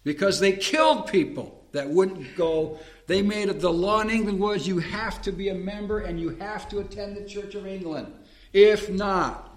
because 0.04 0.38
they 0.38 0.52
killed 0.52 1.08
people 1.08 1.66
that 1.72 1.88
wouldn't 1.88 2.36
go. 2.36 2.78
They 3.06 3.22
made 3.22 3.48
it 3.48 3.60
the 3.60 3.72
law 3.72 4.00
in 4.00 4.10
England 4.10 4.38
was 4.38 4.66
you 4.66 4.78
have 4.78 5.20
to 5.22 5.32
be 5.32 5.48
a 5.48 5.54
member 5.54 6.00
and 6.00 6.20
you 6.20 6.30
have 6.36 6.68
to 6.68 6.78
attend 6.78 7.16
the 7.16 7.24
Church 7.24 7.54
of 7.54 7.66
England. 7.66 8.12
If 8.52 8.88
not, 8.88 9.50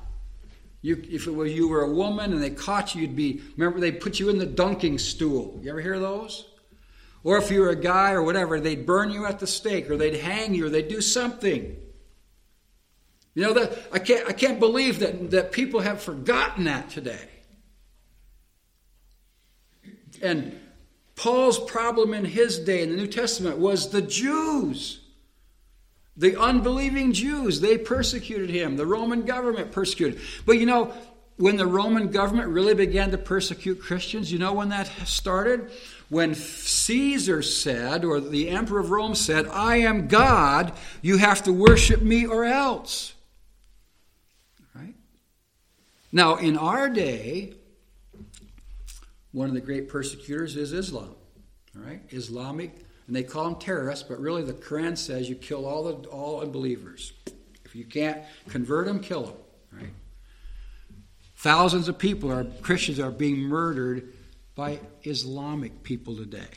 you, 0.81 1.03
if 1.09 1.27
it 1.27 1.31
was 1.31 1.53
you 1.53 1.67
were 1.67 1.81
a 1.81 1.93
woman 1.93 2.33
and 2.33 2.41
they 2.41 2.49
caught 2.49 2.95
you, 2.95 3.01
you'd 3.01 3.15
be 3.15 3.41
remember 3.55 3.79
they 3.79 3.91
put 3.91 4.19
you 4.19 4.29
in 4.29 4.37
the 4.37 4.45
dunking 4.45 4.97
stool. 4.97 5.59
You 5.61 5.69
ever 5.69 5.81
hear 5.81 5.99
those? 5.99 6.45
Or 7.23 7.37
if 7.37 7.51
you 7.51 7.61
were 7.61 7.69
a 7.69 7.75
guy 7.75 8.13
or 8.13 8.23
whatever, 8.23 8.59
they'd 8.59 8.85
burn 8.85 9.11
you 9.11 9.25
at 9.25 9.39
the 9.39 9.47
stake 9.47 9.89
or 9.89 9.97
they'd 9.97 10.15
hang 10.15 10.55
you 10.55 10.67
or 10.67 10.69
they'd 10.69 10.87
do 10.87 11.01
something. 11.01 11.75
You 13.33 13.43
know 13.43 13.53
that 13.53 13.77
I 13.91 13.99
can't 13.99 14.27
I 14.27 14.33
can't 14.33 14.59
believe 14.59 14.99
that, 14.99 15.31
that 15.31 15.51
people 15.51 15.81
have 15.81 16.01
forgotten 16.01 16.63
that 16.63 16.89
today. 16.89 17.36
And 20.21 20.59
Paul's 21.15 21.59
problem 21.59 22.13
in 22.13 22.25
his 22.25 22.59
day 22.59 22.83
in 22.83 22.91
the 22.91 22.95
New 22.95 23.07
Testament 23.07 23.57
was 23.57 23.89
the 23.89 24.01
Jews. 24.01 24.99
The 26.15 26.39
unbelieving 26.39 27.13
Jews, 27.13 27.59
they 27.59 27.77
persecuted 27.77 28.49
him. 28.49 28.77
The 28.77 28.85
Roman 28.85 29.23
government 29.23 29.71
persecuted. 29.71 30.19
But 30.45 30.59
you 30.59 30.65
know, 30.65 30.93
when 31.37 31.57
the 31.57 31.67
Roman 31.67 32.09
government 32.09 32.49
really 32.49 32.73
began 32.73 33.11
to 33.11 33.17
persecute 33.17 33.81
Christians, 33.81 34.31
you 34.31 34.39
know 34.39 34.53
when 34.53 34.69
that 34.69 34.87
started? 35.05 35.71
When 36.09 36.33
Caesar 36.33 37.43
said, 37.43 38.03
or 38.03 38.19
the 38.19 38.49
emperor 38.49 38.79
of 38.79 38.89
Rome 38.89 39.13
said, 39.13 39.47
I 39.47 39.77
am 39.77 40.07
God, 40.07 40.73
you 41.01 41.17
have 41.17 41.43
to 41.43 41.53
worship 41.53 42.01
me 42.01 42.25
or 42.25 42.45
else. 42.45 43.13
Right? 44.73 44.95
Now, 46.11 46.37
in 46.37 46.57
our 46.57 46.89
day, 46.89 47.53
one 49.37 49.49
of 49.49 49.53
the 49.53 49.61
great 49.61 49.87
persecutors 49.87 50.55
is 50.55 50.73
Islam. 50.73 51.13
All 51.75 51.83
right, 51.83 52.01
Islamic, 52.09 52.75
and 53.05 53.15
they 53.15 53.21
call 53.21 53.43
them 53.43 53.59
terrorists, 53.59 54.03
but 54.09 54.19
really 54.19 54.41
the 54.41 54.53
Quran 54.53 54.97
says 54.97 55.29
you 55.29 55.35
kill 55.35 55.67
all 55.67 55.83
the 55.83 56.09
all 56.09 56.41
unbelievers. 56.41 57.13
If 57.63 57.75
you 57.75 57.85
can't 57.85 58.19
convert 58.49 58.87
them, 58.87 58.99
kill 58.99 59.23
them. 59.23 59.35
Right? 59.71 59.93
Thousands 61.35 61.87
of 61.87 61.99
people 61.99 62.31
are 62.31 62.45
Christians 62.61 62.99
are 62.99 63.11
being 63.11 63.37
murdered 63.37 64.11
by 64.55 64.79
Islamic 65.03 65.83
people 65.83 66.15
today. 66.15 66.49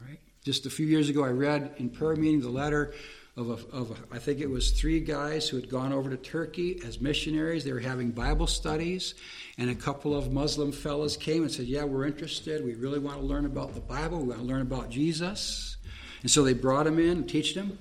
Right? 0.00 0.20
Just 0.44 0.66
a 0.66 0.70
few 0.70 0.86
years 0.86 1.08
ago, 1.08 1.24
I 1.24 1.30
read 1.30 1.74
in 1.78 1.90
prayer 1.90 2.14
meeting 2.14 2.40
the 2.40 2.48
letter 2.48 2.94
of, 3.36 3.50
a, 3.50 3.76
of 3.76 3.90
a, 3.90 4.14
I 4.14 4.20
think 4.20 4.38
it 4.38 4.48
was 4.48 4.70
three 4.70 5.00
guys 5.00 5.48
who 5.48 5.56
had 5.56 5.68
gone 5.68 5.92
over 5.92 6.08
to 6.10 6.16
Turkey 6.16 6.80
as 6.86 7.00
missionaries. 7.00 7.64
They 7.64 7.72
were 7.72 7.80
having 7.80 8.12
Bible 8.12 8.46
studies, 8.46 9.14
and 9.58 9.70
a 9.70 9.74
couple 9.74 10.16
of 10.16 10.32
Muslim 10.32 10.72
fellows 10.72 11.16
came 11.16 11.42
and 11.42 11.50
said, 11.50 11.66
"Yeah, 11.66 11.84
we're 11.84 12.06
interested. 12.06 12.64
We 12.64 12.74
really 12.74 12.98
want 12.98 13.20
to 13.20 13.26
learn 13.26 13.46
about 13.46 13.74
the 13.74 13.80
Bible. 13.80 14.20
We 14.20 14.28
want 14.28 14.40
to 14.40 14.46
learn 14.46 14.62
about 14.62 14.90
Jesus." 14.90 15.76
And 16.22 16.30
so 16.30 16.42
they 16.42 16.54
brought 16.54 16.86
him 16.86 16.98
in 16.98 17.10
and 17.10 17.28
teach 17.28 17.54
them. 17.54 17.78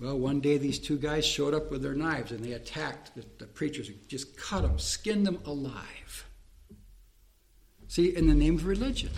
Well, 0.00 0.18
one 0.18 0.40
day 0.40 0.58
these 0.58 0.78
two 0.78 0.98
guys 0.98 1.24
showed 1.24 1.54
up 1.54 1.70
with 1.70 1.82
their 1.82 1.94
knives 1.94 2.32
and 2.32 2.44
they 2.44 2.52
attacked 2.52 3.14
the, 3.14 3.24
the 3.38 3.46
preachers, 3.46 3.88
just 4.08 4.36
cut 4.36 4.62
them, 4.62 4.78
skinned 4.78 5.26
them 5.26 5.40
alive. 5.46 6.26
See, 7.88 8.14
in 8.14 8.26
the 8.26 8.34
name 8.34 8.56
of 8.56 8.66
religion 8.66 9.10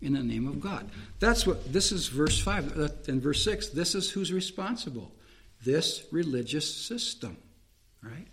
in 0.00 0.12
the 0.12 0.22
name 0.22 0.46
of 0.46 0.60
God. 0.60 0.90
That's 1.18 1.46
what 1.46 1.72
this 1.72 1.92
is 1.92 2.08
verse 2.08 2.40
5 2.40 2.78
uh, 2.78 2.88
and 3.08 3.20
verse 3.20 3.42
6. 3.44 3.68
This 3.68 3.94
is 3.94 4.10
who's 4.10 4.32
responsible. 4.32 5.12
This 5.64 6.04
religious 6.12 6.72
system, 6.72 7.36
right? 8.02 8.26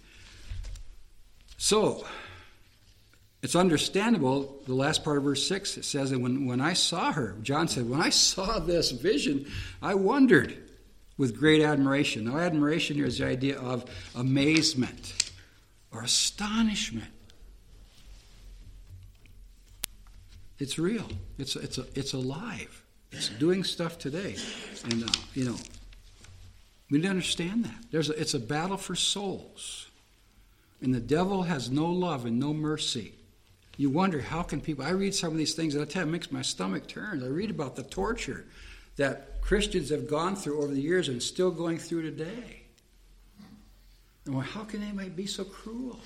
So, 1.57 2.05
it's 3.45 3.55
understandable, 3.55 4.59
the 4.65 4.73
last 4.73 5.03
part 5.03 5.17
of 5.17 5.23
verse 5.23 5.47
6, 5.47 5.77
it 5.77 5.85
says 5.85 6.09
that 6.09 6.17
when, 6.17 6.47
when 6.47 6.59
I 6.59 6.73
saw 6.73 7.11
her, 7.11 7.35
John 7.43 7.67
said, 7.67 7.87
when 7.87 8.01
I 8.01 8.09
saw 8.09 8.57
this 8.57 8.89
vision, 8.89 9.45
I 9.83 9.93
wondered 9.93 10.57
with 11.15 11.37
great 11.37 11.61
admiration. 11.61 12.25
Now, 12.25 12.39
admiration 12.39 12.95
here 12.95 13.05
is 13.05 13.19
the 13.19 13.27
idea 13.27 13.59
of 13.59 13.85
amazement 14.15 15.31
or 15.93 16.01
astonishment. 16.01 17.05
It's 20.57 20.79
real. 20.79 21.07
It's 21.37 21.55
it's 21.55 21.77
it's 21.77 22.13
alive. 22.13 22.83
It's 23.11 23.29
doing 23.29 23.63
stuff 23.63 23.99
today, 23.99 24.37
and 24.85 25.03
uh, 25.03 25.07
you 25.35 25.45
know 25.45 25.57
we 26.89 26.97
need 26.97 27.03
to 27.03 27.09
understand 27.09 27.65
that. 27.65 27.75
There's 27.91 28.09
a, 28.09 28.19
it's 28.19 28.33
a 28.33 28.39
battle 28.39 28.77
for 28.77 28.95
souls, 28.95 29.87
and 30.81 30.95
the 30.95 30.99
devil 30.99 31.43
has 31.43 31.69
no 31.69 31.85
love 31.87 32.25
and 32.25 32.39
no 32.39 32.51
mercy. 32.51 33.13
You 33.77 33.89
wonder 33.89 34.21
how 34.21 34.43
can 34.43 34.61
people? 34.61 34.85
I 34.85 34.91
read 34.91 35.13
some 35.13 35.31
of 35.31 35.37
these 35.37 35.53
things, 35.53 35.75
and 35.75 35.83
I 35.83 35.85
tell 35.85 36.03
you, 36.03 36.09
it 36.09 36.11
makes 36.11 36.31
my 36.31 36.41
stomach 36.41 36.87
turn. 36.87 37.23
I 37.23 37.27
read 37.27 37.49
about 37.49 37.75
the 37.75 37.83
torture 37.83 38.45
that 38.95 39.41
Christians 39.41 39.89
have 39.89 40.07
gone 40.07 40.35
through 40.35 40.61
over 40.61 40.73
the 40.73 40.81
years 40.81 41.09
and 41.09 41.21
still 41.21 41.51
going 41.51 41.77
through 41.77 42.03
today. 42.03 42.63
And 44.25 44.35
well, 44.35 44.45
how 44.45 44.63
can 44.63 44.81
anybody 44.81 45.09
be 45.09 45.27
so 45.27 45.43
cruel? 45.43 45.99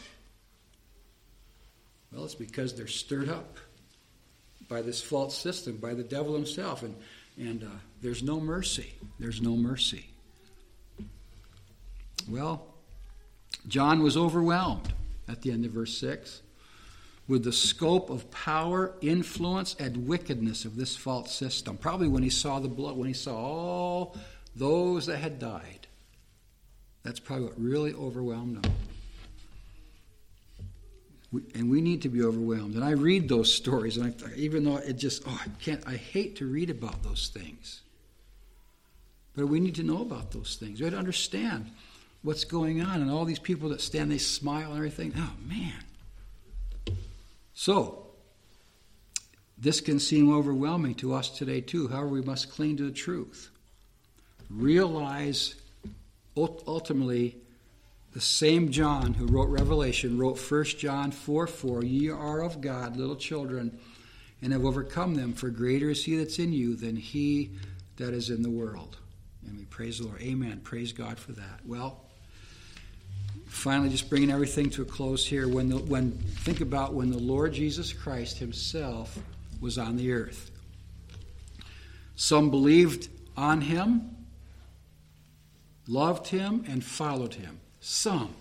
Well, 2.11 2.25
it's 2.25 2.35
because 2.35 2.73
they're 2.75 2.87
stirred 2.87 3.29
up 3.29 3.57
by 4.67 4.81
this 4.81 5.01
false 5.01 5.37
system, 5.37 5.77
by 5.77 5.93
the 5.93 6.03
devil 6.03 6.33
himself. 6.33 6.81
And, 6.83 6.95
and 7.37 7.63
uh, 7.63 7.67
there's 8.01 8.23
no 8.23 8.39
mercy. 8.39 8.93
There's 9.19 9.41
no 9.41 9.55
mercy. 9.55 10.05
Well, 12.27 12.65
John 13.67 14.01
was 14.01 14.17
overwhelmed 14.17 14.93
at 15.27 15.41
the 15.43 15.51
end 15.51 15.65
of 15.65 15.71
verse 15.71 15.97
6 15.97 16.41
with 17.29 17.43
the 17.43 17.53
scope 17.53 18.09
of 18.09 18.29
power, 18.31 18.91
influence, 19.01 19.75
and 19.79 20.07
wickedness 20.07 20.65
of 20.65 20.75
this 20.75 20.97
false 20.97 21.31
system. 21.33 21.77
Probably 21.77 22.07
when 22.07 22.23
he 22.23 22.29
saw 22.29 22.59
the 22.59 22.67
blood, 22.67 22.97
when 22.97 23.07
he 23.07 23.13
saw 23.13 23.37
all 23.37 24.17
those 24.55 25.05
that 25.05 25.17
had 25.17 25.37
died. 25.37 25.87
That's 27.03 27.19
probably 27.19 27.45
what 27.45 27.61
really 27.61 27.93
overwhelmed 27.93 28.65
him. 28.65 28.73
We, 31.31 31.43
and 31.53 31.69
we 31.69 31.81
need 31.81 32.01
to 32.01 32.09
be 32.09 32.23
overwhelmed. 32.23 32.73
And 32.73 32.83
I 32.83 32.91
read 32.91 33.29
those 33.29 33.53
stories, 33.53 33.97
and 33.97 34.11
I, 34.25 34.33
even 34.35 34.63
though 34.63 34.77
it 34.77 34.93
just, 34.93 35.21
oh, 35.27 35.41
I 35.45 35.47
can't, 35.63 35.87
I 35.87 35.97
hate 35.97 36.37
to 36.37 36.47
read 36.47 36.71
about 36.71 37.03
those 37.03 37.29
things. 37.31 37.81
But 39.35 39.45
we 39.45 39.59
need 39.59 39.75
to 39.75 39.83
know 39.83 40.01
about 40.01 40.31
those 40.31 40.57
things. 40.59 40.79
We 40.79 40.85
have 40.85 40.93
to 40.93 40.99
understand 40.99 41.69
what's 42.23 42.43
going 42.43 42.81
on, 42.81 43.03
and 43.03 43.11
all 43.11 43.23
these 43.23 43.37
people 43.37 43.69
that 43.69 43.81
stand, 43.81 44.11
they 44.11 44.17
smile 44.17 44.69
and 44.69 44.77
everything. 44.77 45.13
Oh, 45.15 45.33
man. 45.47 45.83
So, 47.59 48.05
this 49.57 49.81
can 49.81 49.99
seem 49.99 50.33
overwhelming 50.33 50.95
to 50.95 51.13
us 51.13 51.29
today, 51.29 51.59
too. 51.59 51.89
However, 51.89 52.07
we 52.07 52.21
must 52.21 52.49
cling 52.49 52.77
to 52.77 52.85
the 52.85 52.91
truth. 52.93 53.51
Realize 54.49 55.55
ultimately 56.37 57.35
the 58.13 58.21
same 58.21 58.71
John 58.71 59.13
who 59.13 59.27
wrote 59.27 59.49
Revelation 59.49 60.17
wrote 60.17 60.39
1 60.39 60.63
John 60.77 61.11
4 61.11 61.47
4, 61.47 61.83
Ye 61.83 62.09
are 62.09 62.43
of 62.43 62.61
God, 62.61 62.95
little 62.95 63.17
children, 63.17 63.77
and 64.41 64.53
have 64.53 64.63
overcome 64.63 65.15
them, 65.15 65.33
for 65.33 65.49
greater 65.49 65.89
is 65.89 66.05
he 66.05 66.15
that's 66.15 66.39
in 66.39 66.53
you 66.53 66.77
than 66.77 66.95
he 66.95 67.51
that 67.97 68.13
is 68.13 68.29
in 68.29 68.41
the 68.41 68.49
world. 68.49 68.95
And 69.45 69.57
we 69.57 69.65
praise 69.65 69.99
the 69.99 70.05
Lord. 70.05 70.21
Amen. 70.21 70.61
Praise 70.63 70.93
God 70.93 71.19
for 71.19 71.33
that. 71.33 71.59
Well, 71.65 72.05
finally, 73.49 73.89
just 73.89 74.09
bringing 74.09 74.31
everything 74.31 74.69
to 74.69 74.83
a 74.83 74.85
close 74.85 75.25
here. 75.25 75.47
When 75.47 75.69
the, 75.69 75.77
when 75.77 76.11
think 76.11 76.61
about 76.61 76.93
when 76.93 77.11
the 77.11 77.17
Lord 77.17 77.53
Jesus 77.53 77.91
Christ 77.91 78.37
Himself 78.37 79.19
was 79.59 79.77
on 79.77 79.97
the 79.97 80.13
earth. 80.13 80.51
Some 82.15 82.49
believed 82.49 83.09
on 83.35 83.61
Him, 83.61 84.15
loved 85.87 86.27
Him, 86.27 86.63
and 86.67 86.83
followed 86.83 87.33
Him. 87.33 87.59
Some, 87.81 88.33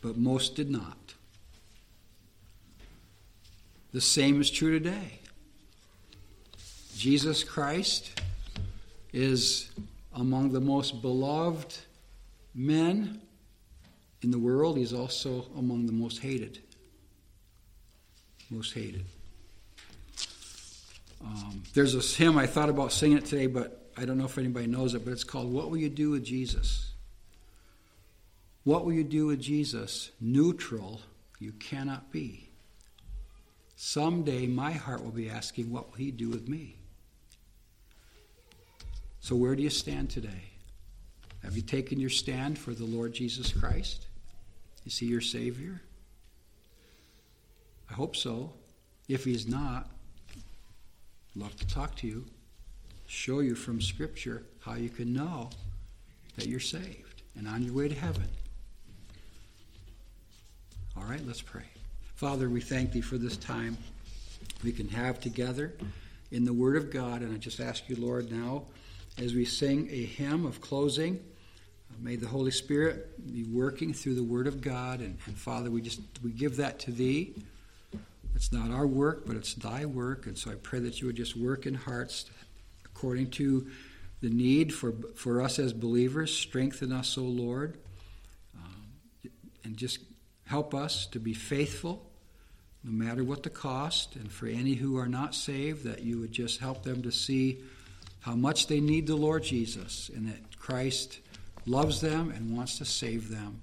but 0.00 0.16
most 0.16 0.54
did 0.54 0.70
not. 0.70 1.14
The 3.92 4.00
same 4.00 4.40
is 4.40 4.50
true 4.50 4.78
today. 4.78 5.20
Jesus 6.96 7.44
Christ 7.44 8.20
is 9.12 9.70
among 10.12 10.52
the 10.52 10.60
most 10.60 11.02
beloved 11.02 11.76
men 12.54 13.20
in 14.24 14.30
the 14.30 14.38
world. 14.38 14.76
He's 14.76 14.92
also 14.92 15.46
among 15.56 15.86
the 15.86 15.92
most 15.92 16.18
hated. 16.18 16.58
Most 18.50 18.74
hated. 18.74 19.04
Um, 21.24 21.62
there's 21.74 21.92
this 21.92 22.16
hymn, 22.16 22.36
I 22.36 22.46
thought 22.46 22.68
about 22.68 22.92
singing 22.92 23.18
it 23.18 23.26
today, 23.26 23.46
but 23.46 23.90
I 23.96 24.04
don't 24.04 24.18
know 24.18 24.24
if 24.24 24.36
anybody 24.36 24.66
knows 24.66 24.94
it, 24.94 25.04
but 25.04 25.12
it's 25.12 25.24
called 25.24 25.52
What 25.52 25.70
Will 25.70 25.78
You 25.78 25.88
Do 25.88 26.10
with 26.10 26.24
Jesus? 26.24 26.90
What 28.64 28.84
will 28.84 28.92
you 28.94 29.04
do 29.04 29.26
with 29.26 29.40
Jesus? 29.40 30.10
Neutral, 30.20 31.00
you 31.38 31.52
cannot 31.52 32.10
be. 32.10 32.48
Someday 33.76 34.46
my 34.46 34.72
heart 34.72 35.04
will 35.04 35.10
be 35.10 35.28
asking, 35.28 35.70
What 35.70 35.90
will 35.90 35.98
he 35.98 36.10
do 36.10 36.30
with 36.30 36.48
me? 36.48 36.76
So, 39.20 39.36
where 39.36 39.54
do 39.54 39.62
you 39.62 39.70
stand 39.70 40.10
today? 40.10 40.50
Have 41.42 41.56
you 41.56 41.62
taken 41.62 42.00
your 42.00 42.10
stand 42.10 42.58
for 42.58 42.72
the 42.72 42.84
Lord 42.84 43.12
Jesus 43.12 43.52
Christ? 43.52 44.06
Is 44.86 44.98
he 44.98 45.06
your 45.06 45.20
Savior? 45.20 45.80
I 47.90 47.94
hope 47.94 48.16
so. 48.16 48.52
If 49.08 49.24
he's 49.24 49.46
not, 49.46 49.90
love 51.34 51.56
to 51.56 51.66
talk 51.66 51.94
to 51.96 52.06
you, 52.06 52.24
show 53.06 53.40
you 53.40 53.54
from 53.54 53.80
Scripture 53.80 54.42
how 54.60 54.74
you 54.74 54.88
can 54.88 55.12
know 55.12 55.50
that 56.36 56.46
you're 56.46 56.60
saved 56.60 57.22
and 57.36 57.46
on 57.46 57.62
your 57.62 57.74
way 57.74 57.88
to 57.88 57.94
heaven. 57.94 58.28
All 60.96 61.04
right, 61.04 61.24
let's 61.26 61.42
pray. 61.42 61.64
Father, 62.14 62.48
we 62.48 62.60
thank 62.60 62.92
thee 62.92 63.00
for 63.00 63.18
this 63.18 63.36
time 63.36 63.76
we 64.62 64.72
can 64.72 64.88
have 64.88 65.20
together 65.20 65.74
in 66.30 66.44
the 66.44 66.52
Word 66.52 66.76
of 66.76 66.90
God. 66.90 67.22
And 67.22 67.34
I 67.34 67.38
just 67.38 67.60
ask 67.60 67.88
you, 67.88 67.96
Lord, 67.96 68.30
now 68.30 68.64
as 69.18 69.34
we 69.34 69.44
sing 69.44 69.88
a 69.90 70.04
hymn 70.04 70.46
of 70.46 70.60
closing, 70.60 71.20
may 72.00 72.16
the 72.16 72.26
Holy 72.26 72.50
Spirit 72.50 73.32
be 73.32 73.44
working 73.44 73.92
through 73.92 74.14
the 74.14 74.22
Word 74.22 74.46
of 74.46 74.60
God. 74.60 75.00
And, 75.00 75.18
and 75.26 75.36
Father, 75.36 75.70
we 75.70 75.80
just 75.80 76.00
we 76.22 76.30
give 76.30 76.56
that 76.56 76.78
to 76.80 76.90
thee. 76.90 77.34
It's 78.34 78.52
not 78.52 78.70
our 78.70 78.86
work, 78.86 79.26
but 79.26 79.36
it's 79.36 79.54
thy 79.54 79.84
work. 79.84 80.26
And 80.26 80.36
so 80.36 80.50
I 80.50 80.54
pray 80.56 80.80
that 80.80 81.00
you 81.00 81.06
would 81.06 81.16
just 81.16 81.36
work 81.36 81.66
in 81.66 81.74
hearts 81.74 82.26
according 82.84 83.30
to 83.32 83.66
the 84.20 84.30
need 84.30 84.72
for, 84.72 84.92
for 85.14 85.40
us 85.40 85.58
as 85.58 85.72
believers. 85.72 86.36
Strengthen 86.36 86.92
us, 86.92 87.16
O 87.16 87.22
Lord. 87.22 87.76
Um, 88.56 89.30
and 89.62 89.76
just 89.76 89.98
help 90.46 90.74
us 90.74 91.06
to 91.06 91.20
be 91.20 91.34
faithful 91.34 92.10
no 92.82 92.90
matter 92.90 93.22
what 93.22 93.42
the 93.42 93.50
cost. 93.50 94.16
And 94.16 94.30
for 94.30 94.46
any 94.46 94.74
who 94.74 94.96
are 94.96 95.08
not 95.08 95.34
saved, 95.34 95.84
that 95.84 96.02
you 96.02 96.18
would 96.20 96.32
just 96.32 96.60
help 96.60 96.82
them 96.82 97.02
to 97.02 97.12
see 97.12 97.58
how 98.20 98.34
much 98.34 98.66
they 98.66 98.80
need 98.80 99.06
the 99.06 99.16
Lord 99.16 99.44
Jesus 99.44 100.10
and 100.14 100.26
that 100.28 100.58
Christ 100.58 101.20
loves 101.66 102.00
them 102.00 102.30
and 102.30 102.56
wants 102.56 102.78
to 102.78 102.84
save 102.84 103.30
them. 103.30 103.60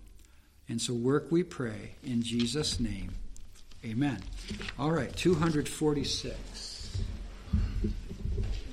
And 0.69 0.81
so 0.81 0.93
work, 0.93 1.27
we 1.31 1.43
pray, 1.43 1.95
in 2.03 2.23
Jesus' 2.23 2.79
name. 2.79 3.11
Amen. 3.83 4.21
All 4.77 4.91
right, 4.91 5.13
246. 5.15 7.01
You 7.83 7.91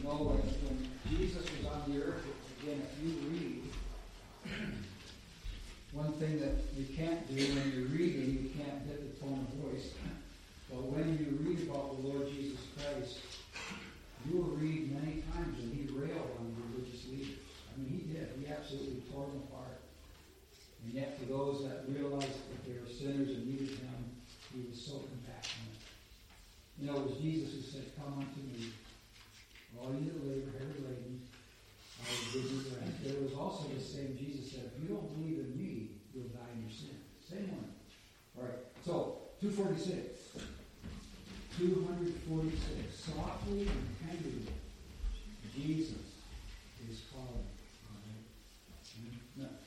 know, 0.05 0.11
when, 0.11 0.39
when 0.69 0.89
Jesus 1.09 1.43
was 1.59 1.73
on 1.73 1.93
the 1.93 2.03
earth, 2.03 2.25
again, 2.63 2.83
if 2.85 3.03
you 3.03 3.15
read, 3.33 3.63
one 5.93 6.13
thing 6.15 6.41
that 6.41 6.53
you 6.77 6.85
can't 6.95 7.27
do 7.35 7.43
when 7.43 7.73
you're 7.75 7.89
reading, 7.89 8.31
you 8.31 8.51
can't 8.53 8.85
hit 8.87 9.01
the 9.01 9.21
tone 9.25 9.47
of 9.49 9.73
voice. 9.73 9.91
But 10.71 10.85
when 10.85 11.17
you 11.17 11.41
read 11.41 11.69
about 11.69 11.97
the 11.97 12.09
Lord 12.09 12.29
Jesus 12.29 12.61
Christ, 12.77 13.19
you 14.29 14.37
will 14.37 14.57
read 14.61 14.93
many 14.93 15.25
times 15.33 15.57
when 15.57 15.73
he 15.73 15.89
railed 15.89 16.37
on 16.37 16.53
the 16.53 16.77
religious 16.77 17.09
leaders. 17.09 17.41
I 17.73 17.81
mean, 17.81 17.89
he 17.97 18.13
did. 18.13 18.29
He 18.39 18.53
absolutely 18.53 19.01
tore 19.11 19.27
them 19.27 19.41
apart. 19.49 19.81
And 20.85 20.93
yet, 20.93 21.19
for 21.19 21.25
those 21.27 21.65
that 21.65 21.89
realized 21.89 22.29
that 22.29 22.61
they 22.67 22.77
were 22.77 22.93
sinners 22.93 23.33
and 23.33 23.47
needed 23.47 23.81
him, 23.81 23.99
he 24.53 24.69
was 24.69 24.81
so 24.81 25.01
compassionate. 25.09 25.81
You 26.81 26.87
know, 26.87 26.97
it 26.99 27.07
was 27.11 27.19
Jesus 27.19 27.55
who 27.55 27.61
said, 27.61 27.91
Come 27.99 28.23
unto 28.23 28.41
me, 28.47 28.71
all 29.79 29.91
you 29.91 30.15
that 30.15 30.23
labor, 30.31 30.55
heavy 30.55 30.79
laden, 30.79 31.27
I 31.99 32.07
will 32.07 32.43
give 32.43 32.53
you 32.53 32.59
rest. 32.79 33.03
But 33.03 33.13
it 33.13 33.23
was 33.23 33.35
also 33.35 33.67
the 33.67 33.83
same 33.83 34.15
Jesus 34.15 34.53
said, 34.53 34.71
If 34.71 34.83
you 34.83 34.95
don't 34.95 35.11
believe 35.19 35.43
in 35.43 35.59
me, 35.59 35.99
you'll 36.15 36.31
die 36.31 36.55
in 36.55 36.63
your 36.63 36.71
sin. 36.71 36.95
Same 37.19 37.51
one. 37.51 37.75
All 38.39 38.45
right, 38.47 38.63
so 38.87 39.19
246. 39.43 40.39
246. 41.59 42.95
Softly 42.95 43.67
and 43.67 43.87
tenderly, 43.99 44.47
Jesus 45.51 46.23
is 46.87 47.03
calling. 47.11 47.43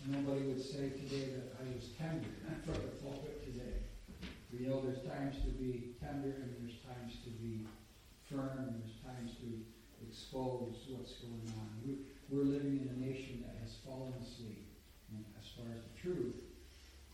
nobody 0.08 0.48
would 0.48 0.64
say 0.64 0.96
today 0.96 1.36
that 1.36 1.60
I 1.60 1.76
was 1.76 1.92
tender 2.00 2.32
the 2.72 2.96
pulpit 3.04 3.41
today. 3.41 3.41
We 4.52 4.68
know 4.68 4.82
there's 4.82 5.04
times 5.08 5.40
to 5.48 5.52
be 5.56 5.96
tender 6.00 6.44
and 6.44 6.56
there's 6.60 6.80
times 6.84 7.24
to 7.24 7.30
be 7.42 7.66
firm 8.30 8.68
and 8.68 8.84
there's 8.84 9.00
times 9.04 9.40
to 9.40 9.50
expose 10.08 10.76
what's 10.92 11.14
going 11.24 11.48
on. 11.56 11.70
We, 11.86 12.04
we're 12.30 12.44
living 12.44 12.84
in 12.84 12.88
a 12.92 12.98
nation 13.00 13.44
that 13.48 13.56
has 13.64 13.78
fallen 13.86 14.14
asleep 14.22 14.68
as 15.40 15.48
far 15.56 15.68
as 15.76 15.84
the 15.84 15.96
truth, 16.00 16.44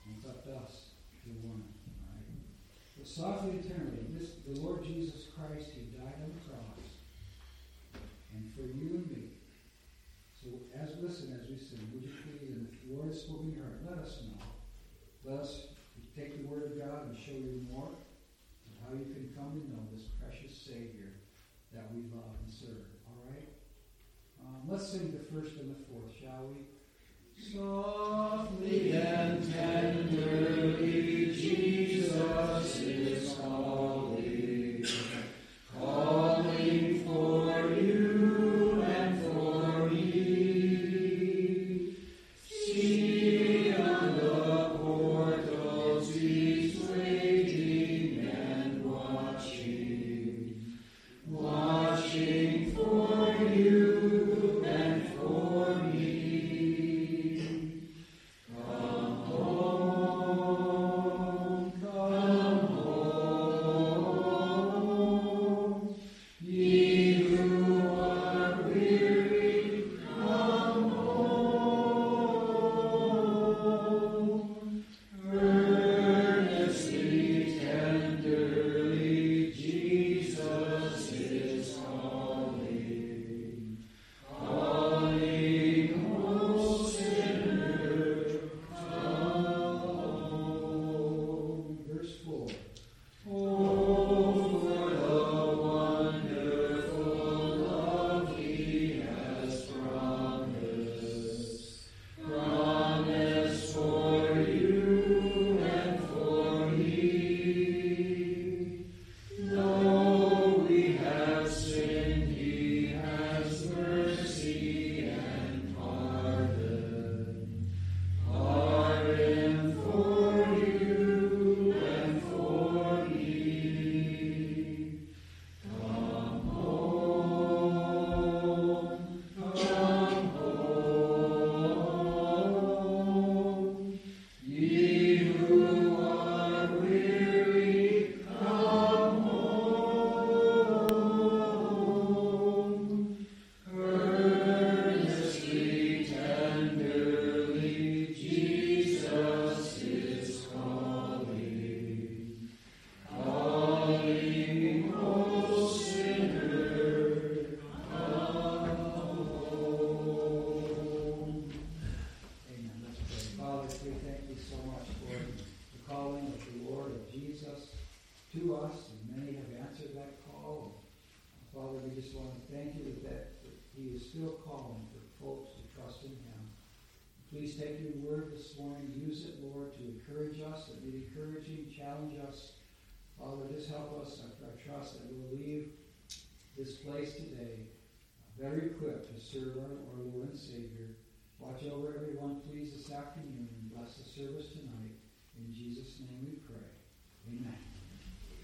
and 0.06 0.16
it's 0.18 0.28
up 0.28 0.46
to 0.46 0.56
us 0.56 0.94
to 1.24 1.30
warn 1.42 1.62
them 1.62 1.78
softly 3.08 3.52
and 3.52 3.64
tenderly, 3.64 4.04
this, 4.12 4.44
the 4.44 4.60
Lord 4.60 4.84
Jesus 4.84 5.32
Christ 5.32 5.72
who 5.72 5.96
died 5.96 6.20
on 6.20 6.36
the 6.36 6.44
cross, 6.44 6.86
and 8.36 8.52
for 8.52 8.68
you 8.68 9.00
and 9.00 9.08
me. 9.10 9.32
So 10.36 10.60
as 10.76 10.92
listen 11.00 11.32
as 11.32 11.48
we 11.48 11.56
sing, 11.56 11.88
would 11.94 12.04
you 12.04 12.12
please, 12.28 12.52
and 12.52 12.68
the 12.68 12.94
Lord 12.94 13.08
has 13.08 13.24
spoken 13.24 13.56
your 13.56 13.64
heart, 13.64 13.80
let 13.96 14.06
us 14.06 14.20
know. 14.28 14.44
Let 15.24 15.40
us 15.40 15.72
take 16.16 16.36
the 16.36 16.48
word 16.52 16.68
of 16.68 16.80
God 16.80 17.08
and 17.08 17.16
show 17.18 17.32
you 17.32 17.64
more 17.72 17.96
of 17.96 18.74
how 18.84 18.92
you 18.92 19.08
can 19.16 19.32
come 19.32 19.56
to 19.56 19.64
know 19.72 19.88
this 19.96 20.12
precious 20.20 20.52
Savior 20.52 21.16
that 21.72 21.88
we 21.96 22.12
love 22.12 22.36
and 22.44 22.52
serve. 22.52 22.92
All 23.08 23.24
right? 23.32 23.48
Um, 24.44 24.68
let's 24.68 24.88
sing 24.88 25.16
the 25.16 25.24
first 25.32 25.56
and 25.58 25.72
the 25.72 25.80
fourth, 25.88 26.12
Softly 26.38 27.97